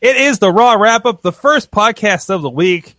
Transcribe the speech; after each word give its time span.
It 0.00 0.16
is 0.16 0.38
the 0.38 0.50
Raw 0.50 0.72
wrap 0.74 1.04
up, 1.04 1.20
the 1.20 1.30
first 1.30 1.70
podcast 1.70 2.30
of 2.30 2.40
the 2.40 2.48
week. 2.48 2.94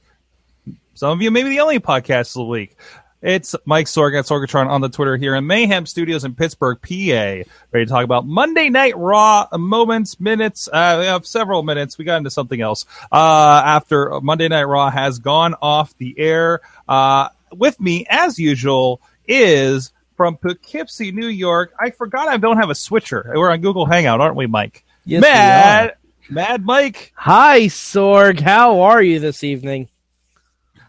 Some 0.94 1.10
of 1.10 1.22
you, 1.24 1.32
maybe 1.32 1.50
the 1.50 1.62
only 1.62 1.80
podcast 1.80 2.30
of 2.30 2.42
the 2.42 2.46
week. 2.46 2.78
It's 3.24 3.56
Mike 3.66 3.88
Sorg 3.88 4.18
at 4.20 4.26
Sorgatron 4.26 4.68
on 4.68 4.82
the 4.82 4.90
Twitter 4.90 5.18
here 5.18 5.34
in 5.36 5.48
Mayhem 5.48 5.88
Studios 5.88 6.26
in 6.26 6.36
Pittsburgh, 6.36 6.80
PA. 6.80 6.88
Ready 6.92 7.46
to 7.74 7.86
talk 7.88 8.04
about 8.04 8.28
Monday 8.28 8.70
Night 8.70 8.96
Raw 8.96 9.48
moments, 9.52 10.20
minutes. 10.20 10.70
Uh, 10.72 10.98
we 11.00 11.06
have 11.08 11.26
several 11.26 11.64
minutes. 11.64 11.98
We 11.98 12.06
got 12.06 12.18
into 12.18 12.30
something 12.30 12.62
else 12.62 12.86
uh, 13.12 13.64
after 13.66 14.22
Monday 14.22 14.48
Night 14.48 14.66
Raw 14.66 14.92
has 14.92 15.18
gone 15.18 15.56
off 15.60 15.98
the 15.98 16.14
air. 16.20 16.62
Uh, 16.88 17.30
with 17.52 17.80
me, 17.80 18.06
as 18.08 18.38
usual, 18.38 19.02
is 19.28 19.92
from 20.18 20.38
Poughkeepsie, 20.38 21.12
New 21.12 21.30
York. 21.30 21.74
I 21.80 21.90
forgot 21.90 22.28
I 22.28 22.38
don't 22.38 22.58
have 22.58 22.70
a 22.70 22.76
switcher. 22.76 23.32
We're 23.34 23.50
on 23.50 23.62
Google 23.62 23.88
Hangout, 23.88 24.22
aren't 24.22 24.36
we, 24.36 24.46
Mike? 24.46 24.84
Yes, 25.04 25.22
Mad, 25.22 25.96
Mad 26.32 26.64
Mike. 26.64 27.12
Hi, 27.18 27.64
Sorg. 27.64 28.40
How 28.40 28.80
are 28.84 29.02
you 29.02 29.20
this 29.20 29.44
evening? 29.44 29.90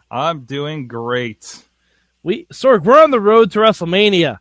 I'm 0.09 0.45
doing 0.45 0.87
great. 0.87 1.65
We 2.23 2.47
Sorg, 2.53 2.85
we're 2.85 3.03
on 3.03 3.11
the 3.11 3.19
road 3.19 3.51
to 3.51 3.59
WrestleMania. 3.59 4.39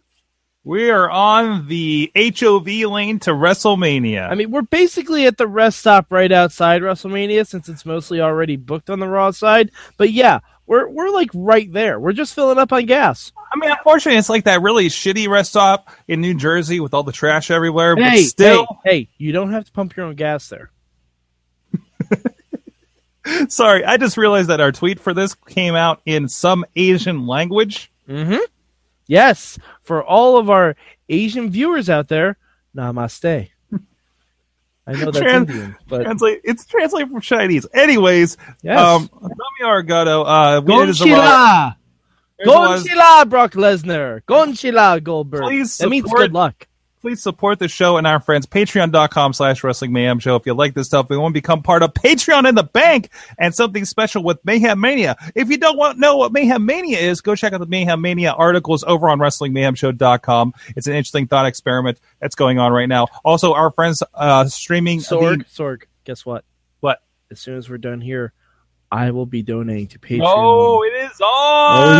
We 0.63 0.91
are 0.91 1.09
on 1.09 1.67
the 1.67 2.11
HOV 2.15 2.67
lane 2.67 3.17
to 3.21 3.31
WrestleMania. 3.31 4.29
I 4.29 4.35
mean, 4.35 4.51
we're 4.51 4.61
basically 4.61 5.25
at 5.25 5.37
the 5.37 5.47
rest 5.47 5.79
stop 5.79 6.11
right 6.11 6.31
outside 6.31 6.83
WrestleMania 6.83 7.47
since 7.47 7.67
it's 7.67 7.83
mostly 7.83 8.21
already 8.21 8.55
booked 8.55 8.91
on 8.91 8.99
the 8.99 9.07
Raw 9.07 9.31
side. 9.31 9.71
But 9.97 10.11
yeah, 10.11 10.41
we're 10.67 10.87
we're 10.87 11.09
like 11.09 11.31
right 11.33 11.73
there. 11.73 11.99
We're 11.99 12.13
just 12.13 12.35
filling 12.35 12.59
up 12.59 12.71
on 12.71 12.85
gas. 12.85 13.31
I 13.51 13.57
mean, 13.57 13.71
unfortunately, 13.71 14.19
it's 14.19 14.29
like 14.29 14.43
that 14.43 14.61
really 14.61 14.85
shitty 14.85 15.27
rest 15.27 15.49
stop 15.49 15.89
in 16.07 16.21
New 16.21 16.35
Jersey 16.35 16.79
with 16.79 16.93
all 16.93 17.01
the 17.01 17.11
trash 17.11 17.49
everywhere. 17.49 17.95
But 17.95 18.17
still, 18.19 18.67
hey, 18.83 18.91
hey, 18.91 19.09
you 19.17 19.31
don't 19.31 19.51
have 19.51 19.65
to 19.65 19.71
pump 19.71 19.97
your 19.97 20.05
own 20.05 20.13
gas 20.13 20.47
there. 20.47 20.69
Sorry, 23.49 23.83
I 23.85 23.97
just 23.97 24.17
realized 24.17 24.49
that 24.49 24.61
our 24.61 24.71
tweet 24.71 24.99
for 24.99 25.13
this 25.13 25.35
came 25.35 25.75
out 25.75 26.01
in 26.05 26.27
some 26.27 26.65
Asian 26.75 27.27
language. 27.27 27.91
Mm-hmm. 28.07 28.37
Yes, 29.07 29.59
for 29.83 30.03
all 30.03 30.37
of 30.37 30.49
our 30.49 30.75
Asian 31.09 31.49
viewers 31.49 31.89
out 31.89 32.07
there, 32.07 32.37
namaste. 32.75 33.49
I 34.87 34.91
know 34.93 35.05
that's 35.11 35.19
Trans- 35.19 35.49
Indian, 35.49 35.75
but 35.87 36.03
Translate, 36.03 36.41
it's 36.43 36.65
translated 36.65 37.11
from 37.11 37.21
Chinese. 37.21 37.67
Anyways, 37.73 38.37
yes. 38.63 38.79
um, 38.79 39.07
Tommy 39.09 39.33
Argato, 39.63 40.23
uh, 40.25 40.61
we- 40.61 40.73
it 40.83 40.89
is 40.89 41.01
a 41.01 41.05
lot- 41.05 41.75
Gonchila! 41.75 41.75
there's 42.37 42.47
a 42.47 42.51
lot 42.51 42.77
of- 42.77 42.83
Gonchila, 42.85 43.29
Brock 43.29 43.51
Lesnar! 43.53 44.21
Gonchila, 44.23 45.03
Goldberg! 45.03 45.41
Please 45.43 45.77
that 45.77 45.89
means 45.89 46.05
support- 46.05 46.21
good 46.21 46.33
luck. 46.33 46.67
Please 47.01 47.21
support 47.21 47.57
the 47.59 47.67
show 47.67 47.97
and 47.97 48.05
our 48.05 48.19
friends 48.19 48.45
patreon.com 48.45 49.33
slash 49.33 49.63
wrestling 49.63 49.91
mayhem 49.91 50.19
show 50.19 50.35
if 50.35 50.45
you 50.45 50.53
like 50.53 50.73
this 50.75 50.85
stuff 50.87 51.09
and 51.09 51.19
want 51.19 51.33
to 51.33 51.37
become 51.37 51.63
part 51.63 51.81
of 51.81 51.91
patreon 51.93 52.47
in 52.47 52.53
the 52.55 52.63
bank 52.63 53.09
and 53.39 53.55
something 53.55 53.85
special 53.85 54.23
with 54.23 54.37
mayhem 54.45 54.79
mania 54.79 55.15
if 55.35 55.49
you 55.49 55.57
don't 55.57 55.77
want 55.77 55.97
know 55.97 56.15
what 56.17 56.31
mayhem 56.31 56.63
mania 56.65 56.97
is 56.99 57.19
go 57.21 57.33
check 57.35 57.53
out 57.53 57.59
the 57.59 57.65
mayhem 57.65 57.99
mania 58.01 58.31
articles 58.31 58.83
over 58.83 59.09
on 59.09 59.19
wrestlingmayhemshow.com 59.19 60.53
it's 60.75 60.87
an 60.87 60.93
interesting 60.93 61.27
thought 61.27 61.45
experiment 61.45 61.99
that's 62.19 62.35
going 62.35 62.59
on 62.59 62.71
right 62.71 62.89
now 62.89 63.07
also 63.25 63.53
our 63.53 63.71
friends 63.71 64.03
uh 64.13 64.45
streaming 64.45 64.99
Sorg, 64.99 65.39
the- 65.39 65.45
Sorg, 65.45 65.83
guess 66.03 66.25
what? 66.25 66.43
What? 66.81 67.01
As 67.31 67.39
soon 67.39 67.57
as 67.57 67.69
we're 67.69 67.77
done 67.77 68.01
here, 68.01 68.33
I 68.91 69.11
will 69.11 69.25
be 69.25 69.41
donating 69.41 69.87
to 69.87 69.99
Patreon. 69.99 70.21
oh 70.25 70.83
it 70.83 70.93
is 71.11 71.19
on 71.21 71.27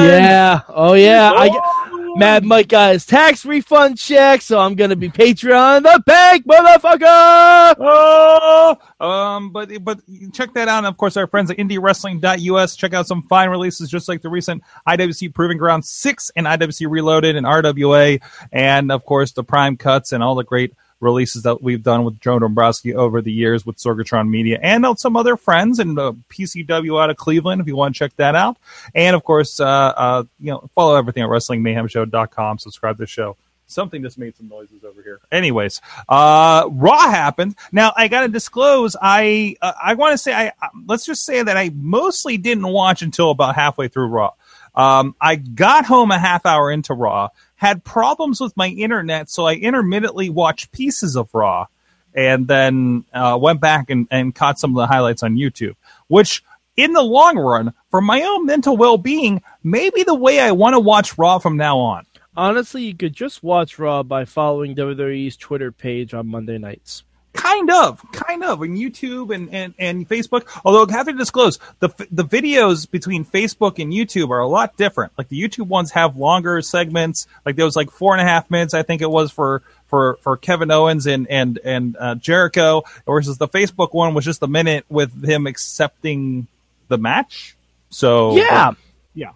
Oh 0.02 0.05
yeah, 0.07 0.59
oh 0.67 0.94
yeah. 0.94 1.31
I 1.33 1.45
It's 1.45 1.53
get, 1.55 1.63
on! 1.63 1.80
Mad 2.15 2.43
Mike 2.43 2.67
got 2.67 2.93
his 2.93 3.05
tax 3.05 3.45
refund 3.45 3.97
check, 3.97 4.41
so 4.41 4.59
I'm 4.59 4.75
gonna 4.75 4.95
be 4.95 5.09
Patreon 5.09 5.83
the 5.83 6.01
bank, 6.05 6.45
motherfucker. 6.45 7.75
Oh, 7.79 8.77
um, 8.99 9.51
but 9.51 9.69
but 9.83 9.99
check 10.33 10.53
that 10.53 10.67
out. 10.67 10.79
And 10.79 10.87
of 10.87 10.97
course, 10.97 11.17
our 11.17 11.27
friends 11.27 11.51
at 11.51 11.57
IndieWrestling.us. 11.57 12.75
Check 12.75 12.93
out 12.93 13.07
some 13.07 13.23
fine 13.23 13.49
releases, 13.49 13.89
just 13.89 14.07
like 14.07 14.21
the 14.21 14.29
recent 14.29 14.63
IWC 14.87 15.33
Proving 15.33 15.57
Ground 15.57 15.85
Six 15.85 16.31
and 16.35 16.45
IWC 16.45 16.89
Reloaded 16.89 17.35
and 17.35 17.45
RWA, 17.45 18.21
and 18.51 18.91
of 18.91 19.05
course 19.05 19.31
the 19.31 19.44
Prime 19.44 19.77
Cuts 19.77 20.11
and 20.11 20.23
all 20.23 20.35
the 20.35 20.44
great 20.44 20.73
releases 21.01 21.44
that 21.44 21.62
we've 21.62 21.84
done 21.84 22.06
with 22.06 22.19
Joe 22.19 22.39
Dombrowski 22.39 22.95
over 22.95 23.22
the 23.22 23.31
years 23.31 23.66
with 23.66 23.78
Sorgatron 23.78 24.29
Media 24.29 24.59
and 24.62 24.85
some 24.97 25.17
other 25.17 25.35
friends 25.35 25.79
and 25.79 26.00
uh, 26.00 26.13
PCW 26.29 27.01
out 27.01 27.09
of 27.09 27.17
Cleveland 27.17 27.62
if 27.62 27.67
you 27.67 27.75
want 27.75 27.95
to 27.95 28.00
check 28.00 28.16
that 28.17 28.35
out. 28.35 28.57
And 28.95 29.16
of 29.16 29.23
course, 29.23 29.59
uh, 29.59 29.66
uh, 29.66 30.23
you 30.39 30.51
know, 30.51 30.69
follow 30.75 30.95
everything 30.95 31.23
at 31.23 31.29
WrestlingMayhemShow.com. 31.29 32.59
Subscribe 32.59 32.97
to 32.97 33.03
the 33.03 33.07
show. 33.07 33.35
Something 33.67 34.03
just 34.03 34.17
made 34.17 34.35
some 34.35 34.50
noises 34.50 34.84
over 34.84 35.01
here. 35.01 35.22
Anyways, 35.31 35.79
uh, 36.09 36.67
Raw 36.69 37.09
happened. 37.09 37.56
Now 37.72 37.94
I 37.95 38.09
got 38.09 38.22
to 38.22 38.28
disclose. 38.28 38.97
I 39.01 39.56
uh, 39.62 39.72
I 39.81 39.94
want 39.94 40.12
to 40.12 40.18
say 40.18 40.33
I 40.33 40.47
uh, 40.62 40.68
let's 40.88 41.06
just 41.06 41.25
say 41.25 41.41
that 41.41 41.56
I 41.56 41.72
mostly 41.73 42.38
didn't 42.38 42.68
watch 42.68 43.01
until 43.01 43.31
about 43.31 43.56
halfway 43.56 43.88
through 43.88 44.07
Raw. 44.07 44.33
Um, 44.75 45.16
I 45.19 45.35
got 45.38 45.85
home 45.85 46.12
a 46.12 46.19
half 46.19 46.45
hour 46.45 46.72
into 46.72 46.94
Raw, 46.94 47.29
had 47.61 47.83
problems 47.83 48.41
with 48.41 48.57
my 48.57 48.69
internet, 48.69 49.29
so 49.29 49.45
I 49.45 49.53
intermittently 49.53 50.31
watched 50.31 50.72
pieces 50.72 51.16
of 51.16 51.29
Raw, 51.31 51.67
and 52.11 52.47
then 52.47 53.05
uh, 53.13 53.38
went 53.39 53.61
back 53.61 53.91
and, 53.91 54.07
and 54.09 54.33
caught 54.33 54.57
some 54.57 54.72
of 54.72 54.77
the 54.77 54.88
highlights 54.88 55.22
on 55.22 55.35
YouTube, 55.35 55.75
which 56.07 56.44
in 56.75 56.94
the 56.94 57.03
long 57.03 57.38
run, 57.38 57.71
for 57.91 58.01
my 58.01 58.23
own 58.23 58.47
mental 58.47 58.75
well 58.75 58.97
being, 58.97 59.44
may 59.63 59.91
be 59.91 60.01
the 60.01 60.16
way 60.16 60.39
I 60.39 60.53
want 60.53 60.73
to 60.73 60.79
watch 60.79 61.19
Raw 61.19 61.38
from 61.38 61.55
now 61.55 61.77
on. 61.77 62.07
Honestly, 62.35 62.81
you 62.81 62.95
could 62.95 63.13
just 63.13 63.44
watch 63.44 63.77
Raw 63.77 64.01
by 64.01 64.25
following 64.25 64.75
WWE's 64.75 65.38
Twitter 65.38 65.71
page 65.71 66.16
on 66.16 66.29
Monday 66.29 66.57
nights. 66.57 67.03
Kind 67.34 67.72
of, 67.72 68.03
kind 68.12 68.44
of, 68.44 68.62
on 68.62 68.75
YouTube 68.75 69.34
and, 69.34 69.53
and, 69.53 69.74
and 69.80 70.08
Facebook. 70.08 70.46
Although 70.66 70.86
I 70.92 70.97
have 70.97 71.08
to 71.08 71.14
disclose 71.14 71.59
the 71.80 71.88
the 72.12 72.25
videos 72.25 72.90
between 72.90 73.24
Facebook 73.24 73.81
and 73.81 73.94
YouTube 73.94 74.30
are 74.30 74.40
a 74.40 74.47
lot 74.47 74.75
different. 74.75 75.14
Like 75.18 75.30
the 75.30 75.42
YouTube 75.42 75.68
ones 75.68 75.92
have 75.92 76.18
longer 76.18 76.62
segments. 76.62 77.28
Like 77.46 77.56
there 77.56 77.66
was 77.66 77.75
like 77.75 77.90
four 77.90 78.14
and 78.14 78.22
a 78.22 78.25
half 78.25 78.52
minutes, 78.52 78.74
I 78.74 78.84
think 78.84 79.02
it 79.02 79.09
was 79.09 79.31
for 79.31 79.64
for, 79.88 80.18
for 80.22 80.38
Kevin 80.38 80.72
Owens 80.72 81.06
and 81.06 81.28
and 81.30 81.59
and 81.64 81.97
uh, 82.00 82.16
Jericho, 82.16 82.84
versus 83.06 83.38
the 83.38 83.48
Facebook 83.48 83.94
one 83.94 84.13
was 84.13 84.24
just 84.24 84.42
a 84.42 84.48
minute 84.48 84.86
with 84.90 85.24
him 85.24 85.48
accepting 85.48 86.48
the 86.88 86.98
match. 86.98 87.58
So 87.90 88.36
Yeah, 88.36 88.72
yeah. 89.13 89.31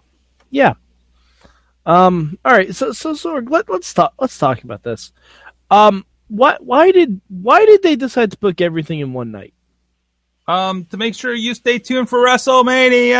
yeah. 0.50 0.74
Um. 1.84 2.38
All 2.44 2.52
right. 2.52 2.74
So 2.74 2.92
so 2.92 3.12
so 3.12 3.34
let 3.34 3.68
let's 3.68 3.92
talk. 3.92 4.14
Let's 4.18 4.38
talk 4.38 4.64
about 4.64 4.82
this. 4.82 5.12
Um. 5.70 6.05
Why 6.28 6.56
why 6.60 6.90
did 6.90 7.20
why 7.28 7.64
did 7.66 7.82
they 7.82 7.96
decide 7.96 8.32
to 8.32 8.38
book 8.38 8.60
everything 8.60 9.00
in 9.00 9.12
one 9.12 9.30
night? 9.30 9.52
Um, 10.48 10.84
to 10.86 10.96
make 10.96 11.16
sure 11.16 11.34
you 11.34 11.54
stay 11.54 11.80
tuned 11.80 12.08
for 12.08 12.20
WrestleMania. 12.20 13.16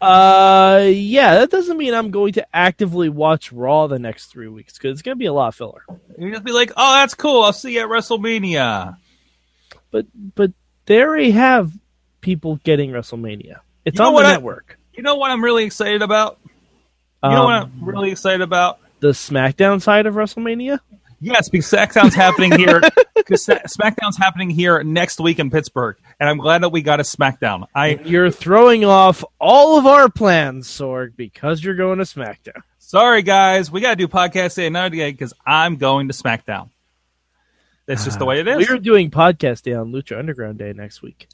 Uh, 0.00 0.82
yeah, 0.92 1.36
that 1.36 1.50
doesn't 1.50 1.76
mean 1.78 1.94
I'm 1.94 2.10
going 2.10 2.32
to 2.34 2.46
actively 2.54 3.08
watch 3.08 3.52
Raw 3.52 3.86
the 3.86 3.98
next 3.98 4.26
three 4.26 4.48
weeks 4.48 4.74
because 4.76 4.92
it's 4.94 5.02
going 5.02 5.16
to 5.16 5.18
be 5.18 5.26
a 5.26 5.32
lot 5.32 5.48
of 5.48 5.54
filler. 5.54 5.84
You 6.18 6.30
just 6.32 6.44
be 6.44 6.52
like, 6.52 6.72
oh, 6.76 6.94
that's 6.94 7.14
cool. 7.14 7.42
I'll 7.42 7.52
see 7.52 7.74
you 7.74 7.80
at 7.82 7.88
WrestleMania. 7.88 8.96
But 9.90 10.06
but 10.34 10.52
they 10.86 11.02
already 11.02 11.30
have 11.32 11.72
people 12.20 12.56
getting 12.64 12.90
WrestleMania. 12.90 13.60
It's 13.84 13.98
You 13.98 14.04
know 14.04 14.16
on 14.16 14.22
the 14.22 14.28
I- 14.28 14.32
network. 14.32 14.78
You 14.94 15.02
know 15.04 15.14
what 15.14 15.30
I'm 15.30 15.44
really 15.44 15.62
excited 15.64 16.02
about? 16.02 16.40
You 17.22 17.30
know 17.30 17.44
what 17.44 17.54
Um, 17.54 17.72
I'm 17.80 17.88
really 17.88 18.10
excited 18.10 18.40
about? 18.40 18.80
the 19.00 19.10
SmackDown 19.10 19.80
side 19.80 20.06
of 20.06 20.14
WrestleMania. 20.14 20.80
Yes, 21.20 21.48
because 21.48 21.70
SmackDown's 21.70 22.14
happening 22.14 22.52
here. 22.52 22.80
Because 23.14 23.44
SmackDown's 23.44 24.16
happening 24.16 24.48
here 24.48 24.82
next 24.82 25.20
week 25.20 25.38
in 25.38 25.50
Pittsburgh, 25.50 25.96
and 26.18 26.30
I'm 26.30 26.38
glad 26.38 26.62
that 26.62 26.70
we 26.70 26.80
got 26.80 26.98
a 26.98 27.02
SmackDown. 27.02 27.66
I 27.74 27.98
You're 28.04 28.30
throwing 28.30 28.86
off 28.86 29.22
all 29.38 29.76
of 29.76 29.86
our 29.86 30.08
plans, 30.08 30.66
Sorg, 30.66 31.14
because 31.14 31.62
you're 31.62 31.74
going 31.74 31.98
to 31.98 32.04
SmackDown. 32.04 32.62
sorry 32.78 33.20
guys, 33.20 33.70
we 33.70 33.82
got 33.82 33.90
to 33.90 33.96
do 33.96 34.08
podcast 34.08 34.54
day 34.54 34.66
another 34.66 34.96
day 34.96 35.10
because 35.10 35.34
I'm 35.44 35.76
going 35.76 36.08
to 36.08 36.14
SmackDown. 36.14 36.70
That's 37.84 38.04
just 38.04 38.18
the 38.18 38.24
ah, 38.24 38.28
way 38.28 38.40
it 38.40 38.48
is. 38.48 38.68
We're 38.68 38.78
doing 38.78 39.10
podcast 39.10 39.62
day 39.62 39.74
on 39.74 39.92
Lucha 39.92 40.18
Underground 40.18 40.58
Day 40.58 40.72
next 40.72 41.02
week. 41.02 41.26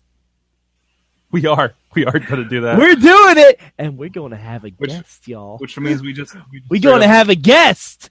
We 1.31 1.47
are. 1.47 1.75
We 1.95 2.07
are 2.07 2.19
going 2.19 2.43
to 2.43 2.49
do 2.49 2.63
that. 2.63 2.79
We're 2.79 2.97
doing 2.97 3.39
it, 3.39 3.61
and 3.79 3.99
we're 3.99 4.09
going 4.09 4.31
to 4.31 4.37
have 4.37 4.65
a 4.65 4.71
Which- 4.71 4.91
guest, 4.91 5.29
y'all. 5.29 5.59
which 5.59 5.79
means 5.79 6.03
we 6.03 6.13
just 6.13 6.35
we 6.51 6.61
just 6.61 6.71
We're 6.71 6.81
going 6.81 7.03
to 7.03 7.09
have 7.09 7.29
a 7.29 7.37
guest. 7.37 8.11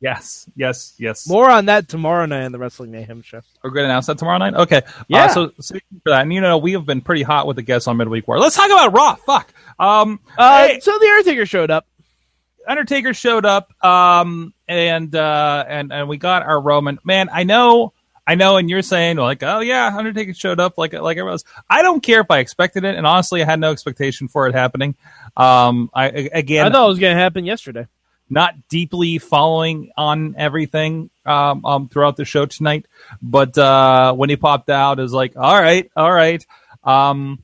Yes, 0.00 0.48
yes, 0.56 0.94
yes. 0.98 1.28
More 1.28 1.50
on 1.50 1.66
that 1.66 1.88
tomorrow 1.88 2.26
night 2.26 2.44
on 2.44 2.52
the 2.52 2.58
Wrestling 2.58 2.90
Mayhem 2.90 3.22
show. 3.22 3.40
We're 3.62 3.70
going 3.70 3.84
to 3.84 3.90
announce 3.90 4.06
that 4.06 4.18
tomorrow 4.18 4.38
night. 4.38 4.54
Okay. 4.54 4.82
Yeah. 5.08 5.24
Uh, 5.24 5.28
so, 5.28 5.52
so 5.60 5.74
for 6.02 6.10
that, 6.10 6.22
and 6.22 6.32
you 6.32 6.40
know, 6.40 6.58
we 6.58 6.72
have 6.72 6.86
been 6.86 7.00
pretty 7.00 7.22
hot 7.22 7.46
with 7.46 7.56
the 7.56 7.62
guests 7.62 7.88
on 7.88 7.96
midweek 7.96 8.28
war. 8.28 8.38
Let's 8.38 8.56
talk 8.56 8.66
about 8.66 8.92
Raw. 8.92 9.14
Fuck. 9.14 9.52
Um, 9.78 10.20
Uh, 10.38 10.68
hey, 10.68 10.80
So 10.80 10.98
the 10.98 11.06
Undertaker 11.06 11.46
showed 11.46 11.70
up. 11.70 11.86
Undertaker 12.66 13.12
showed 13.14 13.44
up. 13.44 13.72
Um, 13.84 14.54
and 14.68 15.14
uh, 15.14 15.64
and 15.68 15.92
and 15.92 16.08
we 16.08 16.16
got 16.16 16.42
our 16.42 16.60
Roman. 16.60 16.98
Man, 17.04 17.28
I 17.32 17.44
know. 17.44 17.92
I 18.26 18.36
know, 18.36 18.56
and 18.56 18.70
you're 18.70 18.80
saying 18.80 19.18
like, 19.18 19.42
oh 19.42 19.60
yeah, 19.60 19.94
Undertaker 19.94 20.32
showed 20.32 20.58
up 20.58 20.78
like 20.78 20.94
like 20.94 21.18
everyone 21.18 21.32
else. 21.32 21.44
I 21.68 21.82
don't 21.82 22.02
care 22.02 22.22
if 22.22 22.30
I 22.30 22.38
expected 22.38 22.84
it, 22.84 22.94
and 22.94 23.06
honestly, 23.06 23.42
I 23.42 23.44
had 23.44 23.60
no 23.60 23.70
expectation 23.70 24.28
for 24.28 24.46
it 24.46 24.54
happening. 24.54 24.94
Um, 25.36 25.90
I 25.92 26.06
again, 26.06 26.66
I 26.66 26.70
thought 26.70 26.86
it 26.86 26.88
was 26.88 26.98
going 26.98 27.14
to 27.14 27.20
happen 27.20 27.44
yesterday. 27.44 27.86
Not 28.30 28.54
deeply 28.68 29.18
following 29.18 29.90
on 29.96 30.34
everything 30.38 31.10
um, 31.26 31.64
um, 31.64 31.88
throughout 31.88 32.16
the 32.16 32.24
show 32.24 32.46
tonight, 32.46 32.86
but 33.22 33.56
uh, 33.58 34.12
when 34.14 34.30
he 34.30 34.36
popped 34.36 34.70
out, 34.70 34.98
it 34.98 35.02
was 35.02 35.12
like, 35.12 35.36
all 35.36 35.60
right, 35.60 35.90
all 35.96 36.12
right. 36.12 36.44
Um, 36.82 37.42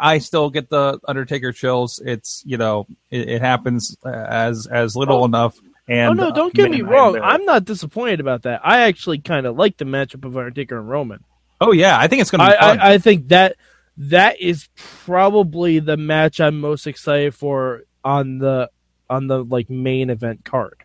I 0.00 0.18
still 0.18 0.50
get 0.50 0.70
the 0.70 1.00
Undertaker 1.08 1.52
chills. 1.52 2.00
It's 2.04 2.42
you 2.46 2.56
know 2.56 2.86
it, 3.10 3.28
it 3.28 3.40
happens 3.42 3.96
as 4.04 4.66
as 4.66 4.94
little 4.96 5.22
Oh. 5.22 5.24
enough. 5.24 5.58
And 5.88 6.10
oh 6.10 6.12
no, 6.24 6.28
uh, 6.28 6.32
don't 6.32 6.52
get 6.54 6.70
me 6.70 6.82
wrong. 6.82 7.16
I'm- 7.16 7.24
I'm 7.40 7.44
not 7.46 7.64
disappointed 7.64 8.20
about 8.20 8.42
that. 8.42 8.60
I 8.62 8.82
actually 8.82 9.18
kind 9.20 9.46
of 9.46 9.56
like 9.56 9.78
the 9.78 9.86
matchup 9.86 10.24
of 10.24 10.36
Undertaker 10.36 10.78
and 10.78 10.88
Roman. 10.88 11.24
oh 11.60 11.72
yeah, 11.72 11.98
I 11.98 12.06
think 12.08 12.20
it's 12.22 12.30
going 12.30 12.40
to 12.40 12.44
I, 12.56 12.60
fun. 12.60 12.78
I, 12.78 12.92
I 12.94 12.98
think 12.98 13.28
that 13.28 13.56
that 13.96 14.40
is 14.40 14.68
probably 14.76 15.78
the 15.80 15.96
match 15.96 16.40
I'm 16.40 16.60
most 16.60 16.86
excited 16.86 17.34
for 17.34 17.82
on 18.04 18.38
the 18.38 18.70
on 19.10 19.26
the 19.26 19.44
like 19.44 19.68
main 19.70 20.10
event 20.10 20.44
card. 20.44 20.82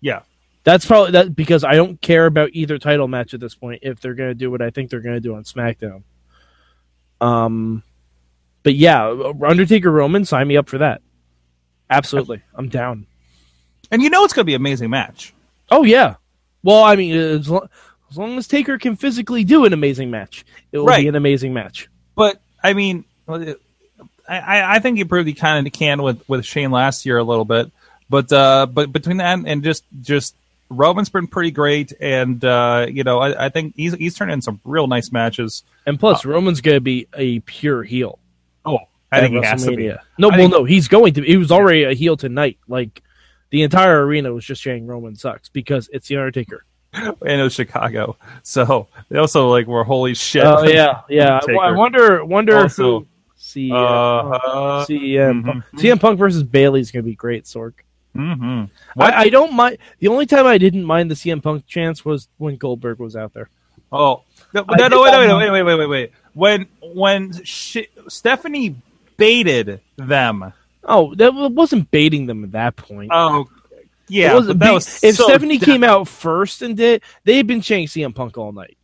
yeah, 0.00 0.20
That's 0.64 0.86
probably 0.86 1.12
that 1.12 1.34
because 1.34 1.64
I 1.64 1.74
don't 1.74 2.00
care 2.00 2.26
about 2.26 2.50
either 2.52 2.78
title 2.78 3.08
match 3.08 3.34
at 3.34 3.40
this 3.40 3.54
point 3.54 3.80
if 3.82 4.00
they're 4.00 4.14
going 4.14 4.30
to 4.30 4.34
do 4.34 4.50
what 4.50 4.62
I 4.62 4.70
think 4.70 4.90
they're 4.90 5.00
going 5.00 5.16
to 5.16 5.20
do 5.20 5.34
on 5.34 5.44
SmackDown. 5.44 6.02
Um, 7.20 7.82
but 8.62 8.74
yeah, 8.74 9.08
Undertaker 9.44 9.90
Roman, 9.90 10.24
sign 10.24 10.48
me 10.48 10.56
up 10.56 10.68
for 10.68 10.78
that. 10.78 11.02
Absolutely, 11.90 12.42
I'm 12.54 12.68
down. 12.68 13.06
and 13.90 14.02
you 14.02 14.10
know 14.10 14.24
it's 14.24 14.32
going 14.32 14.44
to 14.44 14.46
be 14.46 14.54
an 14.54 14.60
amazing 14.60 14.90
match. 14.90 15.34
Oh 15.70 15.84
yeah. 15.84 16.14
Well, 16.62 16.82
I 16.82 16.96
mean, 16.96 17.14
as 17.14 17.48
long, 17.48 17.68
as 18.10 18.16
long 18.16 18.38
as 18.38 18.48
Taker 18.48 18.78
can 18.78 18.96
physically 18.96 19.44
do 19.44 19.64
an 19.66 19.72
amazing 19.74 20.10
match, 20.10 20.44
it 20.72 20.78
will 20.78 20.86
Right. 20.86 21.02
be 21.02 21.08
an 21.08 21.14
amazing 21.14 21.52
match. 21.52 21.88
But 22.14 22.40
I 22.62 22.72
mean, 22.72 23.04
I, 24.28 24.76
I 24.76 24.78
think 24.78 24.96
he 24.96 25.04
proved 25.04 25.28
he 25.28 25.34
kind 25.34 25.66
of 25.66 25.72
can 25.72 26.02
with 26.02 26.26
with 26.28 26.44
Shane 26.44 26.70
last 26.70 27.04
year 27.06 27.18
a 27.18 27.24
little 27.24 27.44
bit. 27.44 27.70
But 28.08 28.32
uh, 28.32 28.66
but 28.66 28.92
between 28.92 29.18
that 29.18 29.38
and 29.44 29.62
just 29.62 29.84
just 30.00 30.34
Roman's 30.68 31.08
been 31.08 31.26
pretty 31.26 31.50
great, 31.50 31.92
and 32.00 32.42
uh, 32.44 32.86
you 32.88 33.04
know 33.04 33.18
I, 33.18 33.46
I 33.46 33.48
think 33.48 33.74
he's 33.76 33.94
he's 33.94 34.14
turned 34.14 34.32
in 34.32 34.42
some 34.42 34.60
real 34.64 34.86
nice 34.86 35.12
matches. 35.12 35.62
And 35.86 35.98
plus, 35.98 36.24
Roman's 36.24 36.60
going 36.60 36.76
to 36.76 36.80
be 36.80 37.06
a 37.14 37.40
pure 37.40 37.82
heel. 37.82 38.18
Oh, 38.64 38.78
I 39.12 39.20
think 39.20 39.34
he 39.34 39.42
has 39.42 39.64
to 39.64 39.76
be. 39.76 39.88
No, 40.18 40.28
I 40.28 40.30
well, 40.30 40.38
think- 40.38 40.52
no, 40.52 40.64
he's 40.64 40.88
going 40.88 41.14
to. 41.14 41.22
He 41.22 41.36
was 41.36 41.52
already 41.52 41.84
a 41.84 41.94
heel 41.94 42.16
tonight. 42.16 42.58
Like 42.68 43.02
the 43.50 43.62
entire 43.62 44.04
arena 44.04 44.32
was 44.32 44.44
just 44.44 44.62
saying 44.62 44.86
Roman 44.86 45.16
sucks 45.16 45.48
because 45.48 45.88
it's 45.92 46.08
the 46.08 46.16
Undertaker. 46.16 46.64
and 46.92 47.16
it 47.22 47.42
was 47.42 47.54
Chicago. 47.54 48.16
So 48.42 48.88
they 49.08 49.18
also 49.18 49.48
like 49.48 49.66
were 49.66 49.84
holy 49.84 50.14
shit. 50.14 50.44
Oh 50.44 50.64
yeah, 50.64 51.02
yeah. 51.08 51.40
I, 51.46 51.52
I 51.52 51.70
wonder, 51.72 52.24
wonder 52.24 52.58
Also, 52.58 53.00
who. 53.00 53.06
See, 53.54 53.70
uh, 53.70 53.76
uh, 53.76 54.84
CM, 54.84 55.42
mhm. 55.42 55.44
Punk. 55.44 55.64
CM 55.76 56.00
Punk 56.00 56.18
versus 56.18 56.42
Bayley 56.42 56.80
is 56.80 56.90
going 56.90 57.04
to 57.04 57.08
be 57.08 57.14
great. 57.14 57.44
Sorg. 57.44 57.74
hmm 58.12 58.64
I, 58.98 59.12
I 59.12 59.28
don't 59.28 59.52
mind. 59.52 59.78
The 60.00 60.08
only 60.08 60.26
time 60.26 60.44
I 60.44 60.58
didn't 60.58 60.84
mind 60.84 61.08
the 61.08 61.14
CM 61.14 61.40
Punk 61.40 61.64
chance 61.64 62.04
was 62.04 62.28
when 62.36 62.56
Goldberg 62.56 62.98
was 62.98 63.14
out 63.14 63.32
there. 63.32 63.48
Oh 63.92 64.22
no, 64.52 64.64
no, 64.68 64.88
no 64.88 65.02
wait, 65.02 65.12
wait, 65.12 65.28
wait, 65.28 65.50
wait, 65.52 65.62
wait, 65.62 65.74
wait, 65.78 65.86
wait. 65.86 66.12
When 66.32 66.66
when 66.80 67.44
she, 67.44 67.86
Stephanie 68.08 68.74
baited 69.16 69.80
them. 69.96 70.52
Oh, 70.82 71.14
that 71.14 71.32
wasn't 71.32 71.92
baiting 71.92 72.26
them 72.26 72.42
at 72.42 72.52
that 72.52 72.74
point. 72.74 73.10
Oh, 73.14 73.48
yeah. 74.08 74.32
It 74.32 74.34
wasn't 74.34 74.58
that 74.58 74.72
was 74.72 75.04
if 75.04 75.14
so 75.14 75.28
Stephanie 75.28 75.58
dumb. 75.58 75.66
came 75.70 75.84
out 75.84 76.08
first 76.08 76.60
and 76.62 76.76
did, 76.76 77.02
they'd 77.22 77.46
been 77.46 77.62
saying 77.62 77.86
CM 77.86 78.12
Punk 78.14 78.36
all 78.36 78.50
night. 78.50 78.76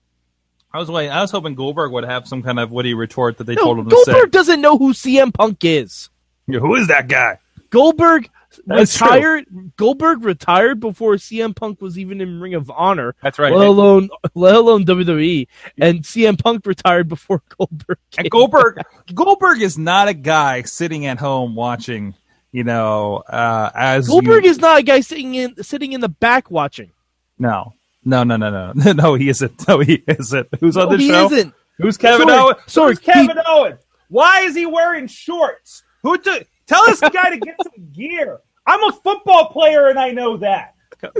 I 0.73 0.79
was 0.79 0.91
waiting. 0.91 1.11
I 1.11 1.21
was 1.21 1.31
hoping 1.31 1.55
Goldberg 1.55 1.91
would 1.93 2.05
have 2.05 2.29
some 2.29 2.43
kind 2.43 2.59
of 2.61 2.71
witty 2.71 2.95
retort 2.95 3.39
that 3.39 3.45
they 3.45 3.55
No, 3.55 3.63
told 3.65 3.79
him 3.81 3.89
to 3.91 3.97
say. 4.05 4.13
Goldberg 4.13 4.31
doesn't 4.31 4.61
know 4.61 4.79
who 4.79 4.93
CM 4.93 5.33
Punk 5.35 5.65
is. 5.65 6.11
Yeah, 6.47 6.61
Who 6.61 6.75
is 6.77 6.89
that 6.89 7.09
guy? 7.09 7.39
Goldberg 7.71 8.29
That's 8.67 8.97
true. 8.97 9.07
retired. 9.09 9.47
Goldberg 9.77 10.25
retired 10.25 10.81
before 10.81 11.15
CM 11.15 11.55
Punk 11.55 11.81
was 11.81 11.99
even 11.99 12.21
in 12.21 12.41
Ring 12.41 12.55
of 12.55 12.71
Honor, 12.71 13.15
That's 13.23 13.39
right. 13.39 13.53
let 13.53 13.67
alone 13.69 14.09
let 14.35 14.55
alone 14.57 14.85
WWE. 14.85 15.47
And 15.81 16.03
CM 16.03 16.37
Punk 16.41 16.67
retired 16.67 17.09
before 17.09 17.43
Goldberg. 17.59 17.99
Came. 18.11 18.25
And 18.25 18.31
Goldberg, 18.31 18.81
Goldberg 19.15 19.63
is 19.63 19.79
not 19.79 20.09
a 20.09 20.15
guy 20.15 20.63
sitting 20.63 21.07
at 21.07 21.19
home 21.19 21.55
watching. 21.55 22.15
You 22.53 22.65
know, 22.65 23.19
uh, 23.29 23.71
as 23.75 24.09
Goldberg 24.09 24.43
you, 24.45 24.51
is 24.51 24.59
not 24.59 24.81
a 24.81 24.83
guy 24.83 25.01
sitting 25.03 25.37
in 25.37 25.63
sitting 25.63 25.93
in 25.93 26.01
the 26.01 26.09
back 26.09 26.51
watching. 26.51 26.91
no, 27.39 27.75
no, 28.05 28.23
no, 28.25 28.37
no, 28.37 28.73
no, 28.73 28.93
no. 28.93 29.15
He 29.15 29.29
isn't. 29.29 29.67
No, 29.69 29.81
he 29.81 30.03
isn't. 30.07 30.49
Who's 30.61 30.77
on 30.77 30.91
No, 30.91 30.97
the 30.97 31.03
he 31.03 31.09
show? 31.09 31.27
isn't. 31.33 31.55
Who's 31.79 31.97
Kevin 31.97 32.29
Sorg, 32.29 32.41
Owens? 32.41 32.59
Sorg, 32.67 32.89
Who's 32.89 32.99
Kevin 32.99 33.39
Owens? 33.47 33.81
Why 34.09 34.41
is 34.41 34.55
he 34.55 34.67
wearing 34.67 35.07
shorts? 35.07 35.83
Who 36.03 36.19
took? 36.19 36.47
Tell 36.67 36.85
this 36.87 37.01
guy 37.01 37.31
to 37.31 37.39
get 37.39 37.57
some 37.63 37.73
gear. 37.93 38.41
I'm 38.67 38.83
a 38.85 38.93
football 38.93 39.49
player 39.49 39.89
and 39.89 39.99
I 39.99 40.11
know 40.11 40.37
that. 40.39 40.75
Why 41.01 41.11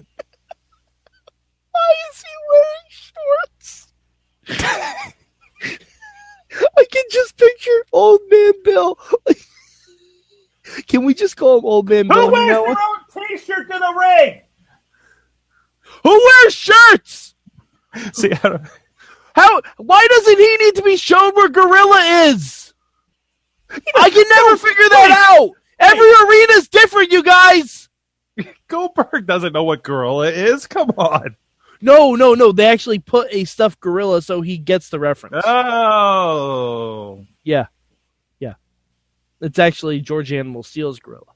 is 2.11 2.23
he 2.23 2.35
wearing 2.53 2.89
shorts? 2.89 3.89
I 6.77 6.85
can 6.91 7.05
just 7.11 7.37
picture 7.37 7.85
old 7.93 8.21
man 8.31 8.53
Bill. 8.65 8.99
Can 10.89 11.05
we 11.05 11.15
just 11.15 11.37
call 11.37 11.59
him 11.59 11.65
old 11.65 11.89
man 11.89 12.09
Bill? 12.09 12.27
Who 12.27 12.33
wears 12.33 12.49
their 12.49 12.69
own 12.69 13.29
T-shirt 13.29 13.71
to 13.71 13.79
the 13.79 13.95
ring? 13.99 14.43
Who 16.03 16.11
wears 16.11 16.55
shirts? 16.55 17.35
See, 18.13 18.31
How? 18.33 19.61
Why 19.77 20.07
doesn't 20.11 20.39
he 20.39 20.57
need 20.59 20.75
to 20.77 20.83
be 20.83 20.97
shown 20.97 21.35
where 21.35 21.49
Gorilla 21.49 22.29
is? 22.29 22.73
I 23.71 24.11
can 24.11 24.25
never 24.29 24.57
figure 24.69 24.89
that 24.89 25.33
out. 25.33 25.51
Every 25.79 26.11
arena 26.11 26.53
is 26.55 26.69
different, 26.69 27.13
you 27.13 27.23
guys. 27.23 27.89
Goldberg 28.69 29.27
doesn't 29.27 29.53
know 29.53 29.65
what 29.65 29.83
gorilla 29.83 30.31
is. 30.31 30.67
Come 30.67 30.91
on. 30.97 31.37
No, 31.81 32.15
no, 32.15 32.35
no. 32.35 32.53
They 32.53 32.67
actually 32.67 32.99
put 32.99 33.29
a 33.33 33.45
stuffed 33.45 33.81
gorilla 33.81 34.23
so 34.23 34.43
he 34.43 34.59
gets 34.59 34.91
the 34.91 35.01
reference. 35.01 35.43
Oh, 35.47 37.25
yeah, 37.43 37.67
yeah. 38.39 38.55
It's 39.41 39.59
actually 39.59 40.01
George 40.01 40.33
Animal 40.33 40.63
Steele's 40.63 41.01
gorilla. 41.01 41.33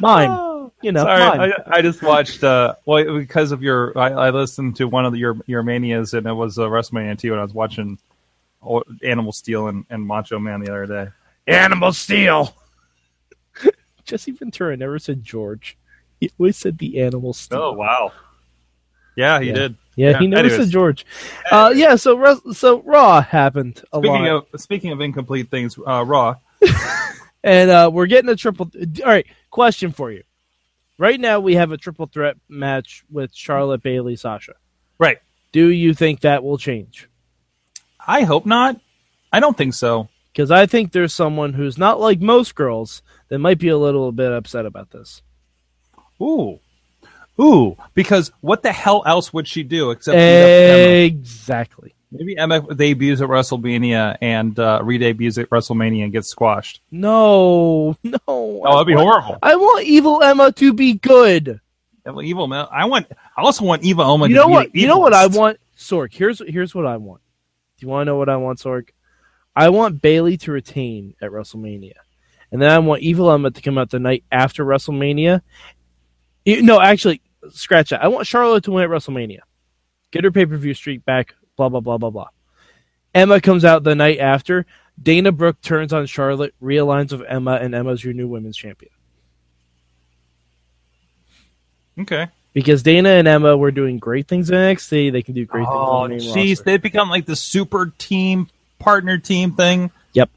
Mime, 0.00 0.70
you 0.82 0.92
know. 0.92 1.04
Sorry. 1.04 1.52
I, 1.52 1.52
I 1.66 1.82
just 1.82 2.02
watched. 2.02 2.42
Uh, 2.44 2.74
well, 2.86 3.18
because 3.18 3.52
of 3.52 3.62
your, 3.62 3.96
I, 3.98 4.10
I 4.10 4.30
listened 4.30 4.76
to 4.76 4.86
one 4.88 5.04
of 5.04 5.12
the, 5.12 5.18
your 5.18 5.36
your 5.46 5.62
manias, 5.62 6.14
and 6.14 6.26
it 6.26 6.32
was 6.32 6.58
uh, 6.58 6.62
WrestleMania 6.68 7.18
2, 7.18 7.32
and 7.32 7.40
I 7.40 7.44
was 7.44 7.54
watching 7.54 7.98
Animal 9.02 9.32
Steele 9.32 9.68
and, 9.68 9.84
and 9.90 10.06
Macho 10.06 10.38
Man 10.38 10.60
the 10.60 10.70
other 10.70 10.86
day. 10.86 11.08
Animal 11.46 11.92
Steele. 11.92 12.54
Jesse 14.04 14.32
Ventura 14.32 14.76
never 14.76 14.98
said 14.98 15.22
George. 15.22 15.76
He 16.20 16.30
always 16.38 16.56
said 16.56 16.78
the 16.78 17.00
Animal 17.00 17.32
Steele. 17.32 17.58
Oh 17.60 17.72
wow, 17.72 18.12
yeah, 19.16 19.40
he 19.40 19.48
Yeah. 19.48 19.54
did. 19.54 19.76
Yeah, 19.94 20.10
Yeah, 20.12 20.18
he 20.20 20.26
never 20.26 20.40
anyways. 20.46 20.56
said 20.64 20.70
George. 20.70 21.04
Uh, 21.50 21.72
yeah, 21.74 21.96
so 21.96 22.40
so 22.52 22.80
Raw 22.82 23.20
happened 23.20 23.82
a 23.92 23.98
Speaking 23.98 24.24
lot, 24.24 24.46
of 24.54 24.60
speaking 24.60 24.92
of 24.92 25.00
incomplete 25.00 25.50
things, 25.50 25.76
uh, 25.86 26.02
Raw. 26.04 26.36
and 27.44 27.70
uh, 27.70 27.90
we're 27.92 28.06
getting 28.06 28.30
a 28.30 28.36
triple. 28.36 28.70
All 29.04 29.10
right, 29.10 29.26
question 29.52 29.92
for 29.92 30.10
you. 30.10 30.24
Right 30.98 31.20
now, 31.20 31.38
we 31.38 31.54
have 31.54 31.70
a 31.70 31.76
triple 31.76 32.06
threat 32.06 32.36
match 32.48 33.04
with 33.08 33.32
Charlotte, 33.32 33.82
Bayley, 33.82 34.16
Sasha. 34.16 34.54
Right. 34.98 35.18
Do 35.52 35.68
you 35.68 35.94
think 35.94 36.20
that 36.20 36.42
will 36.42 36.58
change? 36.58 37.08
I 38.04 38.22
hope 38.22 38.46
not. 38.46 38.80
I 39.32 39.38
don't 39.38 39.56
think 39.56 39.74
so. 39.74 40.08
Because 40.32 40.50
I 40.50 40.66
think 40.66 40.92
there's 40.92 41.12
someone 41.12 41.52
who's 41.52 41.76
not 41.78 42.00
like 42.00 42.20
most 42.20 42.54
girls 42.54 43.02
that 43.28 43.38
might 43.38 43.58
be 43.58 43.68
a 43.68 43.76
little 43.76 44.12
bit 44.12 44.32
upset 44.32 44.64
about 44.66 44.90
this. 44.90 45.22
Ooh, 46.20 46.58
ooh. 47.40 47.76
Because 47.94 48.32
what 48.40 48.62
the 48.62 48.72
hell 48.72 49.02
else 49.06 49.32
would 49.32 49.46
she 49.46 49.62
do 49.62 49.90
except 49.90 50.16
Exactly. 50.16 51.94
Maybe 52.14 52.36
Emma 52.36 52.60
debuts 52.74 53.22
at 53.22 53.28
WrestleMania 53.28 54.18
and 54.20 54.58
uh, 54.58 54.80
re-debuts 54.84 55.38
at 55.38 55.48
WrestleMania 55.48 56.04
and 56.04 56.12
gets 56.12 56.28
squashed. 56.28 56.80
No, 56.90 57.96
no. 58.04 58.18
Oh, 58.28 58.72
that'd 58.72 58.86
be 58.86 58.92
horrible. 58.92 59.38
I 59.42 59.56
want 59.56 59.84
Evil 59.86 60.22
Emma 60.22 60.52
to 60.52 60.72
be 60.74 60.94
good. 60.94 61.60
Evil, 62.22 62.44
Emma. 62.44 62.68
I 62.70 62.84
want. 62.84 63.06
I 63.36 63.40
also 63.42 63.64
want 63.64 63.82
Evil 63.82 64.12
Emma. 64.12 64.28
you 64.28 64.34
know 64.34 64.46
be 64.46 64.52
what? 64.52 64.74
You 64.74 64.86
know 64.88 64.98
what 64.98 65.14
I 65.14 65.26
want, 65.26 65.58
Sorg. 65.76 66.12
Here's 66.12 66.42
here's 66.46 66.74
what 66.74 66.84
I 66.86 66.96
want. 66.98 67.22
Do 67.78 67.86
you 67.86 67.88
want 67.88 68.02
to 68.02 68.04
know 68.12 68.16
what 68.18 68.28
I 68.28 68.36
want, 68.36 68.58
Sorg? 68.58 68.88
I 69.56 69.68
want 69.70 70.02
Bayley 70.02 70.36
to 70.38 70.52
retain 70.52 71.14
at 71.22 71.30
WrestleMania, 71.30 71.94
and 72.50 72.60
then 72.60 72.70
I 72.70 72.78
want 72.80 73.02
Evil 73.02 73.30
Emma 73.30 73.50
to 73.52 73.62
come 73.62 73.78
out 73.78 73.90
the 73.90 73.98
night 74.00 74.24
after 74.32 74.64
WrestleMania. 74.64 75.40
You- 76.44 76.62
no, 76.62 76.80
actually, 76.80 77.22
scratch 77.50 77.90
that. 77.90 78.02
I 78.02 78.08
want 78.08 78.26
Charlotte 78.26 78.64
to 78.64 78.72
win 78.72 78.84
at 78.84 78.90
WrestleMania, 78.90 79.38
get 80.10 80.24
her 80.24 80.30
pay 80.32 80.44
per 80.44 80.56
view 80.56 80.74
streak 80.74 81.04
back. 81.04 81.34
Blah 81.56 81.68
blah 81.68 81.80
blah 81.80 81.98
blah 81.98 82.10
blah. 82.10 82.28
Emma 83.14 83.40
comes 83.40 83.64
out 83.64 83.84
the 83.84 83.94
night 83.94 84.18
after. 84.18 84.66
Dana 85.00 85.32
Brooke 85.32 85.60
turns 85.60 85.92
on 85.92 86.06
Charlotte, 86.06 86.54
realigns 86.62 87.12
with 87.12 87.26
Emma, 87.28 87.58
and 87.60 87.74
Emma's 87.74 88.04
your 88.04 88.14
new 88.14 88.28
women's 88.28 88.56
champion. 88.56 88.92
Okay. 91.98 92.28
Because 92.52 92.82
Dana 92.82 93.10
and 93.10 93.26
Emma 93.26 93.56
were 93.56 93.70
doing 93.70 93.98
great 93.98 94.28
things 94.28 94.50
in 94.50 94.56
NXT, 94.56 95.12
they 95.12 95.22
can 95.22 95.34
do 95.34 95.46
great 95.46 95.66
Oh, 95.66 96.06
things 96.08 96.26
main 96.26 96.36
jeez, 96.36 96.62
they've 96.62 96.80
become 96.80 97.08
like 97.08 97.24
the 97.26 97.36
super 97.36 97.92
team 97.98 98.48
partner 98.78 99.18
team 99.18 99.52
thing. 99.52 99.90
Yep. 100.12 100.30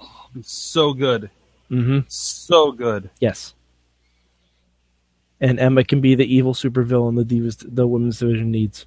Oh, 0.00 0.26
so 0.42 0.94
good. 0.94 1.30
Mm-hmm. 1.70 2.00
So 2.08 2.72
good. 2.72 3.10
Yes. 3.20 3.54
And 5.40 5.58
Emma 5.60 5.84
can 5.84 6.00
be 6.00 6.14
the 6.14 6.34
evil 6.34 6.54
supervillain 6.54 7.16
the 7.16 7.24
divas, 7.24 7.64
the 7.66 7.86
women's 7.86 8.18
division 8.18 8.50
needs. 8.50 8.86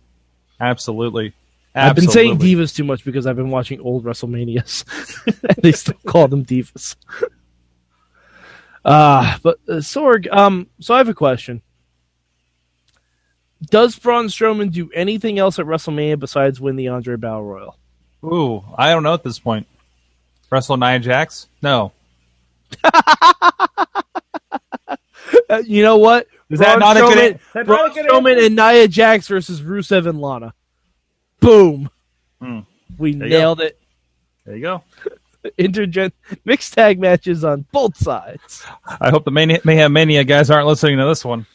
Absolutely. 0.59 1.33
I've 1.75 1.95
been 1.95 2.07
saying 2.07 2.39
divas 2.39 2.73
too 2.75 2.83
much 2.85 3.03
because 3.03 3.27
I've 3.27 3.35
been 3.35 3.49
watching 3.49 3.81
old 3.81 4.05
WrestleManias, 4.05 4.85
they 5.61 5.73
still 5.73 5.95
call 6.05 6.27
them 6.27 6.45
divas. 6.45 6.95
Ah, 8.85 9.39
but 9.43 9.57
uh, 9.67 9.73
Sorg, 9.75 10.31
um, 10.31 10.67
so 10.79 10.93
I 10.93 10.99
have 10.99 11.09
a 11.09 11.13
question. 11.13 11.61
Does 13.63 13.97
Braun 13.97 14.27
Strowman 14.27 14.71
do 14.71 14.89
anything 14.93 15.39
else 15.39 15.59
at 15.59 15.65
WrestleMania 15.65 16.19
besides 16.19 16.61
win 16.61 16.75
the 16.75 16.89
Andre 16.89 17.15
Battle 17.15 17.43
Royal? 17.43 17.77
Ooh, 18.23 18.63
I 18.77 18.91
don't 18.91 19.03
know 19.03 19.13
at 19.13 19.23
this 19.23 19.39
point. 19.39 19.67
Wrestle 20.49 20.77
Nia 20.77 20.99
Jax? 20.99 21.47
No. 21.61 21.91
Uh, 25.49 25.61
you 25.65 25.81
know 25.81 25.97
what? 25.97 26.27
Is 26.49 26.59
that 26.59 26.77
Braun 26.77 26.79
not 26.79 26.97
a 26.97 26.99
good 27.01 27.39
Strowman, 27.39 27.59
an- 27.59 27.65
Braun 27.65 27.79
not 27.79 27.91
a 27.91 27.93
good 27.93 28.09
Strowman 28.09 28.45
and 28.45 28.55
Nia 28.55 28.87
Jax 28.87 29.27
versus 29.27 29.61
Rusev 29.61 30.07
and 30.07 30.19
Lana. 30.21 30.53
Boom. 31.39 31.89
Hmm. 32.41 32.59
We 32.97 33.11
you 33.13 33.19
go. 33.19 33.25
nailed 33.25 33.61
it. 33.61 33.79
There 34.45 34.55
you 34.55 34.61
go. 34.61 34.83
Intergen 35.59 36.11
mixed 36.43 36.73
tag 36.73 36.99
matches 36.99 37.43
on 37.43 37.65
both 37.71 37.97
sides. 37.97 38.63
I 38.99 39.11
hope 39.11 39.25
the 39.25 39.31
Mania, 39.31 39.59
Mayhem 39.63 39.93
Mania 39.93 40.23
guys 40.23 40.49
aren't 40.49 40.65
listening 40.67 40.97
to 40.97 41.05
this 41.05 41.23
one. 41.23 41.45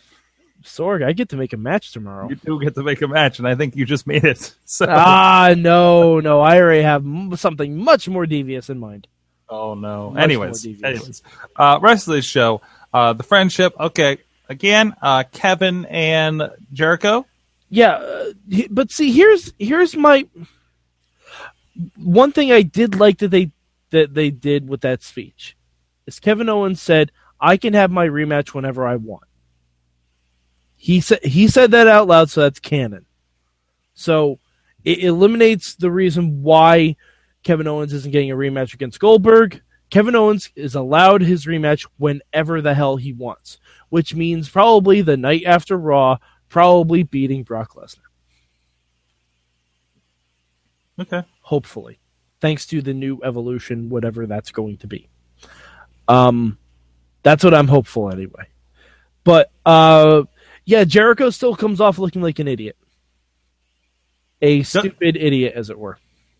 Sorg, 0.62 1.02
I 1.04 1.12
get 1.12 1.30
to 1.30 1.36
make 1.36 1.52
a 1.52 1.56
match 1.56 1.92
tomorrow. 1.92 2.28
You 2.28 2.36
do 2.36 2.60
get 2.60 2.74
to 2.74 2.82
make 2.82 3.00
a 3.02 3.08
match, 3.08 3.38
and 3.38 3.48
I 3.48 3.54
think 3.54 3.74
you 3.76 3.84
just 3.86 4.06
made 4.06 4.24
it. 4.24 4.54
So, 4.64 4.86
ah, 4.88 5.54
no, 5.56 6.20
no. 6.20 6.40
I 6.40 6.60
already 6.60 6.82
have 6.82 7.02
m- 7.04 7.34
something 7.36 7.76
much 7.76 8.08
more 8.08 8.26
devious 8.26 8.70
in 8.70 8.78
mind. 8.78 9.08
oh 9.48 9.74
no. 9.74 10.10
Much 10.10 10.22
anyways, 10.22 10.64
anyways, 10.64 11.22
uh, 11.56 11.78
rest 11.82 12.06
of 12.06 12.14
this 12.14 12.24
show, 12.26 12.60
uh, 12.94 13.14
the 13.14 13.24
friendship. 13.24 13.74
Okay, 13.80 14.18
again, 14.48 14.94
uh, 15.02 15.24
Kevin 15.32 15.86
and 15.86 16.42
Jericho. 16.72 17.26
Yeah, 17.70 17.92
uh, 17.92 18.32
but 18.70 18.90
see, 18.90 19.12
here's 19.12 19.54
here's 19.58 19.96
my 19.96 20.26
one 21.96 22.32
thing 22.32 22.50
I 22.50 22.62
did 22.62 22.96
like 22.96 23.18
that 23.18 23.30
they 23.30 23.52
that 23.90 24.12
they 24.12 24.30
did 24.30 24.68
with 24.68 24.80
that 24.82 25.02
speech 25.02 25.56
is 26.06 26.18
Kevin 26.18 26.48
Owens 26.48 26.82
said, 26.82 27.12
"I 27.40 27.56
can 27.56 27.74
have 27.74 27.92
my 27.92 28.08
rematch 28.08 28.54
whenever 28.54 28.86
I 28.86 28.96
want." 28.96 29.22
He 30.76 31.00
said 31.00 31.24
he 31.24 31.46
said 31.46 31.70
that 31.70 31.86
out 31.86 32.08
loud, 32.08 32.28
so 32.28 32.40
that's 32.40 32.58
canon. 32.58 33.06
So 33.94 34.40
it 34.84 35.04
eliminates 35.04 35.76
the 35.76 35.92
reason 35.92 36.42
why 36.42 36.96
Kevin 37.44 37.68
Owens 37.68 37.92
isn't 37.92 38.10
getting 38.10 38.32
a 38.32 38.36
rematch 38.36 38.74
against 38.74 38.98
Goldberg. 38.98 39.62
Kevin 39.90 40.16
Owens 40.16 40.50
is 40.56 40.74
allowed 40.74 41.20
his 41.22 41.46
rematch 41.46 41.86
whenever 41.98 42.60
the 42.60 42.74
hell 42.74 42.96
he 42.96 43.12
wants, 43.12 43.58
which 43.90 44.14
means 44.14 44.48
probably 44.48 45.02
the 45.02 45.16
night 45.16 45.42
after 45.46 45.76
Raw, 45.76 46.18
probably 46.50 47.02
beating 47.04 47.42
Brock 47.44 47.74
Lesnar. 47.74 48.00
Okay. 51.00 51.22
Hopefully, 51.40 51.98
thanks 52.40 52.66
to 52.66 52.82
the 52.82 52.92
new 52.92 53.20
evolution, 53.24 53.88
whatever 53.88 54.26
that's 54.26 54.50
going 54.50 54.76
to 54.78 54.86
be. 54.86 55.08
Um, 56.06 56.58
that's 57.22 57.42
what 57.42 57.54
I'm 57.54 57.68
hopeful 57.68 58.10
anyway. 58.10 58.48
But 59.24 59.50
uh, 59.64 60.24
yeah, 60.66 60.84
Jericho 60.84 61.30
still 61.30 61.56
comes 61.56 61.80
off 61.80 61.98
looking 61.98 62.20
like 62.22 62.38
an 62.38 62.48
idiot, 62.48 62.76
a 64.42 64.62
stupid 64.62 65.16
idiot, 65.16 65.54
as 65.56 65.70
it 65.70 65.78
were. 65.78 65.98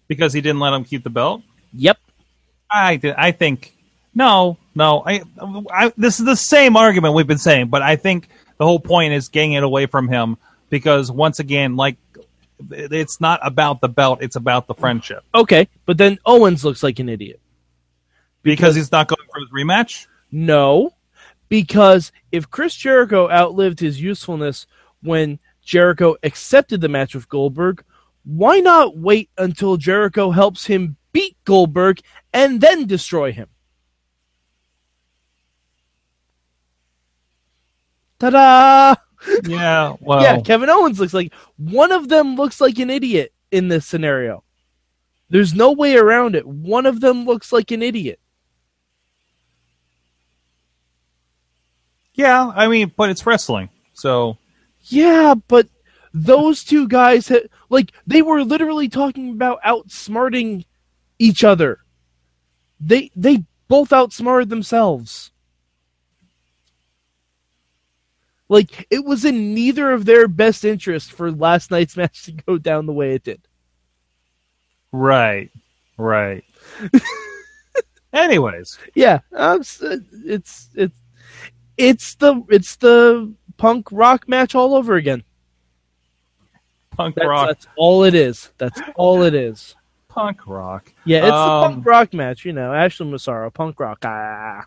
Because 0.08 0.32
he 0.32 0.40
didn't 0.40 0.60
let 0.60 0.72
him 0.74 0.84
keep 0.84 1.04
the 1.04 1.10
belt. 1.10 1.42
Yep. 1.72 1.98
I 2.70 2.96
did- 2.96 3.14
I 3.16 3.30
think 3.32 3.74
no, 4.14 4.58
no. 4.74 5.02
I, 5.06 5.22
I 5.72 5.92
this 5.96 6.18
is 6.18 6.26
the 6.26 6.36
same 6.36 6.76
argument 6.76 7.14
we've 7.14 7.26
been 7.26 7.38
saying, 7.38 7.68
but 7.68 7.80
I 7.80 7.96
think 7.96 8.28
the 8.60 8.66
whole 8.66 8.78
point 8.78 9.14
is 9.14 9.30
getting 9.30 9.54
it 9.54 9.62
away 9.62 9.86
from 9.86 10.06
him 10.06 10.36
because 10.68 11.10
once 11.10 11.38
again, 11.38 11.76
like 11.76 11.96
it's 12.70 13.18
not 13.18 13.40
about 13.42 13.80
the 13.80 13.88
belt; 13.88 14.18
it's 14.20 14.36
about 14.36 14.66
the 14.66 14.74
friendship. 14.74 15.24
Okay, 15.34 15.66
but 15.86 15.96
then 15.96 16.18
Owens 16.26 16.62
looks 16.62 16.82
like 16.82 16.98
an 16.98 17.08
idiot. 17.08 17.40
Because 18.42 18.74
he's 18.76 18.92
not 18.92 19.08
going 19.08 19.26
for 19.32 19.40
his 19.40 19.48
rematch. 19.48 20.08
No, 20.30 20.92
because 21.48 22.12
if 22.32 22.50
Chris 22.50 22.74
Jericho 22.74 23.30
outlived 23.30 23.80
his 23.80 23.98
usefulness 23.98 24.66
when 25.02 25.38
Jericho 25.62 26.16
accepted 26.22 26.82
the 26.82 26.88
match 26.90 27.14
with 27.14 27.30
Goldberg, 27.30 27.82
why 28.24 28.60
not 28.60 28.94
wait 28.94 29.30
until 29.38 29.78
Jericho 29.78 30.32
helps 30.32 30.66
him 30.66 30.98
beat 31.12 31.34
Goldberg 31.46 32.02
and 32.34 32.60
then 32.60 32.86
destroy 32.86 33.32
him? 33.32 33.48
Ta 38.20 38.30
da! 38.30 38.94
Yeah, 39.44 39.96
well, 40.00 40.22
yeah, 40.22 40.40
Kevin 40.40 40.70
Owens 40.70 40.98
looks 40.98 41.12
like 41.12 41.34
one 41.58 41.92
of 41.92 42.08
them 42.08 42.36
looks 42.36 42.58
like 42.58 42.78
an 42.78 42.88
idiot 42.88 43.34
in 43.50 43.68
this 43.68 43.84
scenario. 43.86 44.44
There's 45.28 45.54
no 45.54 45.72
way 45.72 45.96
around 45.96 46.34
it. 46.34 46.46
One 46.46 46.86
of 46.86 47.00
them 47.02 47.26
looks 47.26 47.52
like 47.52 47.70
an 47.70 47.82
idiot. 47.82 48.18
yeah. 52.14 52.50
I 52.54 52.68
mean, 52.68 52.92
but 52.96 53.10
it's 53.10 53.26
wrestling, 53.26 53.70
so 53.92 54.36
Yeah, 54.84 55.34
but 55.48 55.68
those 56.12 56.64
two 56.64 56.88
guys 56.88 57.28
had 57.28 57.48
like 57.68 57.92
they 58.06 58.22
were 58.22 58.42
literally 58.42 58.88
talking 58.88 59.30
about 59.30 59.62
outsmarting 59.62 60.64
each 61.18 61.44
other. 61.44 61.78
They 62.80 63.10
they 63.14 63.44
both 63.68 63.92
outsmarted 63.92 64.48
themselves. 64.48 65.30
Like 68.50 68.86
it 68.90 69.04
was 69.04 69.24
in 69.24 69.54
neither 69.54 69.92
of 69.92 70.04
their 70.04 70.26
best 70.28 70.64
interest 70.64 71.12
for 71.12 71.30
last 71.30 71.70
night's 71.70 71.96
match 71.96 72.24
to 72.24 72.32
go 72.32 72.58
down 72.58 72.84
the 72.84 72.92
way 72.92 73.14
it 73.14 73.22
did. 73.24 73.40
right, 74.92 75.50
right. 75.96 76.44
Anyways, 78.12 78.76
Yeah, 78.96 79.20
um, 79.32 79.60
it's 79.60 79.80
it's 80.26 80.68
it's 81.78 82.14
the 82.16 82.42
it's 82.48 82.74
the 82.76 83.32
punk 83.56 83.86
rock 83.92 84.28
match 84.28 84.54
all 84.56 84.74
over 84.74 84.96
again. 84.96 85.22
punk 86.90 87.14
That's, 87.14 87.28
rock, 87.28 87.46
that's 87.46 87.66
all 87.76 88.02
it 88.02 88.14
is. 88.16 88.50
That's 88.58 88.80
all 88.96 89.22
it 89.22 89.34
is. 89.34 89.76
punk 90.08 90.44
rock. 90.48 90.92
Yeah, 91.04 91.18
it's 91.20 91.28
the 91.28 91.34
Um, 91.34 91.72
punk 91.74 91.86
rock 91.86 92.12
match, 92.14 92.44
you 92.44 92.52
know. 92.52 92.74
Ashley 92.74 93.06
Massaro, 93.08 93.48
punk 93.50 93.78
rock. 93.78 94.00
Ah. 94.04 94.64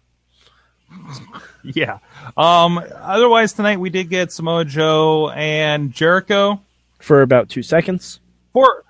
Yeah. 1.65 2.00
Um. 2.35 2.81
Otherwise, 2.93 3.53
tonight 3.53 3.79
we 3.79 3.89
did 3.89 4.09
get 4.09 4.33
Samoa 4.33 4.65
Joe 4.65 5.29
and 5.29 5.93
Jericho 5.93 6.62
For 7.00 7.21
about 7.21 7.47
two 7.50 7.63
seconds. 7.63 8.19
for. 8.51 8.83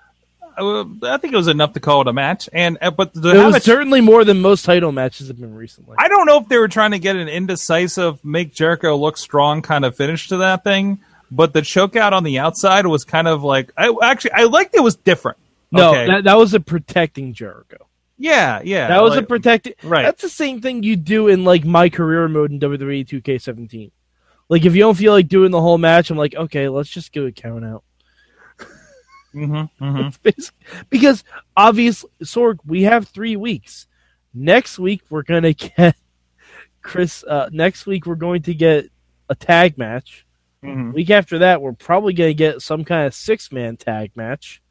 Uh, 0.56 0.84
I 1.02 1.16
think 1.16 1.32
it 1.34 1.36
was 1.36 1.48
enough 1.48 1.72
to 1.72 1.80
call 1.80 2.00
it 2.02 2.06
a 2.08 2.12
match, 2.12 2.48
and 2.52 2.78
uh, 2.80 2.90
but 2.92 3.10
It 3.16 3.22
was 3.44 3.56
a 3.56 3.60
certainly 3.60 4.00
more 4.00 4.24
than 4.24 4.40
most 4.40 4.64
title 4.64 4.92
matches 4.92 5.26
have 5.28 5.40
been 5.40 5.54
recently. 5.54 5.96
I 5.98 6.06
don't 6.06 6.26
know 6.26 6.38
if 6.38 6.48
they 6.48 6.58
were 6.58 6.68
trying 6.68 6.92
to 6.92 7.00
get 7.00 7.16
an 7.16 7.26
indecisive, 7.28 8.24
make 8.24 8.54
Jericho 8.54 8.96
look 8.96 9.16
strong 9.18 9.62
kind 9.62 9.84
of 9.84 9.96
finish 9.96 10.28
to 10.28 10.36
that 10.38 10.62
thing, 10.62 11.00
but 11.30 11.52
the 11.54 11.62
choke 11.62 11.96
out 11.96 12.12
on 12.12 12.22
the 12.22 12.38
outside 12.38 12.86
was 12.86 13.04
kind 13.04 13.26
of 13.26 13.42
like 13.42 13.72
I 13.76 13.92
actually 14.02 14.30
I 14.32 14.44
liked 14.44 14.76
it 14.76 14.80
was 14.82 14.94
different. 14.94 15.38
no, 15.72 15.90
Okay. 15.90 16.06
that, 16.06 16.24
that 16.24 16.36
was 16.38 16.54
a 16.54 16.60
protecting 16.60 17.32
Jericho. 17.34 17.86
Yeah, 18.24 18.60
yeah. 18.64 18.88
That 18.88 19.02
was 19.02 19.14
a 19.14 19.16
like- 19.18 19.28
protecting. 19.28 19.74
right. 19.82 20.02
That's 20.02 20.22
the 20.22 20.28
same 20.28 20.60
thing 20.60 20.82
you 20.82 20.96
do 20.96 21.28
in 21.28 21.44
like 21.44 21.64
my 21.64 21.88
career 21.88 22.26
mode 22.28 22.50
in 22.50 22.58
WWE 22.60 23.06
2K17. 23.06 23.90
Like 24.48 24.64
if 24.64 24.74
you 24.74 24.80
don't 24.80 24.96
feel 24.96 25.12
like 25.12 25.28
doing 25.28 25.50
the 25.50 25.60
whole 25.60 25.78
match, 25.78 26.10
I'm 26.10 26.16
like, 26.18 26.34
okay, 26.34 26.68
let's 26.68 26.88
just 26.88 27.12
give 27.12 27.24
a 27.24 27.32
count 27.32 27.64
out. 27.64 27.84
Mhm, 29.34 29.68
mhm. 29.80 30.06
It's 30.08 30.18
basic- 30.18 30.54
because 30.90 31.24
obviously, 31.56 32.08
Sorg, 32.22 32.58
we 32.64 32.82
have 32.82 33.08
three 33.08 33.34
weeks. 33.36 33.88
Next 34.32 34.78
week 34.78 35.02
we're 35.10 35.22
gonna 35.24 35.52
get 35.76 35.96
Chris. 36.82 37.24
Uh, 37.24 37.48
next 37.52 37.84
week 37.86 38.06
we're 38.06 38.14
going 38.14 38.42
to 38.42 38.54
get 38.54 38.86
a 39.28 39.34
tag 39.34 39.76
match. 39.76 40.24
Mhm. 40.62 40.92
Week 40.94 41.10
after 41.10 41.38
that, 41.40 41.60
we're 41.60 41.72
probably 41.72 42.12
gonna 42.14 42.32
get 42.34 42.62
some 42.62 42.84
kind 42.84 43.06
of 43.06 43.14
six 43.14 43.50
man 43.50 43.76
tag 43.76 44.12
match. 44.14 44.62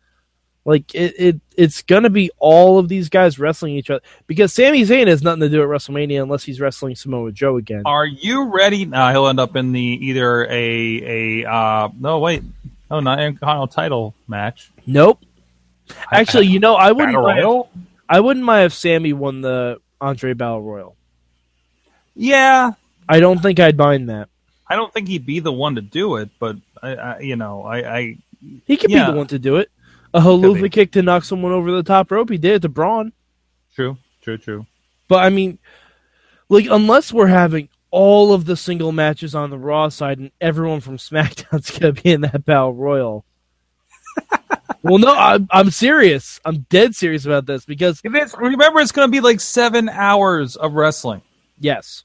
Like 0.66 0.96
it, 0.96 1.14
it, 1.20 1.42
it's 1.58 1.82
gonna 1.82 2.10
be 2.10 2.32
all 2.40 2.80
of 2.80 2.88
these 2.88 3.10
guys 3.10 3.38
wrestling 3.38 3.76
each 3.76 3.90
other 3.90 4.02
because 4.28 4.54
Sami 4.54 4.84
Zayn 4.84 5.08
has 5.08 5.22
nothing 5.22 5.42
to 5.42 5.50
do 5.50 5.62
at 5.62 5.68
WrestleMania 5.68 6.24
unless 6.24 6.44
he's 6.44 6.62
wrestling 6.62 6.96
Samoa 6.96 7.34
Joe 7.34 7.58
again. 7.58 7.84
Are 7.86 8.06
you 8.06 8.46
ready? 8.46 8.86
No, 8.86 9.10
he'll 9.12 9.28
end 9.28 9.42
up 9.42 9.58
in 9.58 9.74
the 9.74 9.82
either 9.82 10.46
a 10.50 11.42
a 11.44 11.50
uh 11.52 11.90
no 12.00 12.20
wait 12.20 12.44
oh 12.90 13.02
not 13.02 13.20
Intercontinental 13.20 13.68
title 13.68 14.16
match. 14.28 14.72
Nope. 14.88 15.20
Actually, 16.12 16.48
you 16.48 16.60
know, 16.60 16.76
I 16.76 16.94
wouldn't. 16.94 17.14
Mind, 17.14 17.40
Royal. 17.44 17.70
I 18.08 18.22
wouldn't 18.22 18.46
mind 18.46 18.66
if 18.68 18.74
Sami 18.74 19.12
won 19.12 19.42
the 19.42 19.82
Andre 20.00 20.34
Battle 20.34 20.62
Royal. 20.62 20.96
Yeah, 22.16 22.72
I 23.10 23.20
don't 23.20 23.42
think 23.42 23.60
I'd 23.60 23.78
mind 23.78 24.10
that. 24.10 24.30
I 24.68 24.76
don't 24.78 24.94
think 24.94 25.08
he'd 25.10 25.26
be 25.26 25.40
the 25.42 25.52
one 25.52 25.76
to 25.76 25.82
do 25.82 26.16
it, 26.18 26.30
but 26.40 26.56
I, 26.82 26.96
I 26.96 27.20
you 27.20 27.36
know 27.36 27.64
I, 27.64 27.98
I 27.98 28.18
He 28.66 28.78
could 28.78 28.90
Yeah. 28.92 29.08
be 29.08 29.12
the 29.12 29.18
one 29.18 29.28
to 29.28 29.40
do 29.40 29.58
it. 29.58 29.70
A 30.14 30.22
Could 30.22 30.28
haluva 30.28 30.72
kick 30.72 30.92
to 30.92 31.02
knock 31.02 31.24
someone 31.24 31.52
over 31.52 31.72
the 31.72 31.84
top 31.84 32.12
rope. 32.12 32.30
He 32.30 32.38
did 32.38 32.56
it 32.56 32.62
to 32.62 32.70
Braun. 32.70 33.14
true 33.76 33.98
true 34.22 34.38
true. 34.38 34.66
But 35.08 35.24
I 35.24 35.30
mean, 35.30 35.58
Like 36.50 36.68
unless 36.70 37.12
we're 37.12 37.28
having 37.28 37.70
all 37.92 38.34
of 38.34 38.46
the 38.46 38.56
single 38.58 38.92
matches 38.92 39.36
on 39.36 39.50
the 39.50 39.58
Raw 39.58 39.90
side 39.90 40.20
and 40.20 40.32
everyone 40.42 40.80
from 40.82 40.98
SmackDown's 41.10 41.78
gonna 41.78 41.94
be 41.94 42.12
in 42.12 42.22
that 42.22 42.46
battle 42.46 42.74
royal. 42.74 43.26
well, 44.84 45.00
no, 45.00 45.14
I'm 45.14 45.48
I'm 45.52 45.72
serious. 45.72 46.40
I'm 46.46 46.66
dead 46.70 46.94
serious 46.96 47.26
about 47.26 47.46
this 47.48 47.66
because 47.66 48.00
If 48.04 48.14
it's, 48.14 48.38
remember, 48.38 48.80
it's 48.80 48.92
going 48.92 49.08
to 49.08 49.12
be 49.12 49.22
like 49.22 49.40
seven 49.40 49.90
hours 49.90 50.56
of 50.56 50.74
wrestling. 50.74 51.24
yes, 51.60 52.04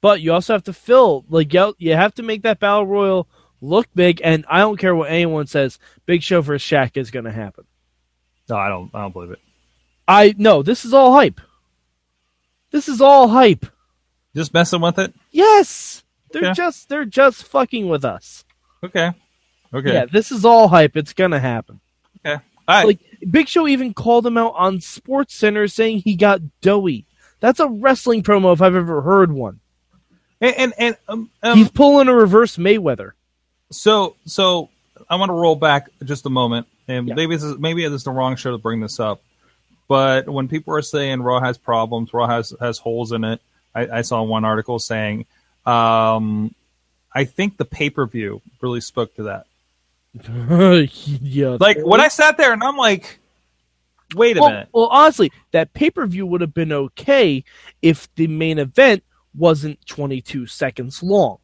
but 0.00 0.22
you 0.22 0.32
also 0.32 0.54
have 0.54 0.64
to 0.64 0.72
fill 0.72 1.26
like 1.28 1.52
you 1.52 1.74
you 1.78 1.92
have 1.94 2.14
to 2.14 2.22
make 2.22 2.42
that 2.42 2.58
battle 2.60 2.86
royal 2.86 3.28
look 3.60 3.86
big. 3.94 4.20
And 4.24 4.44
I 4.48 4.58
don't 4.58 4.76
care 4.78 4.94
what 4.94 5.10
anyone 5.10 5.46
says. 5.46 5.78
Big 6.06 6.22
Show 6.22 6.40
versus 6.40 6.68
Shaq 6.68 6.96
is 6.96 7.10
gonna 7.10 7.32
happen. 7.32 7.64
No, 8.48 8.56
I 8.56 8.68
don't. 8.68 8.90
I 8.94 9.00
don't 9.02 9.12
believe 9.12 9.30
it. 9.32 9.38
I 10.08 10.34
no, 10.38 10.62
this 10.62 10.84
is 10.84 10.92
all 10.94 11.12
hype. 11.12 11.40
This 12.70 12.88
is 12.88 13.00
all 13.00 13.28
hype. 13.28 13.66
Just 14.34 14.54
messing 14.54 14.80
with 14.80 14.98
it. 14.98 15.12
Yes, 15.30 16.02
they're 16.32 16.44
Okay. 16.46 16.52
just 16.54 16.88
they're 16.88 17.04
just 17.04 17.44
fucking 17.44 17.88
with 17.88 18.04
us. 18.04 18.44
Okay. 18.84 19.10
Okay. 19.72 19.92
Yeah, 19.92 20.06
this 20.06 20.32
is 20.32 20.44
all 20.44 20.68
hype. 20.68 20.96
It's 20.96 21.12
gonna 21.12 21.40
happen. 21.40 21.80
Okay. 22.24 22.42
All 22.68 22.76
right. 22.76 22.86
Like 22.86 22.98
Big 23.30 23.48
Show 23.48 23.66
even 23.68 23.92
called 23.94 24.26
him 24.26 24.36
out 24.38 24.54
on 24.56 24.80
Sports 24.80 25.34
Center 25.34 25.66
saying 25.68 25.98
he 26.00 26.14
got 26.16 26.40
doughy. 26.60 27.06
That's 27.40 27.60
a 27.60 27.68
wrestling 27.68 28.22
promo 28.22 28.52
if 28.52 28.60
I've 28.62 28.74
ever 28.76 29.02
heard 29.02 29.32
one. 29.32 29.60
and 30.40 30.54
and, 30.56 30.74
and 30.78 30.96
um, 31.08 31.30
um, 31.42 31.58
He's 31.58 31.70
pulling 31.70 32.08
a 32.08 32.14
reverse 32.14 32.56
Mayweather. 32.56 33.12
So 33.70 34.16
so 34.26 34.68
I 35.08 35.16
want 35.16 35.30
to 35.30 35.34
roll 35.34 35.56
back 35.56 35.88
just 36.04 36.26
a 36.26 36.30
moment, 36.30 36.66
and 36.88 37.08
Yeah. 37.08 37.14
maybe 37.14 37.34
this 37.36 37.44
is 37.44 37.58
maybe 37.58 37.82
this 37.84 37.92
is 37.92 38.04
the 38.04 38.10
wrong 38.10 38.36
show 38.36 38.50
to 38.52 38.58
bring 38.58 38.80
this 38.80 39.00
up. 39.00 39.22
But 39.88 40.28
when 40.28 40.46
people 40.48 40.74
are 40.74 40.82
saying 40.82 41.20
Raw 41.22 41.40
has 41.40 41.58
problems, 41.58 42.12
Raw 42.14 42.26
has 42.26 42.54
has 42.60 42.78
holes 42.78 43.12
in 43.12 43.24
it, 43.24 43.40
I, 43.74 43.98
I 43.98 44.02
saw 44.02 44.22
one 44.22 44.44
article 44.44 44.78
saying, 44.78 45.26
um, 45.66 46.54
I 47.14 47.24
think 47.24 47.56
the 47.56 47.64
pay 47.64 47.90
per 47.90 48.06
view 48.06 48.40
really 48.60 48.80
spoke 48.80 49.14
to 49.16 49.24
that. 49.24 49.46
yeah, 51.22 51.56
Like 51.60 51.78
when 51.84 52.00
I 52.00 52.08
sat 52.08 52.36
there 52.36 52.52
and 52.52 52.62
I'm 52.62 52.76
like, 52.76 53.20
wait 54.14 54.36
a 54.36 54.40
well, 54.40 54.50
minute, 54.50 54.68
well, 54.72 54.88
honestly, 54.90 55.32
that 55.52 55.72
pay 55.72 55.90
per 55.90 56.06
view 56.06 56.26
would 56.26 56.40
have 56.40 56.54
been 56.54 56.72
okay 56.72 57.44
if 57.82 58.12
the 58.16 58.26
main 58.26 58.58
event 58.58 59.04
wasn't 59.36 59.84
22 59.86 60.46
seconds 60.46 61.02
long. 61.02 61.38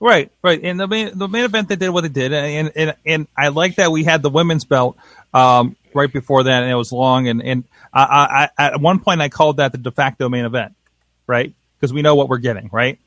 Right, 0.00 0.30
right. 0.42 0.60
And 0.62 0.80
the 0.80 0.88
main 0.88 1.16
the 1.16 1.28
main 1.28 1.44
event 1.44 1.68
they 1.68 1.76
did 1.76 1.90
what 1.90 2.04
it 2.04 2.12
did, 2.12 2.32
and 2.32 2.72
and 2.74 2.96
and 3.06 3.28
I 3.36 3.48
like 3.48 3.76
that 3.76 3.92
we 3.92 4.04
had 4.04 4.22
the 4.22 4.30
women's 4.30 4.64
belt 4.64 4.96
um, 5.32 5.76
right 5.94 6.12
before 6.12 6.44
that, 6.44 6.62
and 6.62 6.70
it 6.70 6.74
was 6.74 6.92
long, 6.92 7.28
and 7.28 7.42
and 7.42 7.64
I, 7.92 8.02
I, 8.56 8.64
I 8.64 8.66
at 8.66 8.80
one 8.80 9.00
point 9.00 9.20
I 9.20 9.28
called 9.28 9.58
that 9.58 9.72
the 9.72 9.78
de 9.78 9.90
facto 9.90 10.28
main 10.28 10.44
event, 10.44 10.74
right? 11.26 11.54
Because 11.76 11.92
we 11.92 12.02
know 12.02 12.14
what 12.14 12.28
we're 12.28 12.38
getting, 12.38 12.68
right? 12.72 12.98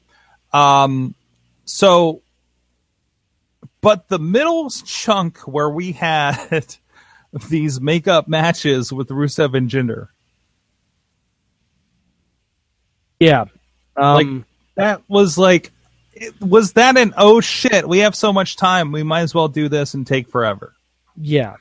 Um, 0.53 1.15
so, 1.65 2.21
but 3.81 4.07
the 4.07 4.19
middle 4.19 4.69
chunk 4.69 5.39
where 5.39 5.69
we 5.69 5.91
had 5.91 6.77
these 7.50 7.81
makeup 7.81 8.27
matches 8.27 8.93
with 8.93 9.09
Rusev 9.09 9.55
and 9.55 9.69
Jinder, 9.69 10.09
Yeah. 13.23 13.45
Um, 13.95 14.45
that 14.75 15.01
was 15.07 15.38
like, 15.38 15.71
it, 16.15 16.41
was 16.41 16.74
that 16.74 16.98
an 16.98 17.13
oh 17.17 17.39
shit? 17.41 17.88
We 17.88 18.00
have 18.00 18.15
so 18.15 18.32
much 18.34 18.55
time, 18.55 18.91
we 18.91 19.03
might 19.03 19.22
as 19.22 19.34
well 19.34 19.48
do 19.48 19.70
this 19.70 19.93
and 19.93 20.05
take 20.05 20.27
forever. 20.29 20.74
yeah. 21.20 21.55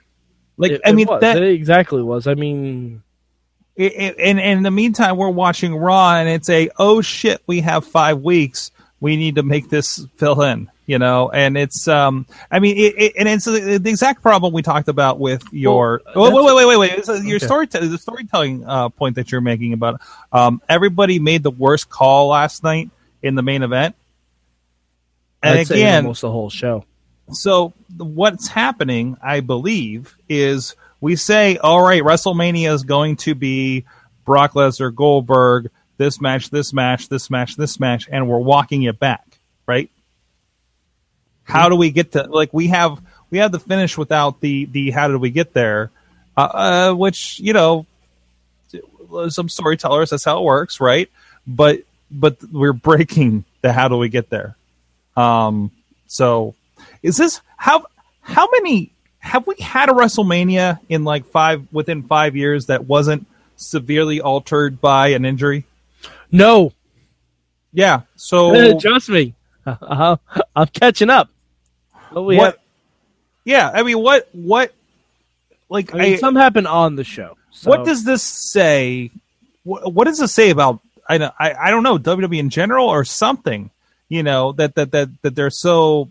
Like, 0.58 0.72
It- 0.72 0.80
I 0.84 0.92
mean, 0.92 1.06
that 1.20 1.38
It 1.38 1.52
exactly 1.54 2.02
was. 2.02 2.26
I 2.26 2.34
mean, 2.34 3.02
and, 3.76 4.18
and 4.18 4.38
in 4.38 4.62
the 4.62 4.70
meantime, 4.70 5.16
we're 5.16 5.30
watching 5.30 5.74
Raw, 5.74 6.14
and 6.16 6.28
it's 6.28 6.48
a 6.50 6.68
oh 6.78 7.00
shit, 7.00 7.40
we 7.46 7.60
have 7.62 7.86
five 7.86 8.20
weeks. 8.20 8.70
We 9.00 9.16
need 9.16 9.36
to 9.36 9.42
make 9.42 9.70
this 9.70 10.06
fill 10.18 10.42
in, 10.42 10.70
you 10.86 10.98
know. 10.98 11.30
And 11.30 11.56
it's, 11.56 11.88
um, 11.88 12.26
I 12.50 12.60
mean, 12.60 12.76
it, 12.76 12.94
it, 12.98 13.12
and 13.18 13.28
it's 13.28 13.46
the 13.46 13.78
the 13.78 13.90
exact 13.90 14.22
problem 14.22 14.52
we 14.52 14.62
talked 14.62 14.88
about 14.88 15.18
with 15.18 15.42
your. 15.52 16.02
Well, 16.14 16.32
wait, 16.32 16.44
wait, 16.44 16.54
wait, 16.54 16.66
wait, 16.66 16.76
wait. 16.76 16.98
It's, 16.98 17.08
uh, 17.08 17.14
Your 17.14 17.36
Okay. 17.36 17.46
story, 17.46 17.66
the 17.66 17.98
storytelling 17.98 18.64
uh, 18.64 18.90
point 18.90 19.16
that 19.16 19.32
you're 19.32 19.40
making 19.40 19.72
about 19.72 20.00
um, 20.32 20.60
everybody 20.68 21.18
made 21.18 21.42
the 21.42 21.50
worst 21.50 21.88
call 21.88 22.28
last 22.28 22.62
night 22.62 22.90
in 23.22 23.34
the 23.34 23.42
main 23.42 23.62
event. 23.62 23.96
And 25.42 25.58
I'd 25.58 25.70
again, 25.70 26.04
almost 26.04 26.22
the 26.22 26.30
whole 26.30 26.50
show. 26.50 26.84
so 27.32 27.72
what's 27.96 28.48
happening, 28.48 29.16
I 29.22 29.40
believe, 29.40 30.16
is 30.28 30.76
we 31.00 31.16
say, 31.16 31.56
all 31.56 31.82
right, 31.82 32.02
WrestleMania 32.02 32.72
is 32.72 32.84
going 32.84 33.16
to 33.16 33.34
be 33.34 33.84
Brock 34.24 34.52
Lesnar, 34.52 34.94
Goldberg, 34.94 35.70
this 35.96 36.20
match, 36.20 36.50
this 36.50 36.72
match, 36.72 37.08
this 37.08 37.30
match, 37.30 37.56
this 37.56 37.80
match, 37.80 38.08
and 38.10 38.28
we're 38.28 38.38
walking 38.38 38.82
it 38.84 38.98
back, 38.98 39.38
right? 39.66 39.90
How 41.44 41.68
do 41.68 41.76
we 41.76 41.90
get 41.90 42.12
to 42.12 42.24
like 42.24 42.52
we 42.52 42.68
have 42.68 43.00
we 43.30 43.38
have 43.38 43.52
the 43.52 43.58
finish 43.58 43.98
without 43.98 44.40
the 44.40 44.66
the 44.66 44.90
how 44.90 45.08
did 45.08 45.16
we 45.16 45.30
get 45.30 45.52
there, 45.52 45.90
uh, 46.36 46.40
uh, 46.40 46.94
which 46.94 47.40
you 47.40 47.52
know 47.52 47.86
some 49.28 49.48
storytellers 49.48 50.10
that's 50.10 50.24
how 50.24 50.38
it 50.38 50.44
works, 50.44 50.80
right? 50.80 51.10
But 51.46 51.82
but 52.10 52.42
we're 52.52 52.72
breaking 52.72 53.44
the 53.60 53.72
how 53.72 53.88
do 53.88 53.96
we 53.96 54.08
get 54.08 54.30
there. 54.30 54.56
Um, 55.16 55.70
so 56.06 56.54
is 57.02 57.16
this 57.16 57.40
how 57.56 57.86
how 58.20 58.48
many 58.50 58.92
have 59.18 59.46
we 59.46 59.54
had 59.60 59.88
a 59.88 59.92
WrestleMania 59.92 60.80
in 60.88 61.04
like 61.04 61.26
five 61.26 61.66
within 61.72 62.02
five 62.04 62.34
years 62.36 62.66
that 62.66 62.86
wasn't 62.86 63.26
severely 63.56 64.20
altered 64.20 64.80
by 64.80 65.08
an 65.08 65.24
injury? 65.24 65.64
No, 66.30 66.72
Yeah. 67.72 68.02
So 68.16 68.78
trust 68.78 69.08
me, 69.08 69.34
Uh, 69.66 70.16
I'm 70.56 70.66
catching 70.68 71.10
up. 71.10 71.28
What 72.10 72.24
we 72.24 72.36
what? 72.36 72.44
have- 72.54 72.60
Yeah, 73.44 73.70
I 73.72 73.82
mean, 73.82 73.98
what 73.98 74.28
what 74.32 74.72
like 75.68 75.94
I 75.94 75.98
mean, 75.98 76.14
I- 76.14 76.16
some 76.18 76.36
happened 76.36 76.66
on 76.68 76.96
the 76.96 77.04
show. 77.04 77.36
so- 77.50 77.70
what 77.70 77.84
does 77.84 78.04
this 78.04 78.22
say? 78.22 79.10
What, 79.64 79.92
what 79.92 80.04
does 80.06 80.18
this 80.18 80.32
say 80.32 80.50
about 80.50 80.80
I 81.08 81.16
I, 81.38 81.54
I 81.66 81.70
don't 81.70 81.82
know 81.82 81.98
WWE 81.98 82.38
in 82.38 82.50
general 82.50 82.88
or 82.88 83.04
something? 83.04 83.70
You 84.12 84.22
know 84.22 84.52
that 84.52 84.74
that 84.74 84.90
that 84.92 85.08
that 85.22 85.34
they're 85.34 85.48
so 85.48 86.10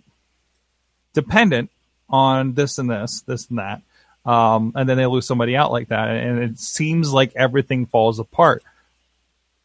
dependent 1.14 1.70
on 2.10 2.54
this 2.56 2.80
and 2.80 2.90
this, 2.90 3.22
this 3.28 3.48
and 3.50 3.60
that, 3.60 3.82
um, 4.26 4.72
and 4.76 4.90
then 4.90 4.98
they 4.98 5.06
lose 5.06 5.28
somebody 5.28 5.56
out 5.56 5.72
like 5.72 5.90
that, 5.90 6.08
and 6.10 6.40
it 6.40 6.58
seems 6.60 7.14
like 7.14 7.32
everything 7.36 7.86
falls 7.86 8.18
apart. 8.18 8.64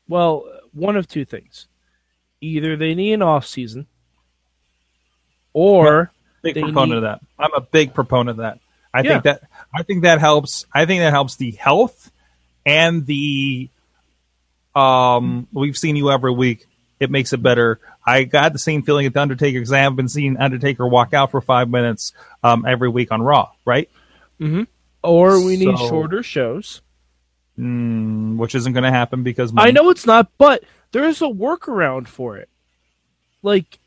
Well, 0.06 0.44
one 0.74 0.96
of 0.96 1.08
two 1.08 1.24
things: 1.24 1.66
either 2.42 2.76
they 2.76 2.94
need 2.94 3.14
an 3.14 3.22
off 3.22 3.46
season, 3.46 3.86
or 5.54 6.12
Big 6.42 6.56
They 6.56 6.60
proponent 6.60 6.90
need- 6.90 6.96
of 6.98 7.02
that. 7.04 7.20
I'm 7.38 7.54
a 7.54 7.60
big 7.62 7.94
proponent 7.94 8.30
of 8.30 8.36
that. 8.38 8.58
I 8.92 9.00
Yeah. 9.00 9.12
think 9.12 9.24
that 9.24 9.40
I 9.74 9.82
think 9.82 10.02
that 10.02 10.20
helps. 10.20 10.66
I 10.74 10.84
think 10.84 11.00
that 11.00 11.12
helps 11.14 11.36
the 11.36 11.52
health 11.52 12.10
and 12.66 13.06
the 13.06 13.70
um. 14.74 15.48
We've 15.54 15.76
seen 15.76 15.96
you 15.96 16.10
every 16.10 16.32
week. 16.32 16.66
It 16.98 17.10
makes 17.10 17.32
it 17.32 17.42
better. 17.42 17.78
I 18.06 18.24
got 18.24 18.52
the 18.52 18.58
same 18.58 18.82
feeling 18.82 19.06
at 19.06 19.12
the 19.12 19.20
Undertaker 19.20 19.58
because 19.58 19.72
I 19.72 19.78
haven't 19.78 19.96
been 19.96 20.08
seeing 20.08 20.36
Undertaker 20.38 20.86
walk 20.86 21.12
out 21.12 21.30
for 21.30 21.40
five 21.40 21.68
minutes 21.68 22.12
um, 22.42 22.64
every 22.66 22.88
week 22.88 23.12
on 23.12 23.20
Raw, 23.22 23.50
right? 23.64 23.90
or 25.02 25.40
we 25.40 25.56
need 25.56 25.78
shorter 25.78 26.22
shows. 26.22 26.80
Mm, 27.58 28.36
which 28.36 28.54
isn't 28.54 28.72
going 28.74 28.84
to 28.84 28.90
happen 28.90 29.22
because 29.22 29.52
I 29.56 29.70
know 29.70 29.88
it's 29.88 30.04
not, 30.04 30.30
but 30.36 30.62
there's 30.92 31.22
a 31.22 31.26
workaround 31.26 32.06
for 32.06 32.36
it. 32.36 32.50
Like, 33.42 33.78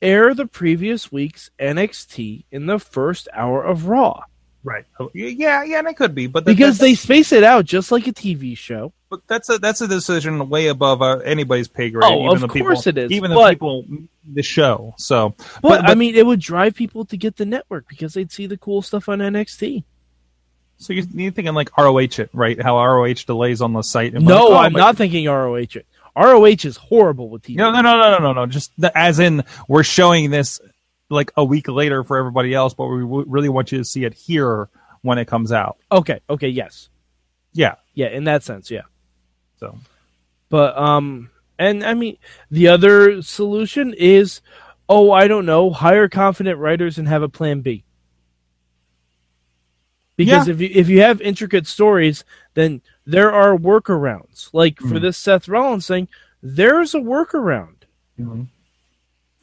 air 0.00 0.34
the 0.34 0.46
previous 0.46 1.10
week's 1.10 1.50
NXT 1.58 2.44
in 2.52 2.66
the 2.66 2.78
first 2.78 3.26
hour 3.32 3.64
of 3.64 3.86
Raw 3.86 4.24
right? 4.64 4.84
Oh, 4.98 5.10
Yeah, 5.14 5.62
yeah, 5.62 5.78
and 5.78 5.86
it 5.88 5.96
could 5.96 6.14
be, 6.14 6.26
but 6.26 6.44
that- 6.44 6.50
because 6.52 6.78
they 6.78 6.94
space 6.94 7.30
it 7.32 7.44
out 7.44 7.64
just 7.66 7.92
like 7.92 8.06
a 8.06 8.12
TV 8.12 8.56
show. 8.56 8.92
But 9.10 9.20
that's 9.28 9.48
a 9.48 9.58
that's 9.58 9.80
a 9.80 9.86
decision 9.86 10.48
way 10.48 10.66
above 10.66 11.00
uh, 11.00 11.18
anybody's 11.18 11.68
pay 11.68 11.90
grade. 11.90 12.02
Oh, 12.10 12.24
even 12.24 12.34
of 12.34 12.40
the 12.40 12.48
course 12.48 12.84
people, 12.84 13.00
it 13.02 13.04
is, 13.04 13.12
Even 13.12 13.30
the 13.30 13.36
but- 13.36 13.50
people 13.52 13.84
the 14.32 14.42
show. 14.42 14.94
So, 14.98 15.34
But, 15.62 15.88
I 15.88 15.94
mean, 15.94 16.14
it 16.16 16.26
would 16.26 16.40
drive 16.40 16.74
people 16.74 17.04
to 17.04 17.16
get 17.16 17.36
the 17.36 17.44
network 17.44 17.86
because 17.88 18.14
they'd 18.14 18.32
see 18.32 18.46
the 18.46 18.56
cool 18.56 18.80
stuff 18.82 19.08
on 19.08 19.18
NXT. 19.20 19.84
So 20.78 20.92
you're, 20.92 21.04
you're 21.14 21.30
thinking 21.30 21.54
like 21.54 21.76
ROH 21.78 21.98
it, 22.18 22.30
right? 22.32 22.60
How 22.60 22.76
ROH 22.84 23.24
delays 23.26 23.60
on 23.60 23.72
the 23.74 23.82
site. 23.82 24.14
And 24.14 24.24
No, 24.24 24.46
like, 24.46 24.50
oh 24.50 24.56
I'm 24.56 24.72
not 24.72 24.96
thinking 24.96 25.26
ROH. 25.26 25.56
It 25.56 25.86
ROH 26.16 26.64
is 26.64 26.76
horrible 26.76 27.28
with 27.28 27.42
TV. 27.42 27.56
No, 27.56 27.70
no, 27.70 27.80
no, 27.82 27.96
no, 27.98 28.10
no, 28.12 28.18
no, 28.18 28.32
no. 28.32 28.46
Just 28.46 28.72
the, 28.78 28.96
as 28.96 29.18
in 29.18 29.44
we're 29.68 29.82
showing 29.82 30.30
this 30.30 30.60
like 31.10 31.32
a 31.36 31.44
week 31.44 31.68
later 31.68 32.02
for 32.04 32.16
everybody 32.16 32.54
else, 32.54 32.74
but 32.74 32.86
we 32.88 33.00
w- 33.02 33.24
really 33.28 33.48
want 33.48 33.72
you 33.72 33.78
to 33.78 33.84
see 33.84 34.04
it 34.04 34.14
here 34.14 34.68
when 35.02 35.18
it 35.18 35.26
comes 35.26 35.52
out. 35.52 35.76
Okay, 35.92 36.20
okay, 36.30 36.48
yes, 36.48 36.88
Yeah. 37.52 37.74
yeah, 37.94 38.08
in 38.08 38.24
that 38.24 38.42
sense, 38.42 38.70
yeah. 38.70 38.82
So 39.58 39.78
But 40.48 40.76
um, 40.78 41.30
and 41.58 41.84
I 41.84 41.94
mean, 41.94 42.16
the 42.50 42.68
other 42.68 43.22
solution 43.22 43.94
is, 43.94 44.40
oh, 44.88 45.10
I 45.12 45.28
don't 45.28 45.46
know, 45.46 45.70
hire 45.70 46.08
confident 46.08 46.58
writers 46.58 46.98
and 46.98 47.06
have 47.08 47.22
a 47.22 47.28
plan 47.28 47.60
B. 47.60 47.84
Because 50.16 50.46
Yeah. 50.48 50.54
if 50.54 50.60
you 50.60 50.70
if 50.72 50.88
you 50.88 51.00
have 51.02 51.20
intricate 51.20 51.66
stories, 51.66 52.24
then 52.54 52.82
there 53.04 53.32
are 53.32 53.56
workarounds. 53.56 54.48
Like 54.52 54.78
for 54.78 54.94
Mhm. 54.94 55.00
this 55.02 55.18
Seth 55.18 55.48
Rollins 55.48 55.86
thing, 55.86 56.08
there's 56.42 56.94
a 56.94 56.98
workaround. 57.00 57.82
Mhm. 58.18 58.46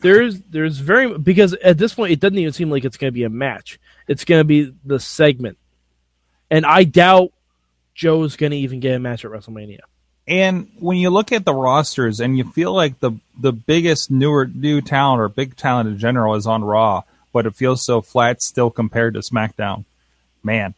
There's 0.02 0.40
there's 0.42 0.78
very 0.78 1.18
because 1.18 1.54
at 1.54 1.78
this 1.78 1.94
point 1.94 2.12
it 2.12 2.20
doesn't 2.20 2.38
even 2.38 2.54
seem 2.54 2.70
like 2.70 2.86
it's 2.86 2.98
going 2.98 3.10
to 3.10 3.16
be 3.16 3.24
a 3.24 3.30
match. 3.30 3.80
It's 4.08 4.26
going 4.26 4.40
to 4.40 4.46
be 4.46 4.74
the 4.84 5.00
segment, 5.00 5.58
and 6.50 6.66
I 6.66 6.84
doubt 6.84 7.32
Joe's 7.94 8.36
going 8.36 8.52
to 8.52 8.58
even 8.58 8.80
get 8.80 8.96
a 8.96 9.00
match 9.00 9.24
at 9.24 9.32
WrestleMania. 9.32 9.82
And 10.28 10.72
when 10.80 10.98
you 10.98 11.10
look 11.10 11.32
at 11.32 11.46
the 11.46 11.54
rosters 11.54 12.20
and 12.20 12.38
you 12.38 12.44
feel 12.44 12.74
like 12.74 13.00
the 13.00 13.12
the 13.40 13.52
biggest 13.54 14.12
newer 14.12 14.48
new 14.48 14.82
talent 14.82 15.22
or 15.22 15.30
big 15.30 15.56
talent 15.56 15.90
in 15.90 15.98
general 15.98 16.36
is 16.36 16.48
on 16.48 16.64
Raw, 16.64 17.04
but 17.34 17.46
it 17.46 17.56
feels 17.56 17.86
so 17.86 18.02
flat 18.02 18.42
still 18.42 18.70
compared 18.70 19.16
to 19.16 19.20
SmackDown. 19.20 19.86
Man, 20.44 20.74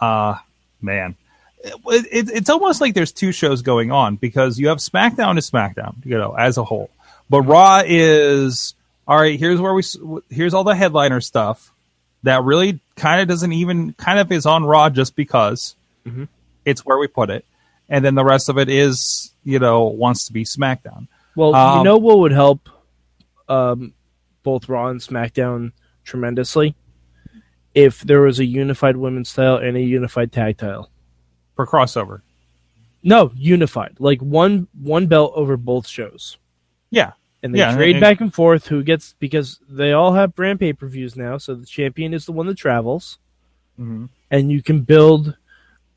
uh 0.00 0.36
man. 0.80 1.16
It, 1.64 2.06
it, 2.10 2.30
it's 2.30 2.50
almost 2.50 2.80
like 2.80 2.94
there's 2.94 3.12
two 3.12 3.30
shows 3.30 3.62
going 3.62 3.92
on 3.92 4.16
because 4.16 4.58
you 4.58 4.68
have 4.68 4.78
SmackDown 4.78 5.36
to 5.36 5.40
SmackDown, 5.40 5.94
you 6.04 6.18
know, 6.18 6.32
as 6.32 6.58
a 6.58 6.64
whole. 6.64 6.90
But 7.32 7.42
Raw 7.42 7.82
is 7.86 8.74
all 9.08 9.16
right. 9.18 9.38
Here's 9.40 9.58
where 9.58 9.72
we 9.72 9.82
here's 10.28 10.52
all 10.52 10.64
the 10.64 10.74
headliner 10.76 11.20
stuff 11.22 11.72
that 12.24 12.44
really 12.44 12.78
kind 12.94 13.22
of 13.22 13.26
doesn't 13.28 13.52
even 13.52 13.94
kind 13.94 14.18
of 14.18 14.30
is 14.30 14.44
on 14.44 14.64
Raw 14.64 14.90
just 14.90 15.16
because 15.16 15.74
Mhm. 16.06 16.28
it's 16.66 16.84
where 16.84 16.98
we 16.98 17.06
put 17.06 17.30
it, 17.30 17.46
and 17.88 18.04
then 18.04 18.14
the 18.16 18.24
rest 18.24 18.50
of 18.50 18.58
it 18.58 18.68
is 18.68 19.32
you 19.44 19.58
know 19.58 19.84
wants 19.84 20.26
to 20.26 20.32
be 20.34 20.44
SmackDown. 20.44 21.08
Well, 21.34 21.50
you 21.52 21.56
Um, 21.56 21.84
know 21.84 21.96
what 21.96 22.18
would 22.18 22.32
help 22.32 22.68
um, 23.48 23.94
both 24.42 24.68
Raw 24.68 24.88
and 24.88 25.00
SmackDown 25.00 25.72
tremendously 26.04 26.74
if 27.74 28.00
there 28.02 28.20
was 28.20 28.38
a 28.40 28.44
unified 28.44 28.98
women's 28.98 29.32
title 29.32 29.56
and 29.56 29.76
a 29.76 29.80
unified 29.80 30.32
tag 30.32 30.58
title. 30.58 30.90
for 31.56 31.66
crossover. 31.66 32.20
No, 33.02 33.32
unified, 33.34 33.96
like 33.98 34.20
one 34.20 34.68
one 34.80 35.06
belt 35.06 35.32
over 35.34 35.56
both 35.56 35.86
shows, 35.88 36.36
Yeah, 36.90 37.12
and 37.42 37.54
they 37.54 37.58
Yeah, 37.58 37.74
trade 37.74 37.96
and- 37.96 38.00
back 38.00 38.20
and 38.20 38.32
forth 38.32 38.68
who 38.68 38.82
gets 38.82 39.14
because 39.18 39.58
they 39.68 39.92
all 39.92 40.12
have 40.14 40.34
brand 40.34 40.60
pay 40.60 40.72
per 40.72 40.86
views 40.86 41.16
now. 41.16 41.38
So 41.38 41.54
the 41.54 41.66
champion 41.66 42.14
is 42.14 42.26
the 42.26 42.32
one 42.32 42.46
that 42.46 42.56
travels, 42.56 43.18
Mhm. 43.78 44.08
and 44.30 44.50
you 44.52 44.62
can 44.62 44.82
build, 44.82 45.36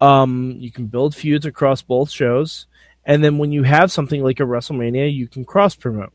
um, 0.01 0.55
you 0.57 0.71
can 0.71 0.87
build 0.87 1.15
feuds 1.15 1.45
across 1.45 1.81
both 1.81 2.09
shows, 2.09 2.65
and 3.05 3.23
then 3.23 3.37
when 3.37 3.51
you 3.51 3.63
have 3.63 3.91
something 3.91 4.23
like 4.23 4.39
a 4.39 4.43
WrestleMania, 4.43 5.13
you 5.13 5.27
can 5.27 5.45
cross 5.45 5.75
promote, 5.75 6.13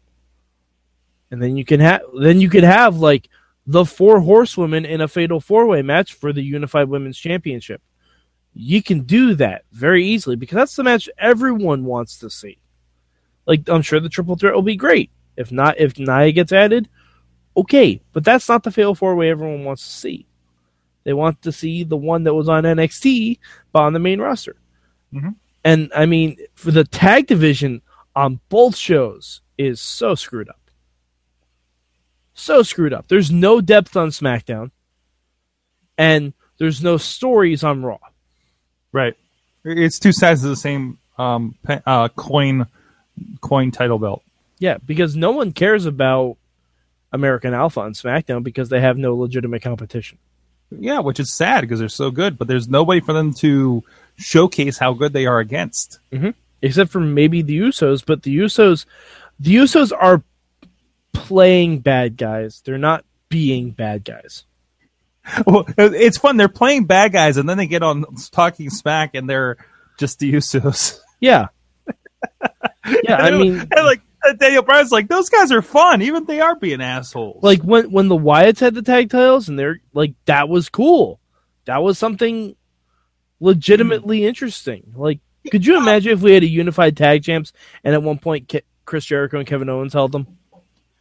and 1.30 1.40
then 1.42 1.56
you 1.56 1.64
can 1.64 1.80
have 1.80 2.02
then 2.18 2.40
you 2.40 2.48
could 2.50 2.64
have 2.64 2.96
like 2.96 3.28
the 3.66 3.84
four 3.84 4.20
horsewomen 4.20 4.84
in 4.84 5.00
a 5.00 5.06
fatal 5.06 5.40
four 5.40 5.66
way 5.66 5.80
match 5.82 6.12
for 6.14 6.32
the 6.32 6.42
unified 6.42 6.88
women's 6.88 7.18
championship. 7.18 7.80
You 8.52 8.82
can 8.82 9.02
do 9.02 9.34
that 9.36 9.64
very 9.70 10.04
easily 10.04 10.34
because 10.34 10.56
that's 10.56 10.74
the 10.74 10.82
match 10.82 11.08
everyone 11.18 11.84
wants 11.84 12.18
to 12.18 12.30
see. 12.30 12.58
Like 13.46 13.68
I'm 13.68 13.82
sure 13.82 14.00
the 14.00 14.08
triple 14.08 14.34
threat 14.34 14.54
will 14.54 14.62
be 14.62 14.74
great. 14.76 15.10
If 15.40 15.50
not, 15.50 15.78
if 15.78 15.98
Nia 15.98 16.32
gets 16.32 16.52
added, 16.52 16.88
okay, 17.56 18.00
but 18.12 18.24
that's 18.24 18.48
not 18.48 18.62
the 18.62 18.70
fatal 18.70 18.94
four 18.94 19.16
way 19.16 19.30
everyone 19.30 19.64
wants 19.64 19.84
to 19.84 19.90
see. 19.92 20.26
They 21.04 21.12
want 21.14 21.40
to 21.42 21.52
see 21.52 21.82
the 21.82 21.96
one 21.96 22.24
that 22.24 22.34
was 22.34 22.48
on 22.48 22.64
NXT 22.64 23.38
but 23.72 23.82
on 23.82 23.92
the 23.94 23.98
main 23.98 24.20
roster. 24.20 24.56
Mhm. 25.12 25.34
And 25.64 25.90
I 25.96 26.06
mean, 26.06 26.36
for 26.54 26.70
the 26.70 26.84
tag 26.84 27.26
division 27.26 27.82
on 28.14 28.40
both 28.48 28.76
shows 28.76 29.40
is 29.56 29.80
so 29.80 30.14
screwed 30.14 30.48
up. 30.48 30.60
So 32.34 32.62
screwed 32.62 32.92
up. 32.92 33.08
There's 33.08 33.30
no 33.30 33.60
depth 33.60 33.96
on 33.96 34.08
SmackDown, 34.10 34.70
and 35.98 36.32
there's 36.58 36.82
no 36.82 36.96
stories 36.96 37.64
on 37.64 37.82
Raw. 37.82 37.98
right. 38.92 39.14
It's 39.64 39.98
two 39.98 40.12
sides 40.12 40.42
of 40.42 40.48
the 40.50 40.56
same 40.56 40.98
um, 41.18 41.54
uh, 41.68 42.08
coin 42.08 42.66
coin 43.42 43.70
title 43.70 43.98
belt. 43.98 44.22
Yeah, 44.60 44.76
because 44.84 45.16
no 45.16 45.32
one 45.32 45.50
cares 45.52 45.86
about 45.86 46.36
American 47.12 47.54
Alpha 47.54 47.80
on 47.80 47.94
SmackDown 47.94 48.44
because 48.44 48.68
they 48.68 48.80
have 48.80 48.96
no 48.96 49.16
legitimate 49.16 49.62
competition. 49.62 50.18
Yeah, 50.70 51.00
which 51.00 51.18
is 51.18 51.32
sad 51.32 51.62
because 51.62 51.80
they're 51.80 51.88
so 51.88 52.12
good, 52.12 52.38
but 52.38 52.46
there's 52.46 52.68
nobody 52.68 53.00
for 53.00 53.12
them 53.12 53.34
to 53.34 53.82
showcase 54.16 54.78
how 54.78 54.92
good 54.92 55.12
they 55.12 55.26
are 55.26 55.40
against. 55.40 55.98
Mm-hmm. 56.12 56.30
except 56.62 56.92
for 56.92 57.00
maybe 57.00 57.42
the 57.42 57.58
Usos. 57.58 58.04
But 58.06 58.22
the 58.22 58.36
Usos, 58.36 58.84
the 59.40 59.56
Usos 59.56 59.90
are 59.98 60.22
playing 61.12 61.78
bad 61.80 62.16
guys. 62.16 62.62
They're 62.64 62.78
not 62.78 63.04
being 63.28 63.70
bad 63.70 64.04
guys. 64.04 64.44
Well, 65.46 65.64
it's 65.78 66.18
fun. 66.18 66.36
They're 66.38 66.48
playing 66.48 66.86
bad 66.86 67.12
guys, 67.12 67.36
and 67.36 67.48
then 67.48 67.56
they 67.56 67.66
get 67.66 67.82
on 67.82 68.04
talking 68.32 68.68
smack, 68.70 69.14
and 69.14 69.28
they're 69.28 69.58
just 69.98 70.18
the 70.18 70.32
Usos. 70.32 70.98
Yeah, 71.20 71.48
yeah. 73.04 73.16
I 73.16 73.30
mean, 73.30 73.68
like 73.70 74.00
Daniel 74.38 74.62
Bryan's 74.62 74.92
like, 74.92 75.08
those 75.08 75.28
guys 75.28 75.50
are 75.52 75.62
fun, 75.62 76.02
even 76.02 76.22
if 76.22 76.28
they 76.28 76.40
are 76.40 76.54
being 76.56 76.80
assholes. 76.80 77.42
like 77.42 77.62
when 77.62 77.90
when 77.90 78.08
the 78.08 78.16
Wyatts 78.16 78.60
had 78.60 78.74
the 78.74 78.82
tag 78.82 79.10
titles, 79.10 79.48
and 79.48 79.58
they're 79.58 79.80
like 79.92 80.14
that 80.26 80.48
was 80.48 80.68
cool. 80.68 81.20
That 81.64 81.82
was 81.82 81.98
something 81.98 82.56
legitimately 83.40 84.26
interesting. 84.26 84.92
Like, 84.94 85.20
could 85.50 85.64
you 85.64 85.76
imagine 85.76 86.12
if 86.12 86.20
we 86.20 86.32
had 86.32 86.42
a 86.42 86.48
unified 86.48 86.96
tag 86.96 87.22
champs, 87.22 87.52
and 87.84 87.94
at 87.94 88.02
one 88.02 88.18
point 88.18 88.52
Chris 88.84 89.04
Jericho 89.04 89.38
and 89.38 89.46
Kevin 89.46 89.68
Owens 89.68 89.92
held 89.92 90.12
them? 90.12 90.38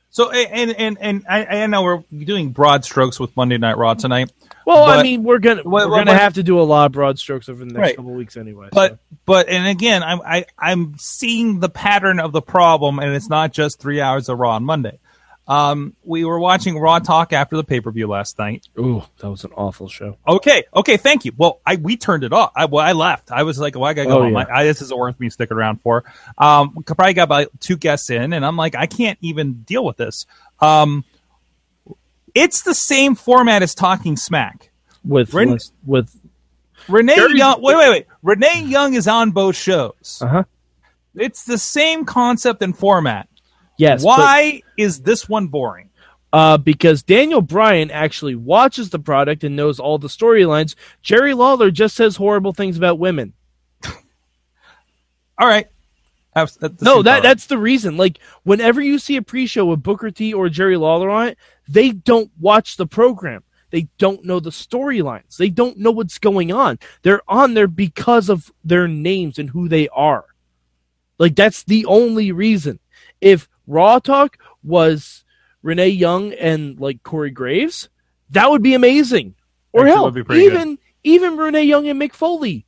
So, 0.10 0.32
and 0.32 0.72
and 0.72 0.98
and 1.00 1.26
I, 1.30 1.46
I 1.46 1.66
know 1.68 1.84
we're 1.84 2.04
doing 2.18 2.50
broad 2.50 2.84
strokes 2.84 3.20
with 3.20 3.36
Monday 3.38 3.58
Night 3.58 3.78
Raw 3.78 3.94
tonight, 3.94 4.32
Well, 4.66 4.84
I 4.86 5.04
mean, 5.04 5.24
we're 5.24 5.40
gonna 5.40 5.64
we're 5.64 5.88
well, 5.88 5.90
gonna 5.90 6.14
have 6.18 6.34
to 6.36 6.44
do 6.44 6.60
a 6.60 6.64
lot 6.64 6.88
of 6.88 6.92
broad 6.94 7.20
strokes 7.20 7.48
over 7.50 7.60
the 7.60 7.66
next 7.66 7.78
Right. 7.78 7.96
couple 7.96 8.12
weeks 8.14 8.36
anyway. 8.38 8.70
but 8.72 8.92
so. 8.94 8.98
but 9.26 9.50
and 9.50 9.68
again, 9.68 10.04
I'm 10.04 10.22
I, 10.22 10.46
I'm 10.58 10.96
seeing 10.98 11.60
the 11.60 11.70
pattern 11.70 12.20
of 12.20 12.32
the 12.32 12.42
problem, 12.42 13.00
and 13.00 13.14
it's 13.14 13.30
not 13.30 13.54
just 13.54 13.80
three 13.80 14.02
hours 14.02 14.30
of 14.30 14.40
Raw 14.40 14.56
on 14.56 14.64
Monday. 14.64 15.00
Um, 15.50 15.96
we 16.04 16.24
were 16.26 16.40
watching 16.40 16.78
Raw 16.78 17.00
Talk 17.00 17.34
after 17.34 17.58
the 17.58 17.64
pay 17.64 17.82
per 17.82 17.90
view 17.92 18.06
last 18.08 18.38
night. 18.38 18.68
Ooh, 18.78 19.02
that 19.18 19.30
was 19.32 19.44
an 19.44 19.52
awful 19.58 19.90
show. 19.90 20.16
Okay, 20.28 20.64
okay, 20.76 20.96
thank 20.98 21.26
you. 21.26 21.32
Well, 21.36 21.60
I 21.66 21.76
we 21.78 21.98
turned 21.98 22.24
it 22.24 22.32
off. 22.32 22.52
I 22.56 22.66
well, 22.66 22.86
I 22.86 22.92
left. 22.92 23.32
I 23.32 23.42
was 23.42 23.58
like, 23.60 23.74
well, 23.74 23.86
I 23.86 23.94
gotta 23.96 24.08
go 24.10 24.20
Oh, 24.20 24.22
home. 24.24 24.34
yeah. 24.34 24.46
I, 24.54 24.64
this 24.64 24.82
isn't 24.84 24.96
worth 24.98 25.20
me 25.20 25.30
sticking 25.32 25.58
around 25.58 25.82
for. 25.82 26.04
Um, 26.38 26.76
probably 26.86 27.16
got 27.16 27.24
about 27.24 27.48
two 27.60 27.78
guests 27.78 28.12
in, 28.12 28.32
and 28.34 28.46
I'm 28.46 28.58
like, 28.58 28.76
I 28.76 28.86
can't 28.86 29.18
even 29.22 29.64
deal 29.64 29.84
with 29.84 29.98
this. 29.98 30.28
Um, 30.60 31.04
it's 32.36 32.62
the 32.62 32.76
same 32.76 33.16
format 33.16 33.64
as 33.64 33.74
Talking 33.74 34.18
Smack. 34.18 34.70
with 35.04 35.34
Ren- 35.34 35.50
with, 35.54 35.72
with 35.84 36.22
Renee 36.88 37.16
Very- 37.16 37.38
Young. 37.40 37.62
Wait, 37.62 37.76
wait, 37.76 37.90
wait. 37.90 38.06
Renee 38.22 38.66
Young 38.66 38.94
is 38.94 39.08
on 39.08 39.32
both 39.32 39.56
shows. 39.56 40.20
uh-huh. 40.24 40.44
It's 41.16 41.44
the 41.44 41.58
same 41.58 42.06
concept 42.06 42.62
and 42.62 42.78
format. 42.78 43.28
Yes. 43.80 44.04
Why 44.04 44.62
is 44.78 45.02
this 45.02 45.28
one 45.28 45.48
boring? 45.48 45.90
Uh, 46.32 46.58
because 46.60 47.02
Daniel 47.02 47.42
Bryan 47.42 47.90
actually 47.90 48.36
watches 48.36 48.92
the 48.92 49.00
product 49.00 49.44
and 49.44 49.56
knows 49.56 49.80
all 49.80 49.98
the 49.98 50.08
storylines. 50.08 50.76
Jerry 51.02 51.34
Lawler 51.34 51.72
just 51.72 51.96
says 51.96 52.16
horrible 52.16 52.54
things 52.54 52.78
about 52.78 53.00
women. 53.00 53.34
All 55.40 55.48
right. 55.48 55.68
That- 56.36 56.82
No, 56.82 57.02
that 57.02 57.14
right. 57.16 57.24
that's 57.24 57.48
the 57.48 57.58
reason. 57.58 57.98
Like 57.98 58.20
whenever 58.44 58.82
you 58.82 59.00
see 59.00 59.16
a 59.16 59.22
pre-show 59.22 59.66
with 59.66 59.84
Booker 59.84 60.12
T 60.12 60.34
or 60.34 60.50
Jerry 60.50 60.78
Lawler 60.78 61.10
on 61.10 61.30
it, 61.30 61.38
they 61.68 61.92
don't 61.92 62.32
watch 62.40 62.78
the 62.78 62.86
program. 62.88 63.44
They 63.72 63.88
don't 63.98 64.24
know 64.24 64.40
the 64.40 64.50
storylines. 64.52 65.38
They 65.38 65.50
don't 65.50 65.78
know 65.78 65.92
what's 65.92 66.18
going 66.18 66.52
on. 66.52 66.80
They're 67.02 67.22
on 67.28 67.54
there 67.56 67.68
because 67.68 68.30
of 68.30 68.52
their 68.64 68.88
names 68.88 69.38
and 69.38 69.50
who 69.50 69.68
they 69.68 69.90
are. 69.90 70.26
Like 71.18 71.36
that's 71.36 71.64
the 71.64 71.86
only 71.86 72.32
reason. 72.32 72.80
If 73.20 73.50
Raw 73.70 74.00
Talk 74.00 74.38
was 74.64 75.24
Renee 75.62 75.90
Young 75.90 76.34
and 76.34 76.80
like 76.80 77.04
Corey 77.04 77.30
Graves, 77.32 77.88
that 78.32 78.50
would 78.50 78.64
be 78.64 78.74
amazing. 78.74 79.36
Or 79.72 79.86
hell, 79.86 80.12
pretty 80.12 80.26
good. 80.26 80.44
even 80.54 80.80
even 81.04 81.38
Renee 81.38 81.64
Young 81.64 81.88
and 81.88 82.02
Mick 82.02 82.14
Foley. 82.14 82.66